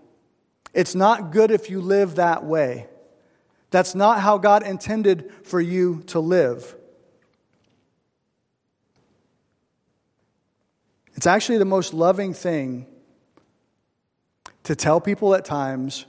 It's 0.74 0.96
not 0.96 1.34
good 1.34 1.52
if 1.52 1.70
you 1.70 1.82
live 1.82 2.16
that 2.16 2.46
way. 2.46 2.88
That's 3.72 3.94
not 3.94 4.22
how 4.22 4.38
God 4.38 4.66
intended 4.66 5.30
for 5.44 5.60
you 5.60 6.04
to 6.08 6.22
live. 6.22 6.78
It's 11.24 11.28
actually 11.28 11.60
the 11.60 11.64
most 11.64 11.94
loving 11.94 12.34
thing 12.34 12.86
to 14.64 14.76
tell 14.76 15.00
people 15.00 15.34
at 15.36 15.46
times 15.46 16.06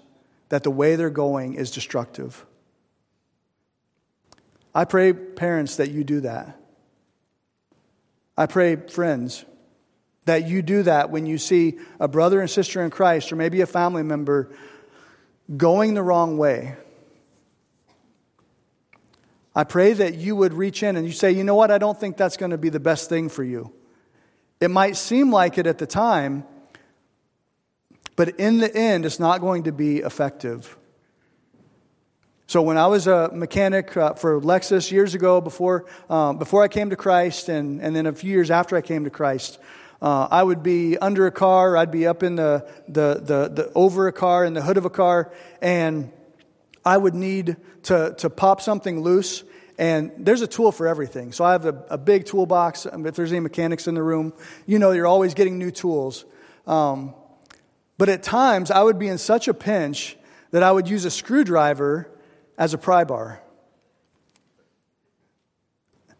that 0.48 0.64
the 0.64 0.72
way 0.72 0.96
they're 0.96 1.08
going 1.08 1.54
is 1.54 1.70
destructive. 1.70 2.44
I 4.74 4.84
pray, 4.86 5.12
parents, 5.12 5.76
that 5.76 5.92
you 5.92 6.02
do 6.02 6.22
that. 6.22 6.58
I 8.36 8.46
pray, 8.46 8.74
friends, 8.74 9.44
that 10.24 10.48
you 10.48 10.62
do 10.62 10.82
that 10.82 11.10
when 11.10 11.26
you 11.26 11.38
see 11.38 11.78
a 12.00 12.08
brother 12.08 12.40
and 12.40 12.50
sister 12.50 12.82
in 12.82 12.90
Christ 12.90 13.30
or 13.30 13.36
maybe 13.36 13.60
a 13.60 13.66
family 13.66 14.02
member 14.02 14.50
going 15.56 15.94
the 15.94 16.02
wrong 16.02 16.38
way. 16.38 16.74
I 19.54 19.62
pray 19.62 19.92
that 19.92 20.14
you 20.16 20.34
would 20.34 20.52
reach 20.52 20.82
in 20.82 20.96
and 20.96 21.06
you 21.06 21.12
say, 21.12 21.30
you 21.30 21.44
know 21.44 21.54
what, 21.54 21.70
I 21.70 21.78
don't 21.78 22.00
think 22.00 22.16
that's 22.16 22.36
going 22.36 22.50
to 22.50 22.58
be 22.58 22.68
the 22.68 22.80
best 22.80 23.08
thing 23.08 23.28
for 23.28 23.44
you. 23.44 23.72
It 24.60 24.70
might 24.70 24.96
seem 24.96 25.30
like 25.30 25.58
it 25.58 25.66
at 25.66 25.78
the 25.78 25.86
time, 25.86 26.44
but 28.16 28.40
in 28.40 28.58
the 28.58 28.74
end, 28.74 29.04
it's 29.04 29.18
not 29.18 29.40
going 29.40 29.64
to 29.64 29.72
be 29.72 29.98
effective. 29.98 30.76
So, 32.46 32.62
when 32.62 32.76
I 32.76 32.86
was 32.86 33.06
a 33.06 33.30
mechanic 33.32 33.96
uh, 33.96 34.14
for 34.14 34.40
Lexus 34.40 34.92
years 34.92 35.14
ago, 35.14 35.40
before, 35.40 35.86
um, 36.10 36.38
before 36.38 36.62
I 36.62 36.68
came 36.68 36.90
to 36.90 36.96
Christ, 36.96 37.48
and, 37.48 37.80
and 37.80 37.96
then 37.96 38.06
a 38.06 38.12
few 38.12 38.30
years 38.30 38.50
after 38.50 38.76
I 38.76 38.82
came 38.82 39.04
to 39.04 39.10
Christ, 39.10 39.58
uh, 40.00 40.28
I 40.30 40.42
would 40.42 40.62
be 40.62 40.98
under 40.98 41.26
a 41.26 41.32
car, 41.32 41.76
I'd 41.76 41.90
be 41.90 42.06
up 42.06 42.22
in 42.22 42.36
the, 42.36 42.68
the, 42.86 43.14
the, 43.14 43.48
the, 43.48 43.72
over 43.74 44.06
a 44.06 44.12
car, 44.12 44.44
in 44.44 44.52
the 44.52 44.60
hood 44.60 44.76
of 44.76 44.84
a 44.84 44.90
car, 44.90 45.32
and 45.62 46.12
I 46.84 46.98
would 46.98 47.14
need 47.14 47.56
to, 47.84 48.14
to 48.18 48.28
pop 48.28 48.60
something 48.60 49.00
loose. 49.00 49.42
And 49.76 50.12
there's 50.18 50.40
a 50.40 50.46
tool 50.46 50.70
for 50.70 50.86
everything. 50.86 51.32
So 51.32 51.44
I 51.44 51.52
have 51.52 51.66
a, 51.66 51.84
a 51.90 51.98
big 51.98 52.26
toolbox. 52.26 52.86
If 52.86 53.16
there's 53.16 53.32
any 53.32 53.40
mechanics 53.40 53.88
in 53.88 53.94
the 53.94 54.02
room, 54.02 54.32
you 54.66 54.78
know 54.78 54.92
you're 54.92 55.06
always 55.06 55.34
getting 55.34 55.58
new 55.58 55.70
tools. 55.70 56.24
Um, 56.66 57.14
but 57.98 58.08
at 58.08 58.22
times, 58.22 58.70
I 58.70 58.82
would 58.82 58.98
be 58.98 59.08
in 59.08 59.18
such 59.18 59.48
a 59.48 59.54
pinch 59.54 60.16
that 60.50 60.62
I 60.62 60.70
would 60.70 60.88
use 60.88 61.04
a 61.04 61.10
screwdriver 61.10 62.08
as 62.56 62.74
a 62.74 62.78
pry 62.78 63.04
bar. 63.04 63.40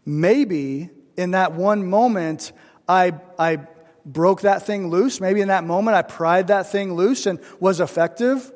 Maybe 0.05 0.91
in 1.17 1.31
that 1.33 1.53
one 1.53 1.89
moment, 1.89 2.53
I, 2.89 3.15
I 3.39 3.61
broke 4.05 4.43
that 4.43 4.67
thing 4.67 4.89
loose. 4.89 5.21
Maybe 5.21 5.41
in 5.41 5.49
that 5.49 5.65
moment, 5.65 5.97
I 5.97 6.03
pried 6.03 6.49
that 6.49 6.71
thing 6.71 6.95
loose 6.95 7.27
and 7.27 7.41
was 7.61 7.81
effective. 7.81 8.53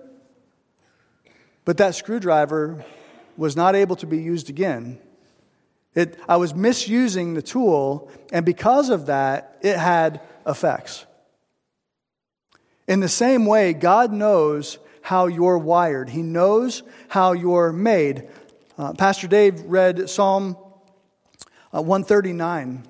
But 1.64 1.76
that 1.78 1.94
screwdriver 1.94 2.84
was 3.38 3.56
not 3.56 3.76
able 3.76 3.94
to 3.96 4.06
be 4.06 4.18
used 4.18 4.50
again. 4.50 4.98
It, 5.94 6.18
I 6.28 6.36
was 6.36 6.54
misusing 6.54 7.34
the 7.34 7.40
tool, 7.40 8.10
and 8.32 8.44
because 8.44 8.90
of 8.90 9.06
that, 9.06 9.58
it 9.62 9.78
had 9.78 10.20
effects. 10.46 11.06
In 12.88 13.00
the 13.00 13.08
same 13.08 13.46
way, 13.46 13.72
God 13.72 14.12
knows 14.12 14.78
how 15.02 15.28
you're 15.28 15.56
wired, 15.56 16.10
He 16.10 16.22
knows 16.22 16.82
how 17.08 17.32
you're 17.32 17.72
made. 17.72 18.28
Uh, 18.76 18.92
Pastor 18.92 19.28
Dave 19.28 19.62
read 19.62 20.10
Psalm 20.10 20.56
uh, 21.72 21.80
139. 21.80 22.84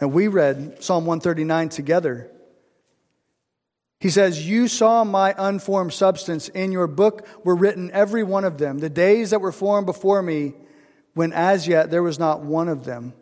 And 0.00 0.12
we 0.12 0.28
read 0.28 0.82
Psalm 0.82 1.06
139 1.06 1.70
together. 1.70 2.30
He 4.00 4.10
says, 4.10 4.48
You 4.48 4.68
saw 4.68 5.04
my 5.04 5.34
unformed 5.36 5.92
substance. 5.92 6.48
In 6.48 6.70
your 6.72 6.86
book 6.86 7.26
were 7.44 7.56
written 7.56 7.90
every 7.92 8.22
one 8.22 8.44
of 8.44 8.58
them, 8.58 8.78
the 8.78 8.90
days 8.90 9.30
that 9.30 9.40
were 9.40 9.52
formed 9.52 9.86
before 9.86 10.22
me, 10.22 10.54
when 11.14 11.32
as 11.32 11.66
yet 11.66 11.90
there 11.90 12.02
was 12.02 12.18
not 12.18 12.40
one 12.40 12.68
of 12.68 12.84
them. 12.84 13.12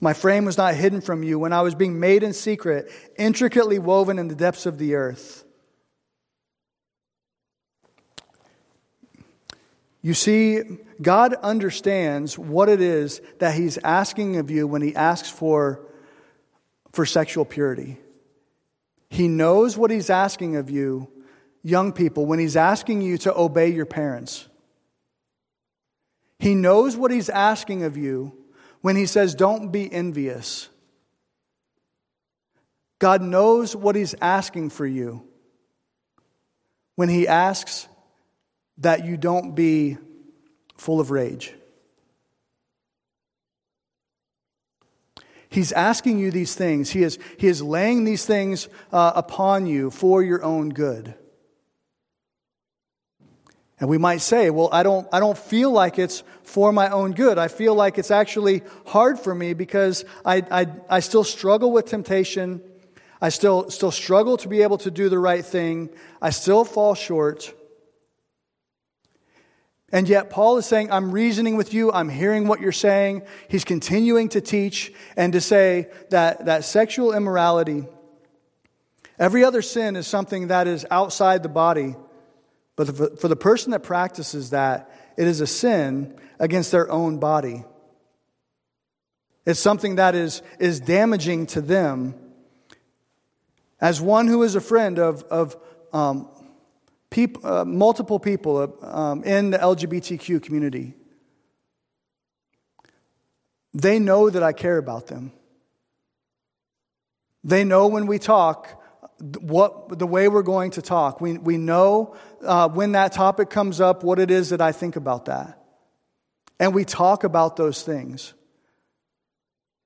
My 0.00 0.12
frame 0.12 0.44
was 0.44 0.56
not 0.56 0.74
hidden 0.74 1.00
from 1.00 1.22
you 1.22 1.38
when 1.38 1.52
I 1.52 1.62
was 1.62 1.74
being 1.74 1.98
made 1.98 2.22
in 2.22 2.32
secret, 2.32 2.90
intricately 3.18 3.78
woven 3.78 4.18
in 4.18 4.28
the 4.28 4.34
depths 4.34 4.64
of 4.64 4.78
the 4.78 4.94
earth. 4.94 5.44
You 10.00 10.14
see, 10.14 10.62
God 11.02 11.34
understands 11.34 12.38
what 12.38 12.68
it 12.68 12.80
is 12.80 13.20
that 13.40 13.56
He's 13.56 13.76
asking 13.78 14.36
of 14.36 14.50
you 14.50 14.66
when 14.68 14.80
He 14.80 14.94
asks 14.94 15.28
for, 15.28 15.87
for 16.98 17.06
sexual 17.06 17.44
purity. 17.44 17.96
He 19.08 19.28
knows 19.28 19.78
what 19.78 19.92
He's 19.92 20.10
asking 20.10 20.56
of 20.56 20.68
you, 20.68 21.08
young 21.62 21.92
people, 21.92 22.26
when 22.26 22.40
He's 22.40 22.56
asking 22.56 23.02
you 23.02 23.16
to 23.18 23.32
obey 23.38 23.68
your 23.68 23.86
parents. 23.86 24.48
He 26.40 26.56
knows 26.56 26.96
what 26.96 27.12
He's 27.12 27.28
asking 27.28 27.84
of 27.84 27.96
you 27.96 28.36
when 28.80 28.96
he 28.96 29.06
says, 29.06 29.36
Don't 29.36 29.70
be 29.70 29.92
envious. 29.92 30.68
God 32.98 33.22
knows 33.22 33.76
what 33.76 33.94
he's 33.94 34.16
asking 34.20 34.70
for 34.70 34.84
you 34.84 35.22
when 36.96 37.08
he 37.08 37.28
asks 37.28 37.86
that 38.78 39.04
you 39.04 39.16
don't 39.16 39.54
be 39.54 39.98
full 40.76 40.98
of 40.98 41.12
rage. 41.12 41.54
He's 45.50 45.72
asking 45.72 46.18
you 46.18 46.30
these 46.30 46.54
things. 46.54 46.90
He 46.90 47.02
is, 47.02 47.18
he 47.38 47.46
is 47.46 47.62
laying 47.62 48.04
these 48.04 48.26
things 48.26 48.68
uh, 48.92 49.12
upon 49.14 49.66
you 49.66 49.90
for 49.90 50.22
your 50.22 50.42
own 50.42 50.68
good. 50.70 51.14
And 53.80 53.88
we 53.88 53.96
might 53.96 54.20
say, 54.20 54.50
well, 54.50 54.68
I 54.72 54.82
don't, 54.82 55.06
I 55.12 55.20
don't 55.20 55.38
feel 55.38 55.70
like 55.70 55.98
it's 55.98 56.24
for 56.42 56.72
my 56.72 56.90
own 56.90 57.12
good. 57.12 57.38
I 57.38 57.48
feel 57.48 57.74
like 57.74 57.96
it's 57.96 58.10
actually 58.10 58.62
hard 58.86 59.20
for 59.20 59.34
me 59.34 59.54
because 59.54 60.04
I, 60.24 60.42
I, 60.50 60.66
I 60.90 61.00
still 61.00 61.24
struggle 61.24 61.70
with 61.70 61.86
temptation. 61.86 62.60
I 63.20 63.28
still, 63.28 63.70
still 63.70 63.92
struggle 63.92 64.36
to 64.38 64.48
be 64.48 64.62
able 64.62 64.78
to 64.78 64.90
do 64.90 65.08
the 65.08 65.18
right 65.18 65.44
thing. 65.44 65.90
I 66.20 66.30
still 66.30 66.64
fall 66.64 66.94
short. 66.94 67.54
And 69.90 70.06
yet, 70.08 70.28
Paul 70.28 70.58
is 70.58 70.66
saying, 70.66 70.92
I'm 70.92 71.12
reasoning 71.12 71.56
with 71.56 71.72
you. 71.72 71.90
I'm 71.90 72.10
hearing 72.10 72.46
what 72.46 72.60
you're 72.60 72.72
saying. 72.72 73.22
He's 73.48 73.64
continuing 73.64 74.28
to 74.30 74.40
teach 74.40 74.92
and 75.16 75.32
to 75.32 75.40
say 75.40 75.88
that, 76.10 76.44
that 76.44 76.64
sexual 76.64 77.14
immorality, 77.14 77.86
every 79.18 79.44
other 79.44 79.62
sin 79.62 79.96
is 79.96 80.06
something 80.06 80.48
that 80.48 80.66
is 80.66 80.84
outside 80.90 81.42
the 81.42 81.48
body. 81.48 81.96
But 82.76 83.18
for 83.18 83.28
the 83.28 83.36
person 83.36 83.72
that 83.72 83.82
practices 83.82 84.50
that, 84.50 84.90
it 85.16 85.26
is 85.26 85.40
a 85.40 85.46
sin 85.46 86.14
against 86.38 86.70
their 86.70 86.90
own 86.90 87.18
body. 87.18 87.64
It's 89.46 89.58
something 89.58 89.96
that 89.96 90.14
is, 90.14 90.42
is 90.60 90.78
damaging 90.78 91.46
to 91.46 91.62
them. 91.62 92.14
As 93.80 94.00
one 94.00 94.28
who 94.28 94.42
is 94.42 94.54
a 94.54 94.60
friend 94.60 94.98
of, 94.98 95.22
of 95.24 95.56
um, 95.92 96.28
peop, 97.10 97.44
uh, 97.44 97.64
multiple 97.64 98.18
people 98.18 98.76
uh, 98.82 98.86
um, 98.86 99.24
in 99.24 99.50
the 99.50 99.58
LGBTQ 99.58 100.42
community, 100.42 100.94
they 103.74 103.98
know 103.98 104.30
that 104.30 104.42
I 104.42 104.52
care 104.52 104.78
about 104.78 105.06
them. 105.06 105.32
They 107.44 107.64
know 107.64 107.86
when 107.86 108.06
we 108.06 108.18
talk 108.18 108.78
what 109.40 109.98
the 109.98 110.06
way 110.06 110.28
we're 110.28 110.42
going 110.42 110.72
to 110.72 110.82
talk. 110.82 111.20
We, 111.20 111.38
we 111.38 111.56
know 111.56 112.16
uh, 112.42 112.68
when 112.68 112.92
that 112.92 113.12
topic 113.12 113.50
comes 113.50 113.80
up 113.80 114.04
what 114.04 114.18
it 114.18 114.30
is 114.30 114.50
that 114.50 114.60
I 114.60 114.72
think 114.72 114.96
about 114.96 115.24
that. 115.26 115.58
And 116.60 116.74
we 116.74 116.84
talk 116.84 117.24
about 117.24 117.56
those 117.56 117.82
things. 117.82 118.34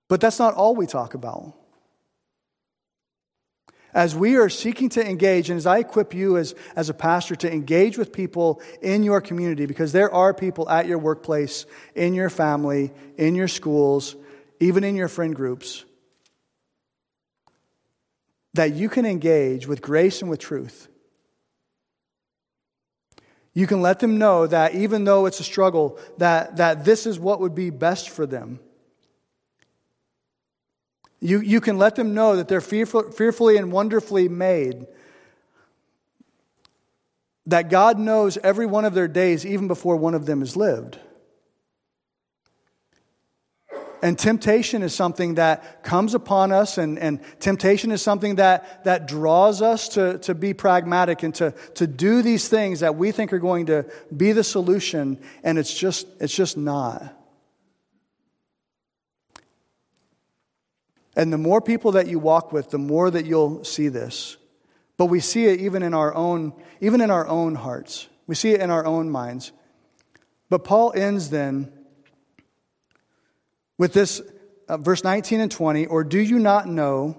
But 0.09 0.21
that's 0.21 0.39
not 0.39 0.55
all 0.55 0.75
we 0.75 0.87
talk 0.87 1.15
about. 1.15 1.55
As 3.95 4.15
we 4.15 4.37
are 4.37 4.49
seeking 4.49 4.89
to 4.91 5.07
engage, 5.07 5.51
and 5.51 5.59
as 5.59 5.67
I 5.67 5.79
equip 5.79 6.15
you 6.15 6.39
as, 6.39 6.55
as 6.77 6.89
a 6.89 6.95
pastor 6.95 7.37
to 7.37 7.53
engage 7.53 7.99
with 7.99 8.13
people 8.13 8.63
in 8.81 9.03
your 9.03 9.21
community, 9.21 9.67
because 9.67 9.93
there 9.93 10.13
are 10.13 10.33
people 10.33 10.69
at 10.69 10.87
your 10.87 10.99
workplace, 10.99 11.67
in 11.95 12.15
your 12.15 12.31
family, 12.31 12.91
in 13.19 13.35
your 13.35 13.49
schools, 13.49 14.17
even 14.61 14.83
in 14.83 14.97
your 14.97 15.09
friend 15.09 15.35
groups 15.35 15.85
that 18.55 18.75
you 18.75 18.89
can 18.89 19.07
engage 19.07 19.67
with 19.67 19.81
grace 19.81 20.21
and 20.21 20.31
with 20.31 20.41
truth. 20.41 20.89
You 23.55 23.67
can 23.67 23.83
let 23.83 24.01
them 24.01 24.19
know 24.19 24.47
that 24.47 24.75
even 24.75 25.05
though 25.05 25.27
it's 25.27 25.41
a 25.41 25.45
struggle, 25.45 25.99
that, 26.19 26.57
that 26.57 26.85
this 26.85 27.07
is 27.07 27.19
what 27.19 27.41
would 27.41 27.55
be 27.55 27.71
best 27.71 28.09
for 28.11 28.27
them. 28.27 28.61
You, 31.23 31.41
you 31.41 31.61
can 31.61 31.79
let 31.79 31.95
them 31.95 32.15
know 32.15 32.35
that 32.35 32.49
they're 32.49 32.61
fearful, 32.61 33.13
fearfully 33.13 33.57
and 33.57 33.71
wonderfully 33.71 34.29
made. 34.29 34.89
That 37.47 37.71
God 37.71 37.97
knows 37.97 38.37
every 38.39 38.67
one 38.67 38.85
of 38.85 38.93
their 38.93 39.07
days 39.07 39.47
even 39.47 39.69
before 39.69 39.95
one 39.95 40.15
of 40.15 40.27
them 40.27 40.43
is 40.43 40.57
lived. 40.57 40.99
And 44.03 44.19
temptation 44.19 44.83
is 44.83 44.97
something 44.97 45.37
that 45.37 45.85
comes 45.85 46.15
upon 46.15 46.51
us, 46.51 46.77
and, 46.77 46.99
and 46.99 47.21
temptation 47.39 47.93
is 47.93 48.03
something 48.03 48.35
that, 48.35 48.83
that 48.83 49.07
draws 49.07 49.63
us 49.63 49.91
to, 49.91 50.19
to 50.21 50.35
be 50.35 50.55
pragmatic 50.55 51.23
and 51.23 51.33
to, 51.37 51.53
to 51.77 51.87
do 51.87 52.23
these 52.23 52.49
things 52.49 52.81
that 52.81 52.97
we 52.97 53.13
think 53.13 53.33
are 53.33 53.39
going 53.39 53.67
to 53.67 53.87
be 54.15 54.33
the 54.33 54.43
solution, 54.43 55.21
and 55.45 55.57
it's 55.57 55.73
just, 55.73 56.09
it's 56.19 56.35
just 56.35 56.57
not. 56.57 57.17
And 61.15 61.33
the 61.33 61.39
more 61.39 61.61
people 61.61 61.93
that 61.93 62.07
you 62.07 62.19
walk 62.19 62.53
with, 62.53 62.71
the 62.71 62.79
more 62.79 63.11
that 63.11 63.27
you'll 63.27 63.65
see 63.65 63.89
this. 63.89 64.37
But 64.97 65.07
we 65.07 65.21
see 65.21 65.47
it 65.47 65.61
even 65.61 65.83
in 65.83 65.95
our 65.95 66.15
own, 66.15 66.53
even 66.81 67.01
in 67.01 67.11
our 67.11 67.27
own 67.27 67.55
hearts. 67.55 68.09
We 68.27 68.35
see 68.35 68.53
it 68.53 68.61
in 68.61 68.71
our 68.71 68.85
own 68.87 69.11
minds. 69.11 69.53
But 70.49 70.65
Paul 70.65 70.93
ends 70.95 71.31
then 71.31 71.73
with 73.79 73.93
this 73.93 74.23
uh, 74.69 74.77
verse 74.77 75.03
19 75.03 75.41
and 75.41 75.51
20 75.51 75.87
or 75.87 76.05
do 76.05 76.21
you 76.21 76.39
not 76.39 76.69
know 76.69 77.19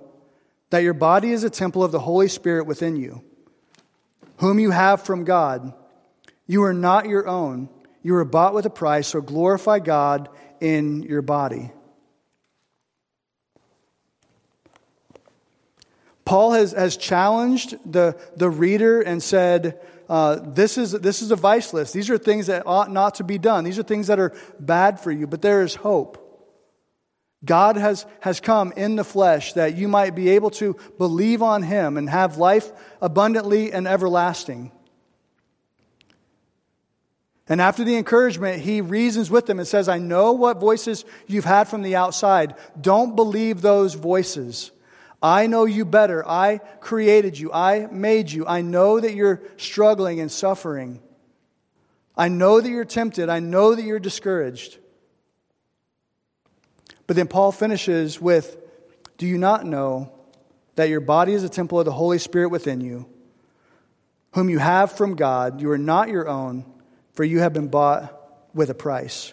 that 0.69 0.83
your 0.83 0.93
body 0.93 1.31
is 1.31 1.43
a 1.43 1.49
temple 1.49 1.83
of 1.83 1.91
the 1.91 1.99
Holy 1.99 2.27
Spirit 2.27 2.65
within 2.65 2.95
you, 2.95 3.23
whom 4.37 4.59
you 4.59 4.71
have 4.71 5.03
from 5.03 5.23
God? 5.23 5.73
You 6.47 6.63
are 6.63 6.73
not 6.73 7.07
your 7.07 7.27
own. 7.27 7.69
You 8.01 8.13
were 8.13 8.25
bought 8.25 8.53
with 8.53 8.65
a 8.65 8.69
price, 8.69 9.07
so 9.07 9.21
glorify 9.21 9.79
God 9.79 10.29
in 10.59 11.03
your 11.03 11.21
body. 11.21 11.71
Paul 16.25 16.53
has, 16.53 16.71
has 16.71 16.97
challenged 16.97 17.77
the, 17.91 18.17
the 18.35 18.49
reader 18.49 19.01
and 19.01 19.21
said, 19.21 19.79
uh, 20.09 20.39
this, 20.41 20.77
is, 20.77 20.91
this 20.91 21.21
is 21.21 21.31
a 21.31 21.35
vice 21.35 21.73
list. 21.73 21.93
These 21.93 22.09
are 22.09 22.17
things 22.17 22.47
that 22.47 22.65
ought 22.65 22.91
not 22.91 23.15
to 23.15 23.23
be 23.23 23.37
done. 23.37 23.63
These 23.63 23.79
are 23.79 23.83
things 23.83 24.07
that 24.07 24.19
are 24.19 24.33
bad 24.59 24.99
for 24.99 25.11
you, 25.11 25.27
but 25.27 25.41
there 25.41 25.63
is 25.63 25.75
hope. 25.75 26.19
God 27.45 27.75
has, 27.75 28.05
has 28.21 28.39
come 28.39 28.71
in 28.77 28.95
the 28.95 29.03
flesh 29.03 29.53
that 29.53 29.75
you 29.75 29.87
might 29.87 30.15
be 30.15 30.29
able 30.29 30.49
to 30.51 30.77
believe 30.97 31.41
on 31.41 31.61
Him 31.61 31.97
and 31.97 32.09
have 32.09 32.37
life 32.37 32.71
abundantly 33.01 33.73
and 33.73 33.87
everlasting. 33.87 34.71
And 37.49 37.59
after 37.59 37.83
the 37.83 37.97
encouragement, 37.97 38.61
he 38.61 38.79
reasons 38.79 39.29
with 39.29 39.47
them 39.47 39.59
and 39.59 39.67
says, 39.67 39.89
I 39.89 39.97
know 39.97 40.31
what 40.31 40.61
voices 40.61 41.03
you've 41.27 41.43
had 41.43 41.67
from 41.67 41.81
the 41.81 41.97
outside. 41.97 42.55
Don't 42.79 43.17
believe 43.17 43.61
those 43.61 43.95
voices. 43.95 44.71
I 45.23 45.47
know 45.47 45.63
you 45.63 45.85
better. 45.85 46.27
I 46.27 46.57
created 46.81 47.39
you. 47.39 47.49
I 47.53 47.87
made 47.89 48.29
you. 48.29 48.45
I 48.45 48.61
know 48.61 48.99
that 48.99 49.15
you're 49.15 49.41
struggling 49.55 50.19
and 50.19 50.29
suffering. 50.29 51.01
I 52.17 52.27
know 52.27 52.59
that 52.59 52.69
you're 52.69 52.83
tempted. 52.83 53.29
I 53.29 53.39
know 53.39 53.73
that 53.73 53.83
you're 53.83 53.99
discouraged. 53.99 54.77
But 57.07 57.15
then 57.15 57.29
Paul 57.29 57.53
finishes 57.53 58.19
with 58.19 58.57
Do 59.17 59.25
you 59.25 59.37
not 59.37 59.65
know 59.65 60.11
that 60.75 60.89
your 60.89 60.99
body 60.99 61.33
is 61.33 61.43
a 61.43 61.49
temple 61.49 61.79
of 61.79 61.85
the 61.85 61.91
Holy 61.93 62.19
Spirit 62.19 62.49
within 62.49 62.81
you, 62.81 63.05
whom 64.33 64.49
you 64.49 64.59
have 64.59 64.91
from 64.91 65.15
God? 65.15 65.61
You 65.61 65.71
are 65.71 65.77
not 65.77 66.09
your 66.09 66.27
own, 66.27 66.65
for 67.13 67.23
you 67.23 67.39
have 67.39 67.53
been 67.53 67.69
bought 67.69 68.13
with 68.53 68.69
a 68.69 68.73
price. 68.73 69.31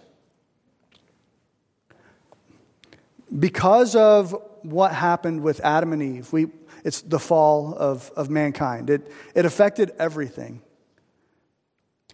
Because 3.37 3.97
of 3.97 4.50
what 4.63 4.93
happened 4.93 5.43
with 5.43 5.61
Adam 5.61 5.93
and 5.93 6.03
Eve. 6.03 6.33
We, 6.33 6.49
it's 6.85 7.03
the 7.03 7.19
fall 7.19 7.75
of, 7.75 8.11
of 8.17 8.31
mankind. 8.31 8.91
It, 8.91 9.13
it 9.35 9.45
affected 9.45 9.93
everything. 9.99 10.63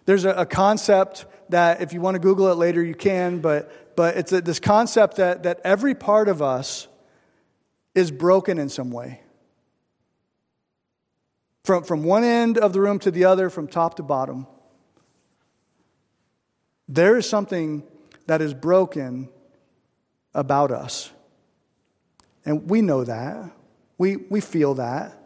There's 0.05 0.25
a, 0.25 0.31
a 0.31 0.47
concept 0.47 1.27
that, 1.49 1.81
if 1.81 1.93
you 1.93 2.01
want 2.01 2.15
to 2.15 2.19
Google 2.21 2.49
it 2.49 2.55
later, 2.55 2.83
you 2.83 2.95
can, 2.95 3.41
but, 3.41 3.97
but 3.97 4.17
it's 4.17 4.33
a, 4.33 4.41
this 4.41 4.61
concept 4.61 5.17
that, 5.17 5.43
that 5.45 5.61
every 5.65 5.95
part 5.95 6.29
of 6.29 6.43
us 6.43 6.89
is 7.95 8.11
broken 8.11 8.59
in 8.59 8.69
some 8.69 8.91
way. 8.91 9.21
From, 11.65 11.83
from 11.83 12.05
one 12.05 12.23
end 12.23 12.59
of 12.59 12.73
the 12.73 12.81
room 12.81 12.99
to 13.01 13.11
the 13.11 13.25
other, 13.25 13.51
from 13.51 13.67
top 13.67 13.97
to 13.97 14.03
bottom. 14.03 14.47
There 16.89 17.17
is 17.17 17.29
something 17.29 17.83
that 18.27 18.41
is 18.41 18.55
broken 18.55 19.29
about 20.33 20.71
us. 20.71 21.11
And 22.47 22.71
we 22.71 22.81
know 22.81 23.05
that. 23.05 23.51
We, 23.99 24.17
we 24.17 24.41
feel 24.41 24.75
that. 24.75 25.21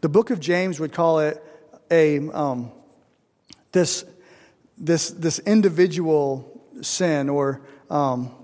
The 0.00 0.08
book 0.08 0.30
of 0.30 0.40
James 0.40 0.80
would 0.80 0.92
call 0.92 1.20
it 1.20 1.42
a, 1.90 2.18
um, 2.30 2.72
this, 3.72 4.04
this, 4.78 5.10
this 5.10 5.38
individual 5.40 6.62
sin, 6.80 7.28
or 7.28 7.60
um, 7.90 8.34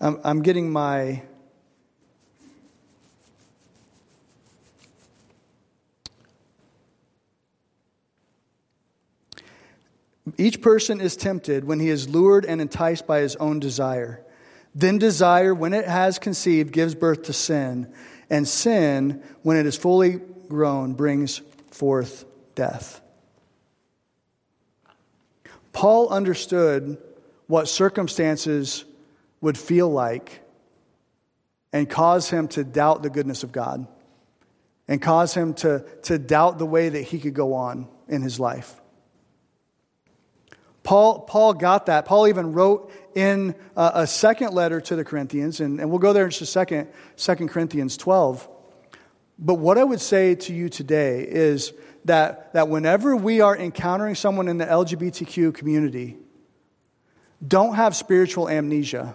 I'm, 0.00 0.20
I'm 0.24 0.42
getting 0.42 0.70
my 0.70 1.22
Each 10.36 10.60
person 10.60 11.00
is 11.00 11.16
tempted 11.16 11.64
when 11.64 11.80
he 11.80 11.88
is 11.88 12.08
lured 12.08 12.44
and 12.44 12.60
enticed 12.60 13.06
by 13.06 13.20
his 13.20 13.36
own 13.36 13.60
desire. 13.60 14.24
Then 14.74 14.98
desire, 14.98 15.54
when 15.54 15.72
it 15.72 15.86
has 15.86 16.18
conceived, 16.18 16.72
gives 16.72 16.94
birth 16.94 17.22
to 17.24 17.32
sin. 17.32 17.92
And 18.28 18.46
sin, 18.46 19.22
when 19.42 19.56
it 19.56 19.66
is 19.66 19.76
fully 19.76 20.20
grown, 20.48 20.94
brings 20.94 21.42
forth 21.70 22.24
death. 22.54 23.00
Paul 25.72 26.08
understood 26.08 26.98
what 27.46 27.68
circumstances 27.68 28.84
would 29.40 29.56
feel 29.56 29.88
like 29.88 30.42
and 31.72 31.88
cause 31.88 32.30
him 32.30 32.48
to 32.48 32.64
doubt 32.64 33.02
the 33.02 33.10
goodness 33.10 33.42
of 33.42 33.52
God 33.52 33.86
and 34.86 35.00
cause 35.00 35.34
him 35.34 35.54
to, 35.54 35.84
to 36.02 36.18
doubt 36.18 36.58
the 36.58 36.66
way 36.66 36.88
that 36.88 37.02
he 37.02 37.18
could 37.18 37.34
go 37.34 37.54
on 37.54 37.88
in 38.08 38.22
his 38.22 38.38
life. 38.38 38.80
Paul, 40.82 41.20
Paul 41.20 41.54
got 41.54 41.86
that. 41.86 42.04
Paul 42.06 42.28
even 42.28 42.52
wrote 42.52 42.92
in 43.14 43.54
a, 43.76 43.90
a 43.96 44.06
second 44.06 44.54
letter 44.54 44.80
to 44.80 44.96
the 44.96 45.04
Corinthians, 45.04 45.60
and, 45.60 45.80
and 45.80 45.90
we'll 45.90 45.98
go 45.98 46.12
there 46.12 46.24
in 46.24 46.30
just 46.30 46.42
a 46.42 46.46
second, 46.46 46.88
2 47.16 47.34
Corinthians 47.48 47.96
12. 47.96 48.48
But 49.38 49.54
what 49.54 49.78
I 49.78 49.84
would 49.84 50.00
say 50.00 50.34
to 50.34 50.54
you 50.54 50.68
today 50.68 51.26
is 51.28 51.72
that, 52.04 52.52
that 52.54 52.68
whenever 52.68 53.16
we 53.16 53.40
are 53.40 53.56
encountering 53.56 54.14
someone 54.14 54.48
in 54.48 54.58
the 54.58 54.66
LGBTQ 54.66 55.54
community, 55.54 56.16
don't 57.46 57.74
have 57.74 57.96
spiritual 57.96 58.48
amnesia. 58.48 59.14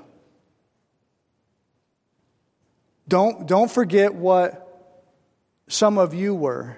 Don't, 3.07 3.47
don't 3.47 3.70
forget 3.70 4.16
what 4.16 4.61
some 5.68 5.97
of 5.97 6.13
you 6.13 6.34
were. 6.34 6.78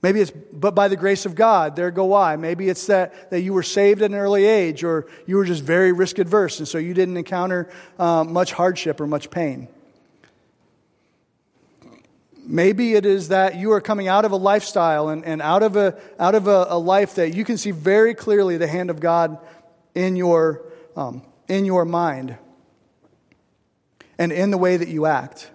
Maybe 0.00 0.20
it's, 0.20 0.30
but 0.52 0.74
by 0.76 0.86
the 0.86 0.96
grace 0.96 1.26
of 1.26 1.34
God, 1.34 1.74
there 1.74 1.90
go 1.90 2.14
I. 2.14 2.36
Maybe 2.36 2.68
it's 2.68 2.86
that, 2.86 3.30
that 3.30 3.40
you 3.40 3.52
were 3.52 3.64
saved 3.64 4.00
at 4.02 4.10
an 4.10 4.16
early 4.16 4.44
age 4.44 4.84
or 4.84 5.08
you 5.26 5.36
were 5.36 5.44
just 5.44 5.62
very 5.62 5.90
risk 5.90 6.18
adverse 6.18 6.60
and 6.60 6.68
so 6.68 6.78
you 6.78 6.94
didn't 6.94 7.16
encounter 7.16 7.68
uh, 7.98 8.22
much 8.22 8.52
hardship 8.52 9.00
or 9.00 9.08
much 9.08 9.28
pain. 9.30 9.66
Maybe 12.44 12.94
it 12.94 13.04
is 13.04 13.28
that 13.28 13.56
you 13.56 13.72
are 13.72 13.80
coming 13.80 14.08
out 14.08 14.24
of 14.24 14.30
a 14.30 14.36
lifestyle 14.36 15.08
and, 15.08 15.24
and 15.24 15.42
out 15.42 15.62
of, 15.62 15.76
a, 15.76 16.00
out 16.18 16.34
of 16.34 16.46
a, 16.46 16.66
a 16.70 16.78
life 16.78 17.16
that 17.16 17.34
you 17.34 17.44
can 17.44 17.58
see 17.58 17.72
very 17.72 18.14
clearly 18.14 18.56
the 18.56 18.68
hand 18.68 18.90
of 18.90 19.00
God 19.00 19.38
in 19.94 20.14
your, 20.16 20.62
um, 20.96 21.22
in 21.48 21.64
your 21.64 21.84
mind 21.84 22.38
and 24.16 24.32
in 24.32 24.50
the 24.50 24.58
way 24.58 24.76
that 24.76 24.88
you 24.88 25.06
act. 25.06 25.50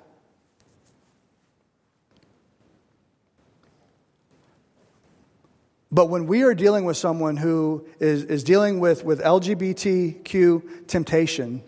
But 5.93 6.07
when 6.07 6.25
we 6.25 6.41
are 6.41 6.55
dealing 6.55 6.85
with 6.85 6.97
someone 6.97 7.37
who 7.37 7.85
is, 7.99 8.23
is 8.23 8.43
dealing 8.43 8.79
with, 8.79 9.05
with 9.05 9.21
LGBTQ 9.21 10.87
temptation, 10.87 11.61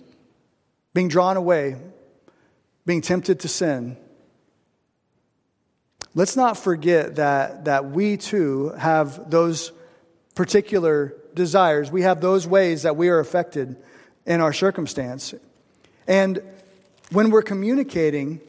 being 0.95 1.09
drawn 1.09 1.37
away, 1.37 1.75
being 2.87 3.01
tempted 3.01 3.41
to 3.41 3.47
sin, 3.47 3.97
let's 6.15 6.35
not 6.35 6.57
forget 6.57 7.17
that, 7.17 7.65
that 7.65 7.91
we 7.91 8.17
too 8.17 8.69
have 8.69 9.29
those 9.29 9.71
particular 10.33 11.13
desires. 11.35 11.91
We 11.91 12.01
have 12.01 12.19
those 12.19 12.47
ways 12.47 12.81
that 12.81 12.95
we 12.95 13.09
are 13.09 13.19
affected 13.19 13.75
in 14.25 14.41
our 14.41 14.53
circumstance. 14.53 15.35
And 16.07 16.41
when 17.11 17.29
we're 17.29 17.43
communicating, 17.43 18.41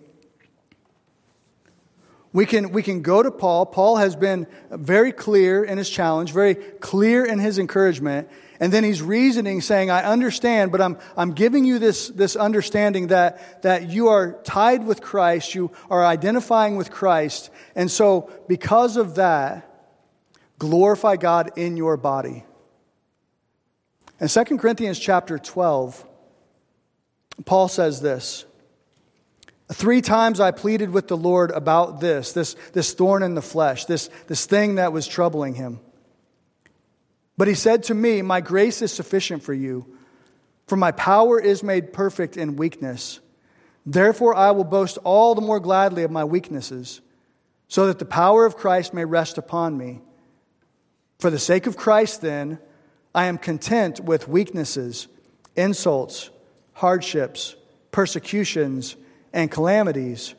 we 2.37 2.45
can, 2.45 2.71
we 2.71 2.83
can 2.83 3.01
go 3.01 3.23
to 3.23 3.31
Paul. 3.31 3.65
Paul 3.65 3.97
has 3.97 4.15
been 4.15 4.47
very 4.71 5.11
clear 5.11 5.65
in 5.65 5.79
his 5.79 5.89
challenge, 5.89 6.33
very 6.33 6.55
clear 6.55 7.25
in 7.25 7.39
his 7.39 7.59
encouragement. 7.59 8.29
And 8.61 8.71
then 8.71 8.85
he's 8.85 9.01
reasoning, 9.01 9.63
saying, 9.63 9.89
I 9.91 10.03
understand, 10.05 10.71
but 10.71 10.83
I'm, 10.83 10.99
I'm 11.17 11.33
giving 11.33 11.65
you 11.65 11.79
this, 11.79 12.09
this 12.09 12.37
understanding 12.37 13.07
that, 13.07 13.63
that 13.63 13.89
you 13.89 14.09
are 14.09 14.39
tied 14.45 14.85
with 14.85 15.01
Christ, 15.01 15.55
you 15.55 15.71
are 15.89 16.05
identifying 16.05 16.77
with 16.77 16.91
Christ. 16.91 17.49
And 17.75 17.91
so, 17.91 18.31
because 18.49 18.99
of 18.99 19.15
that, 19.15 19.67
glorify 20.59 21.17
God 21.17 21.53
in 21.57 21.79
your 21.79 21.97
body. 21.97 22.45
In 24.21 24.29
2 24.29 24.45
Corinthians 24.59 24.99
chapter 24.99 25.39
12, 25.39 26.05
Paul 27.47 27.69
says 27.69 28.03
this 28.03 28.45
Three 29.73 30.01
times 30.01 30.39
I 30.39 30.53
pleaded 30.53 30.91
with 30.91 31.09
the 31.09 31.17
Lord 31.17 31.51
about 31.51 32.01
this, 32.01 32.33
this, 32.33 32.55
this 32.73 32.95
thorn 32.95 33.23
in 33.23 33.35
the 33.35 33.43
flesh, 33.43 33.85
this, 33.87 34.09
this 34.29 34.47
thing 34.47 34.77
that 34.77 34.93
was 34.93 35.09
troubling 35.09 35.55
him. 35.55 35.81
But 37.37 37.49
he 37.49 37.55
said 37.55 37.83
to 37.85 37.95
me, 37.95 38.23
My 38.23 38.41
grace 38.41 38.81
is 38.81 38.93
sufficient 38.93 39.43
for 39.43 39.53
you, 39.53 39.87
for 40.69 40.77
my 40.77 40.93
power 40.93 41.41
is 41.41 41.63
made 41.63 41.93
perfect 41.93 42.37
in 42.37 42.57
weakness. 42.57 43.19
Therefore, 43.85 44.35
I 44.35 44.53
will 44.53 44.65
boast 44.65 44.99
all 45.05 45.35
the 45.35 45.41
more 45.41 45.61
gladly 45.61 46.05
of 46.05 46.11
my 46.11 46.25
weaknesses, 46.25 47.01
so 47.69 47.89
that 47.89 47.99
the 47.99 48.05
power 48.05 48.47
of 48.47 48.57
Christ 48.57 48.95
may 48.95 49.05
rest 49.05 49.37
upon 49.37 49.77
me. 49.77 50.01
For 51.19 51.31
the 51.31 51.39
sake 51.39 51.67
of 51.67 51.77
Christ, 51.77 52.21
then, 52.21 52.59
I 53.15 53.27
am 53.27 53.39
content 53.39 54.01
with 54.01 54.29
weaknesses, 54.29 55.09
insults, 55.57 56.31
hardships, 56.75 57.57
persecutions, 57.91 58.97
and 59.37 59.51
calamities. 59.51 60.35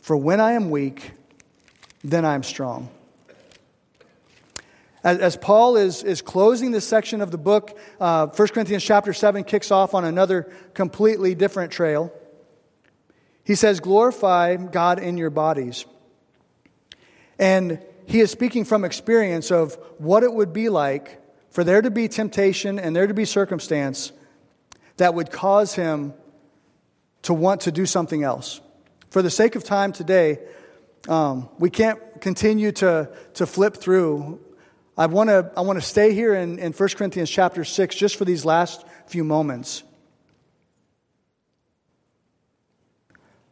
For 0.00 0.16
when 0.16 0.40
I 0.40 0.52
am 0.52 0.70
weak, 0.70 1.12
then 2.02 2.24
I 2.24 2.34
am 2.34 2.42
strong. 2.42 2.88
As, 5.04 5.18
as 5.18 5.36
Paul 5.36 5.76
is, 5.76 6.02
is 6.02 6.22
closing 6.22 6.70
this 6.70 6.88
section 6.88 7.20
of 7.20 7.30
the 7.30 7.38
book, 7.38 7.78
uh, 8.00 8.28
1 8.28 8.48
Corinthians 8.48 8.82
chapter 8.82 9.12
7 9.12 9.44
kicks 9.44 9.70
off 9.70 9.94
on 9.94 10.06
another 10.06 10.50
completely 10.72 11.34
different 11.34 11.70
trail. 11.70 12.10
He 13.44 13.54
says, 13.54 13.78
Glorify 13.78 14.56
God 14.56 14.98
in 14.98 15.18
your 15.18 15.30
bodies. 15.30 15.84
And 17.38 17.78
he 18.06 18.20
is 18.20 18.30
speaking 18.30 18.64
from 18.64 18.84
experience 18.84 19.50
of 19.50 19.74
what 19.98 20.22
it 20.22 20.32
would 20.32 20.54
be 20.54 20.70
like 20.70 21.20
for 21.50 21.62
there 21.62 21.82
to 21.82 21.90
be 21.90 22.08
temptation 22.08 22.78
and 22.78 22.96
there 22.96 23.06
to 23.06 23.14
be 23.14 23.26
circumstance 23.26 24.12
that 24.96 25.12
would 25.12 25.30
cause 25.30 25.74
him 25.74 26.14
to 27.22 27.34
want 27.34 27.62
to 27.62 27.72
do 27.72 27.86
something 27.86 28.22
else. 28.22 28.60
For 29.10 29.22
the 29.22 29.30
sake 29.30 29.56
of 29.56 29.64
time 29.64 29.92
today, 29.92 30.38
um, 31.08 31.48
we 31.58 31.70
can't 31.70 31.98
continue 32.20 32.72
to, 32.72 33.10
to 33.34 33.46
flip 33.46 33.76
through. 33.76 34.40
I 34.96 35.06
want 35.06 35.30
to 35.30 35.50
I 35.56 35.62
wanna 35.62 35.80
stay 35.80 36.14
here 36.14 36.34
in, 36.34 36.58
in 36.58 36.72
1 36.72 36.88
Corinthians 36.90 37.30
chapter 37.30 37.64
6 37.64 37.94
just 37.94 38.16
for 38.16 38.24
these 38.24 38.44
last 38.44 38.84
few 39.06 39.24
moments. 39.24 39.82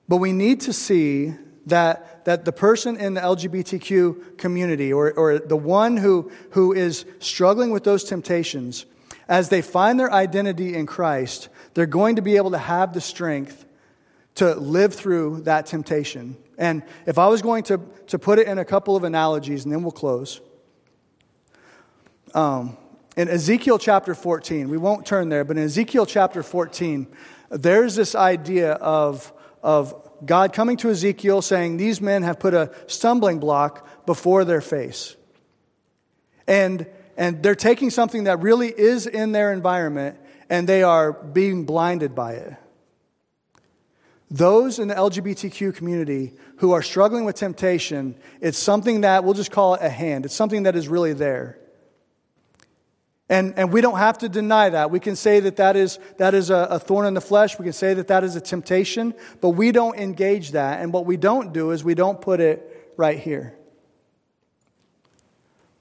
But 0.09 0.19
we 0.19 0.33
need 0.33 0.63
to 0.63 0.73
see 0.73 1.35
that, 1.67 2.25
that 2.25 2.45
the 2.45 2.53
person 2.53 2.97
in 2.97 3.15
the 3.15 3.21
LGBTQ 3.21 4.39
community 4.39 4.93
or, 4.93 5.13
or 5.13 5.39
the 5.39 5.57
one 5.57 5.99
who, 5.99 6.31
who 6.51 6.73
is 6.73 7.05
struggling 7.19 7.71
with 7.71 7.85
those 7.85 8.05
temptations, 8.05 8.87
as 9.29 9.51
they 9.51 9.61
find 9.61 10.01
their 10.01 10.11
identity 10.11 10.75
in 10.75 10.87
Christ, 10.87 11.51
they're 11.79 11.87
going 11.87 12.17
to 12.17 12.23
be 12.23 12.35
able 12.35 12.51
to 12.51 12.59
have 12.59 12.93
the 12.93 13.01
strength 13.01 13.65
to 14.35 14.53
live 14.57 14.93
through 14.95 15.43
that 15.43 15.67
temptation. 15.67 16.37
And 16.59 16.83
if 17.07 17.19
I 17.19 17.29
was 17.29 17.41
going 17.41 17.63
to, 17.65 17.81
to 18.09 18.19
put 18.19 18.41
it 18.41 18.49
in 18.49 18.59
a 18.59 18.65
couple 18.65 18.97
of 18.97 19.05
analogies, 19.05 19.63
and 19.63 19.73
then 19.73 19.85
we'll 19.85 19.93
close. 19.93 20.41
Um, 22.35 22.77
in 23.17 23.29
Ezekiel 23.29 23.79
chapter 23.79 24.13
14, 24.13 24.69
we 24.69 24.77
won't 24.77 25.07
turn 25.07 25.29
there, 25.29 25.45
but 25.45 25.57
in 25.57 25.63
Ezekiel 25.63 26.05
chapter 26.05 26.43
14, 26.43 27.07
there's 27.51 27.95
this 27.95 28.17
idea 28.17 28.73
of, 28.73 29.33
of 29.63 29.95
God 30.27 30.53
coming 30.53 30.79
to 30.79 30.91
Ezekiel 30.91 31.43
saying, 31.43 31.77
These 31.77 32.01
men 32.01 32.25
have 32.25 32.41
put 32.41 32.55
a 32.55 32.75
stumbling 32.89 33.39
block 33.39 34.05
before 34.05 34.45
their 34.45 34.61
face. 34.61 35.15
And, 36.49 36.89
and 37.17 37.41
they're 37.41 37.55
taking 37.55 37.91
something 37.91 38.25
that 38.25 38.41
really 38.41 38.69
is 38.69 39.07
in 39.07 39.31
their 39.31 39.53
environment 39.53 40.19
and 40.49 40.69
they 40.69 40.83
are 40.83 41.13
being 41.13 41.65
blinded 41.65 42.15
by 42.15 42.33
it. 42.33 42.57
Those 44.31 44.79
in 44.79 44.89
the 44.89 44.95
LGBTQ 44.95 45.75
community 45.75 46.35
who 46.59 46.73
are 46.73 46.83
struggling 46.83 47.25
with 47.25 47.37
temptation, 47.37 48.15
it's 48.41 48.59
something 48.59 49.01
that 49.01 49.25
we'll 49.25 49.35
just 49.35 49.51
call 49.51 49.75
it 49.75 49.81
a 49.83 49.89
hand. 49.89 50.27
It's 50.27 50.35
something 50.35 50.65
that 50.65 50.77
is 50.77 50.87
really 50.87 51.15
there. 51.15 51.59
And, 53.31 53.59
and 53.59 53.73
we 53.73 53.81
don't 53.81 53.99
have 53.99 54.19
to 54.19 54.29
deny 54.29 54.71
that. 54.71 54.91
We 54.91 55.01
can 55.01 55.15
say 55.15 55.41
that 55.41 55.57
that 55.57 55.77
is, 55.77 55.99
that 56.17 56.35
is 56.35 56.51
a, 56.51 56.67
a 56.71 56.79
thorn 56.79 57.07
in 57.07 57.15
the 57.15 57.21
flesh. 57.21 57.59
We 57.59 57.65
can 57.65 57.75
say 57.75 57.95
that 57.95 58.09
that 58.09 58.25
is 58.25 58.37
a 58.37 58.41
temptation, 58.41 59.15
but 59.41 59.51
we 59.51 59.71
don't 59.71 59.99
engage 59.99 60.53
that. 60.53 60.81
And 60.81 60.93
what 60.93 61.05
we 61.05 61.17
don't 61.19 61.53
do 61.53 61.71
is 61.71 61.85
we 61.85 61.95
don't 61.95 62.21
put 62.21 62.41
it 62.41 62.93
right 62.97 63.19
here. 63.19 63.58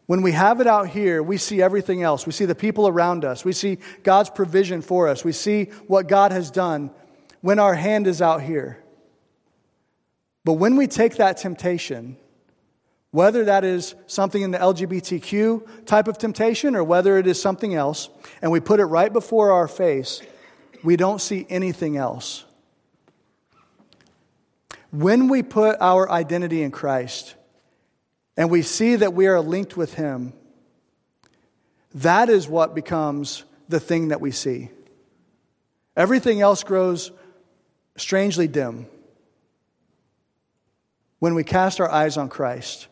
When 0.07 0.21
we 0.21 0.31
have 0.31 0.61
it 0.61 0.67
out 0.67 0.87
here, 0.87 1.21
we 1.21 1.37
see 1.37 1.61
everything 1.61 2.01
else. 2.01 2.25
We 2.25 2.31
see 2.31 2.45
the 2.45 2.55
people 2.55 2.87
around 2.87 3.25
us. 3.25 3.43
We 3.43 3.51
see 3.51 3.77
God's 4.03 4.29
provision 4.29 4.81
for 4.81 5.09
us. 5.09 5.23
We 5.23 5.33
see 5.33 5.65
what 5.85 6.07
God 6.07 6.31
has 6.31 6.49
done 6.49 6.91
when 7.41 7.59
our 7.59 7.75
hand 7.75 8.07
is 8.07 8.21
out 8.21 8.41
here. 8.41 8.81
But 10.45 10.53
when 10.53 10.77
we 10.77 10.87
take 10.87 11.17
that 11.17 11.35
temptation, 11.35 12.15
whether 13.11 13.43
that 13.45 13.65
is 13.65 13.95
something 14.07 14.41
in 14.41 14.51
the 14.51 14.57
LGBTQ 14.57 15.85
type 15.85 16.07
of 16.07 16.17
temptation 16.17 16.73
or 16.73 16.85
whether 16.85 17.17
it 17.17 17.27
is 17.27 17.41
something 17.41 17.75
else, 17.75 18.09
and 18.41 18.49
we 18.49 18.61
put 18.61 18.79
it 18.79 18.85
right 18.85 19.11
before 19.11 19.51
our 19.51 19.67
face, 19.67 20.21
we 20.85 20.95
don't 20.95 21.19
see 21.19 21.45
anything 21.49 21.97
else. 21.97 22.45
When 24.91 25.27
we 25.27 25.43
put 25.43 25.75
our 25.81 26.09
identity 26.09 26.63
in 26.63 26.71
Christ 26.71 27.35
and 28.37 28.51
we 28.51 28.61
see 28.61 28.95
that 28.95 29.13
we 29.13 29.27
are 29.27 29.41
linked 29.41 29.75
with 29.75 29.95
Him, 29.95 30.31
that 31.95 32.29
is 32.29 32.47
what 32.47 32.75
becomes 32.75 33.43
the 33.67 33.79
thing 33.79 34.09
that 34.09 34.21
we 34.21 34.31
see. 34.31 34.69
Everything 35.95 36.39
else 36.39 36.63
grows 36.63 37.11
strangely 37.97 38.47
dim 38.47 38.85
when 41.17 41.33
we 41.33 41.43
cast 41.43 41.81
our 41.81 41.89
eyes 41.89 42.15
on 42.15 42.29
Christ. 42.29 42.87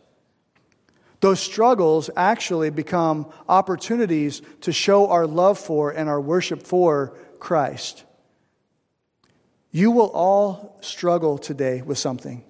Those 1.21 1.39
struggles 1.39 2.09
actually 2.15 2.71
become 2.71 3.31
opportunities 3.47 4.41
to 4.61 4.71
show 4.71 5.09
our 5.09 5.27
love 5.27 5.59
for 5.59 5.91
and 5.91 6.09
our 6.09 6.19
worship 6.19 6.63
for 6.63 7.15
Christ. 7.39 8.03
You 9.71 9.91
will 9.91 10.09
all 10.09 10.77
struggle 10.81 11.37
today 11.37 11.81
with 11.81 11.97
something. 11.97 12.43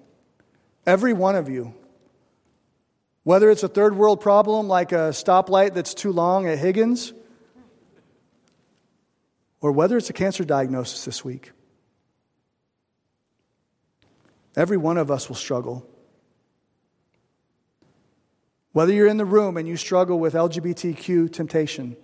Every 0.86 1.12
one 1.12 1.36
of 1.36 1.48
you. 1.48 1.74
Whether 3.26 3.50
it's 3.50 3.64
a 3.64 3.68
third 3.68 3.96
world 3.96 4.20
problem 4.20 4.68
like 4.68 4.92
a 4.92 5.10
stoplight 5.10 5.74
that's 5.74 5.94
too 5.94 6.12
long 6.12 6.46
at 6.46 6.58
Higgins, 6.58 7.12
or 9.60 9.72
whether 9.72 9.96
it's 9.96 10.08
a 10.08 10.12
cancer 10.12 10.44
diagnosis 10.44 11.04
this 11.04 11.24
week. 11.24 11.50
Every 14.54 14.76
one 14.76 14.96
of 14.96 15.10
us 15.10 15.28
will 15.28 15.34
struggle. 15.34 15.84
Whether 18.70 18.92
you're 18.92 19.08
in 19.08 19.16
the 19.16 19.24
room 19.24 19.56
and 19.56 19.66
you 19.66 19.76
struggle 19.76 20.20
with 20.20 20.34
LGBTQ 20.34 21.32
temptation, 21.32 21.96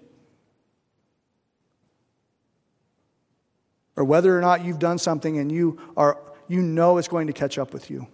or 3.94 4.02
whether 4.02 4.36
or 4.36 4.40
not 4.40 4.64
you've 4.64 4.80
done 4.80 4.98
something 4.98 5.38
and 5.38 5.52
you, 5.52 5.78
are, 5.96 6.18
you 6.48 6.62
know 6.62 6.98
it's 6.98 7.06
going 7.06 7.28
to 7.28 7.32
catch 7.32 7.58
up 7.58 7.72
with 7.72 7.90
you. 7.92 8.08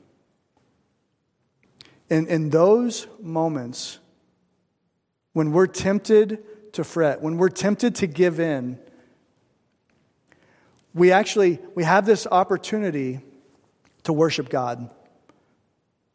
In, 2.10 2.26
in 2.26 2.50
those 2.50 3.06
moments, 3.20 3.98
when 5.32 5.52
we're 5.52 5.66
tempted 5.66 6.72
to 6.72 6.84
fret, 6.84 7.20
when 7.20 7.36
we're 7.36 7.48
tempted 7.48 7.96
to 7.96 8.06
give 8.06 8.40
in, 8.40 8.78
we 10.94 11.12
actually 11.12 11.58
we 11.74 11.84
have 11.84 12.06
this 12.06 12.26
opportunity 12.26 13.20
to 14.04 14.12
worship 14.12 14.48
God. 14.48 14.90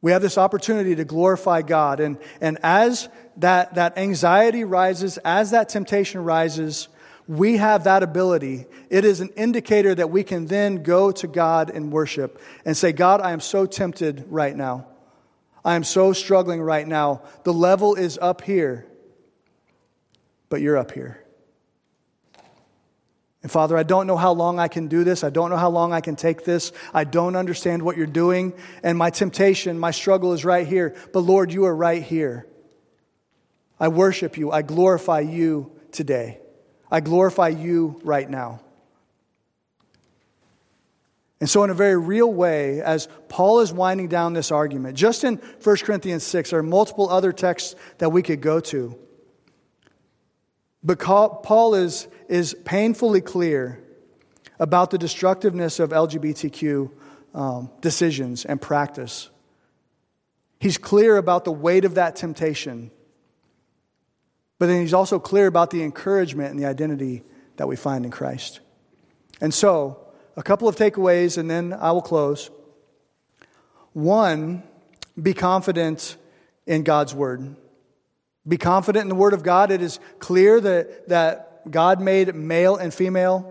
We 0.02 0.12
have 0.12 0.22
this 0.22 0.38
opportunity 0.38 0.96
to 0.96 1.06
glorify 1.06 1.62
God. 1.62 2.02
And, 2.02 2.18
and 2.42 2.58
as 2.62 3.08
that, 3.38 3.76
that 3.76 3.98
anxiety 3.98 4.66
rises, 4.66 5.18
as 5.20 5.52
that 5.52 5.70
temptation 5.70 6.26
rises, 6.26 6.90
we 7.26 7.56
have 7.56 7.86
that 7.86 8.04
ability. 8.04 8.66
It 8.90 9.06
is 9.06 9.22
an 9.22 9.30
indicator 9.38 9.96
that 9.96 10.10
we 10.10 10.26
can 10.26 10.48
then 10.48 10.84
go 10.84 11.14
to 11.14 11.28
God 11.28 11.70
and 11.70 11.90
worship 11.90 12.42
and 12.66 12.76
say, 12.76 12.92
God, 12.92 13.22
I 13.22 13.32
am 13.32 13.40
so 13.40 13.66
tempted 13.66 14.26
right 14.28 14.56
now. 14.56 14.88
I 15.66 15.76
am 15.76 15.84
so 15.84 16.14
struggling 16.14 16.62
right 16.62 16.88
now. 16.88 17.22
The 17.44 17.54
level 17.54 17.96
is 17.96 18.18
up 18.22 18.42
here, 18.42 18.86
but 20.50 20.62
you're 20.62 20.78
up 20.78 20.92
here. 20.92 21.24
And 23.42 23.52
Father, 23.52 23.78
I 23.78 23.84
don't 23.84 24.08
know 24.08 24.16
how 24.16 24.32
long 24.32 24.58
I 24.58 24.70
can 24.70 24.88
do 24.88 25.04
this. 25.04 25.24
I 25.24 25.30
don't 25.30 25.50
know 25.50 25.58
how 25.58 25.70
long 25.70 25.92
I 25.92 26.00
can 26.00 26.16
take 26.16 26.46
this. 26.46 26.72
I 26.94 27.04
don't 27.04 27.36
understand 27.36 27.84
what 27.84 27.98
you're 27.98 28.08
doing. 28.08 28.54
And 28.84 28.98
my 28.98 29.10
temptation, 29.10 29.78
my 29.78 29.92
struggle 29.92 30.32
is 30.32 30.46
right 30.46 30.66
here. 30.66 30.96
But 31.12 31.20
Lord, 31.20 31.52
you 31.52 31.66
are 31.66 31.76
right 31.76 32.02
here. 32.02 32.48
I 33.80 33.90
worship 33.90 34.38
you. 34.38 34.50
I 34.50 34.62
glorify 34.62 35.20
you 35.20 35.74
today. 35.92 36.40
I 36.90 37.02
glorify 37.02 37.50
you 37.50 38.00
right 38.04 38.30
now. 38.30 38.62
And 41.44 41.50
so, 41.50 41.62
in 41.66 41.70
a 41.70 41.74
very 41.74 41.98
real 41.98 42.34
way, 42.34 42.82
as 42.82 43.10
Paul 43.28 43.60
is 43.60 43.74
winding 43.74 44.08
down 44.08 44.32
this 44.32 44.50
argument, 44.50 44.96
just 44.96 45.26
in 45.26 45.42
1 45.62 45.78
Corinthians 45.80 46.24
6, 46.24 46.52
there 46.52 46.60
are 46.60 46.64
multiple 46.64 47.10
other 47.10 47.34
texts 47.34 47.76
that 47.98 48.12
we 48.12 48.22
could 48.22 48.40
go 48.40 48.62
to. 48.62 48.98
But 50.86 51.00
Paul 51.00 51.76
is, 51.76 52.08
is 52.30 52.56
painfully 52.64 53.20
clear 53.20 53.84
about 54.58 54.92
the 54.92 54.98
destructiveness 54.98 55.82
of 55.82 55.90
LGBTQ 55.90 56.90
um, 57.34 57.70
decisions 57.82 58.46
and 58.46 58.62
practice. 58.62 59.30
He's 60.62 60.78
clear 60.78 61.18
about 61.18 61.44
the 61.44 61.52
weight 61.52 61.84
of 61.84 61.96
that 61.96 62.16
temptation, 62.16 62.90
but 64.60 64.68
then 64.68 64.80
he's 64.80 64.94
also 64.94 65.20
clear 65.20 65.48
about 65.48 65.72
the 65.72 65.84
encouragement 65.84 66.52
and 66.52 66.58
the 66.58 66.68
identity 66.68 67.22
that 67.58 67.68
we 67.68 67.76
find 67.76 68.06
in 68.06 68.12
Christ. 68.12 68.62
And 69.42 69.54
so, 69.54 70.03
a 70.36 70.44
couple 70.44 70.68
of 70.68 70.76
takeaways, 70.76 71.38
and 71.38 71.50
then 71.50 71.74
I 71.74 71.92
will 71.92 72.02
close. 72.02 72.50
One, 73.94 74.64
be 75.22 75.34
confident 75.34 76.18
in 76.66 76.84
God's 76.84 77.14
word. 77.14 77.56
Be 78.48 78.58
confident 78.58 79.04
in 79.04 79.10
the 79.10 79.16
Word 79.16 79.34
of 79.34 79.44
God. 79.44 79.72
It 79.72 79.82
is 79.82 80.00
clear 80.20 80.60
that, 80.60 81.10
that 81.10 81.72
God 81.72 82.02
made 82.02 82.34
male 82.36 82.76
and 82.76 82.94
female. 82.94 83.50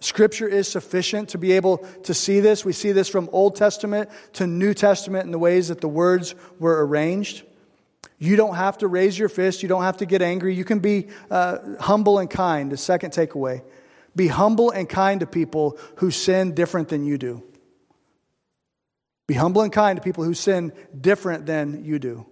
Scripture 0.00 0.46
is 0.46 0.68
sufficient 0.68 1.30
to 1.30 1.38
be 1.38 1.52
able 1.52 1.78
to 2.02 2.12
see 2.12 2.40
this. 2.40 2.64
We 2.64 2.74
see 2.74 2.92
this 2.92 3.08
from 3.08 3.30
Old 3.32 3.56
Testament 3.56 4.10
to 4.34 4.46
New 4.46 4.74
Testament 4.74 5.24
in 5.24 5.30
the 5.30 5.38
ways 5.38 5.68
that 5.68 5.80
the 5.80 5.88
words 5.88 6.34
were 6.58 6.84
arranged. 6.84 7.44
You 8.18 8.36
don't 8.36 8.56
have 8.56 8.78
to 8.78 8.86
raise 8.86 9.18
your 9.18 9.30
fist. 9.30 9.62
You 9.62 9.68
don't 9.68 9.82
have 9.82 9.98
to 9.98 10.06
get 10.06 10.20
angry. 10.20 10.54
You 10.54 10.64
can 10.64 10.80
be 10.80 11.08
uh, 11.30 11.58
humble 11.80 12.18
and 12.18 12.28
kind. 12.28 12.70
The 12.70 12.76
second 12.76 13.12
takeaway 13.12 13.62
be 14.16 14.28
humble 14.28 14.70
and 14.70 14.88
kind 14.88 15.20
to 15.20 15.26
people 15.26 15.78
who 15.96 16.10
sin 16.10 16.54
different 16.54 16.88
than 16.88 17.04
you 17.04 17.18
do. 17.18 17.42
Be 19.26 19.34
humble 19.34 19.62
and 19.62 19.72
kind 19.72 19.96
to 19.96 20.02
people 20.02 20.24
who 20.24 20.34
sin 20.34 20.72
different 20.98 21.46
than 21.46 21.84
you 21.84 21.98
do. 21.98 22.26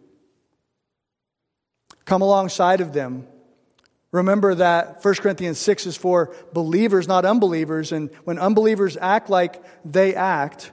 Come 2.05 2.22
alongside 2.22 2.80
of 2.80 2.93
them. 2.93 3.26
Remember 4.11 4.55
that 4.57 5.03
1 5.03 5.14
Corinthians 5.14 5.59
6 5.59 5.87
is 5.87 5.97
for 5.97 6.35
believers, 6.53 7.09
not 7.09 7.24
unbelievers. 7.24 7.93
And 7.93 8.11
when 8.24 8.39
unbelievers 8.39 8.99
act 9.01 9.30
like 9.30 9.62
they 9.87 10.14
act, 10.14 10.70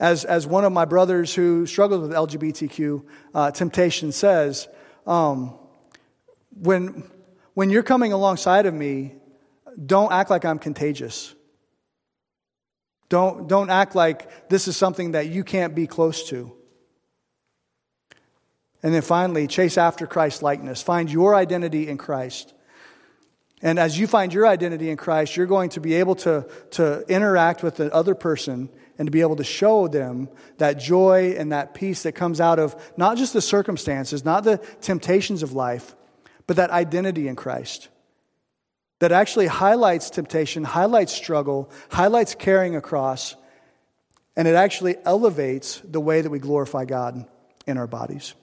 as, 0.00 0.24
as 0.24 0.46
one 0.46 0.64
of 0.64 0.72
my 0.72 0.84
brothers 0.84 1.34
who 1.34 1.66
struggles 1.66 2.02
with 2.02 2.10
LGBTQ 2.10 3.04
uh, 3.34 3.50
temptation 3.52 4.10
says, 4.10 4.68
um, 5.06 5.56
when, 6.60 7.08
when 7.54 7.70
you're 7.70 7.84
coming 7.84 8.12
alongside 8.12 8.66
of 8.66 8.74
me, 8.74 9.14
don't 9.86 10.12
act 10.12 10.30
like 10.30 10.44
I'm 10.44 10.58
contagious. 10.58 11.34
Don't, 13.08 13.48
don't 13.48 13.70
act 13.70 13.94
like 13.94 14.48
this 14.48 14.68
is 14.68 14.76
something 14.76 15.12
that 15.12 15.28
you 15.28 15.44
can't 15.44 15.74
be 15.74 15.86
close 15.86 16.28
to. 16.28 16.52
And 18.82 18.94
then 18.94 19.02
finally, 19.02 19.46
chase 19.46 19.78
after 19.78 20.06
Christ's 20.06 20.42
likeness. 20.42 20.82
Find 20.82 21.10
your 21.10 21.34
identity 21.34 21.88
in 21.88 21.98
Christ. 21.98 22.54
And 23.60 23.78
as 23.78 23.98
you 23.98 24.06
find 24.06 24.32
your 24.32 24.46
identity 24.46 24.88
in 24.90 24.96
Christ, 24.96 25.36
you're 25.36 25.46
going 25.46 25.70
to 25.70 25.80
be 25.80 25.94
able 25.94 26.14
to, 26.16 26.46
to 26.72 27.04
interact 27.08 27.62
with 27.62 27.76
the 27.76 27.92
other 27.92 28.14
person 28.14 28.68
and 28.98 29.06
to 29.06 29.10
be 29.10 29.20
able 29.20 29.36
to 29.36 29.44
show 29.44 29.88
them 29.88 30.28
that 30.58 30.74
joy 30.74 31.34
and 31.36 31.50
that 31.50 31.74
peace 31.74 32.02
that 32.04 32.12
comes 32.12 32.40
out 32.40 32.58
of 32.58 32.76
not 32.96 33.16
just 33.16 33.32
the 33.32 33.40
circumstances, 33.40 34.24
not 34.24 34.44
the 34.44 34.58
temptations 34.80 35.42
of 35.42 35.54
life, 35.54 35.96
but 36.46 36.56
that 36.56 36.70
identity 36.70 37.26
in 37.26 37.34
Christ. 37.34 37.88
That 39.00 39.12
actually 39.12 39.46
highlights 39.46 40.10
temptation, 40.10 40.64
highlights 40.64 41.12
struggle, 41.12 41.70
highlights 41.88 42.34
carrying 42.34 42.74
a 42.74 42.80
cross, 42.80 43.36
and 44.36 44.48
it 44.48 44.54
actually 44.54 44.96
elevates 45.04 45.80
the 45.84 46.00
way 46.00 46.20
that 46.20 46.30
we 46.30 46.38
glorify 46.38 46.84
God 46.84 47.24
in 47.66 47.78
our 47.78 47.86
bodies. 47.86 48.34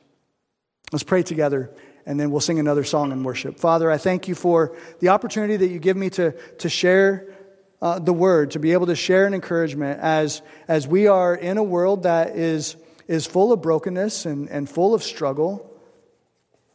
Let's 0.92 1.04
pray 1.04 1.24
together 1.24 1.72
and 2.06 2.20
then 2.20 2.30
we'll 2.32 2.42
sing 2.42 2.60
another 2.60 2.84
song 2.84 3.12
in 3.12 3.24
worship. 3.24 3.60
Father, 3.60 3.90
I 3.90 3.98
thank 3.98 4.28
you 4.28 4.36
for 4.36 4.76
the 5.00 5.10
opportunity 5.10 5.58
that 5.58 5.68
you 5.68 5.80
give 5.80 5.98
me 5.98 6.10
to, 6.12 6.32
to 6.60 6.70
share 6.70 7.34
uh, 7.82 8.00
the 8.00 8.14
word, 8.14 8.52
to 8.52 8.60
be 8.60 8.74
able 8.74 8.86
to 8.88 8.96
share 8.96 9.26
an 9.26 9.34
encouragement 9.34 10.00
as, 10.00 10.42
as 10.68 10.88
we 10.88 11.08
are 11.08 11.36
in 11.36 11.58
a 11.58 11.64
world 11.64 12.04
that 12.04 12.36
is, 12.36 12.76
is 13.08 13.26
full 13.26 13.52
of 13.52 13.62
brokenness 13.62 14.26
and, 14.26 14.50
and 14.50 14.70
full 14.70 14.94
of 14.94 15.04
struggle. 15.04 15.72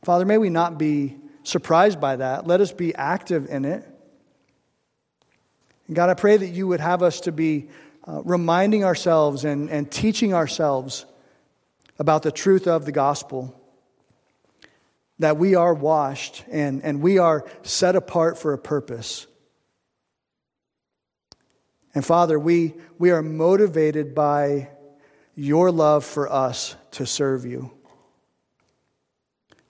Father, 0.05 0.25
may 0.25 0.39
we 0.39 0.51
not 0.51 0.79
be 0.79 1.17
surprised 1.51 2.01
by 2.01 2.17
that. 2.17 2.47
Let 2.47 2.61
us 2.61 2.73
be 2.73 2.95
active 2.95 3.51
in 3.51 3.65
it. 3.65 3.85
And 5.87 5.97
God, 5.97 6.09
I 6.09 6.15
pray 6.15 6.37
that 6.37 6.47
you 6.47 6.69
would 6.69 6.81
have 6.81 7.03
us 7.03 7.21
to 7.23 7.33
be 7.33 7.69
uh, 8.07 8.23
reminding 8.25 8.85
ourselves 8.85 9.45
and, 9.45 9.69
and 9.69 9.91
teaching 9.91 10.33
ourselves 10.33 11.05
about 11.99 12.23
the 12.23 12.33
truth 12.33 12.67
of 12.67 12.85
the 12.85 12.93
gospel. 12.93 13.55
That 15.19 15.37
we 15.37 15.55
are 15.55 15.75
washed 15.75 16.45
and, 16.51 16.83
and 16.83 17.03
we 17.03 17.19
are 17.19 17.45
set 17.63 17.97
apart 17.97 18.39
for 18.39 18.53
a 18.53 18.59
purpose. 18.59 19.27
And 21.95 22.07
Father, 22.07 22.39
we, 22.39 22.75
we 22.99 23.11
are 23.11 23.23
motivated 23.23 24.15
by 24.15 24.71
your 25.35 25.73
love 25.73 26.05
for 26.05 26.31
us 26.31 26.77
to 26.93 27.05
serve 27.05 27.45
you. 27.45 27.73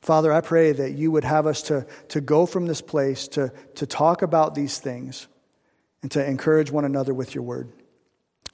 Father, 0.03 0.33
I 0.33 0.41
pray 0.41 0.73
that 0.73 0.93
you 0.93 1.11
would 1.11 1.25
have 1.25 1.47
us 1.47 1.63
to, 1.63 1.87
to 2.09 2.21
go 2.21 2.47
from 2.47 2.67
this 2.67 2.81
place 2.81 3.29
to, 3.29 3.53
to 3.75 3.87
talk 3.87 4.23
about 4.23 4.55
these 4.55 4.79
things 4.79 5.29
and 6.03 6.11
to 6.13 6.25
encourage 6.25 6.71
one 6.71 6.85
another 6.85 7.13
with 7.13 7.35
your 7.35 7.45
word. 7.45 7.71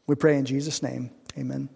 We 0.07 0.17
pray 0.17 0.37
in 0.39 0.45
Jesus' 0.45 0.83
name. 0.83 1.11
Amen. 1.39 1.69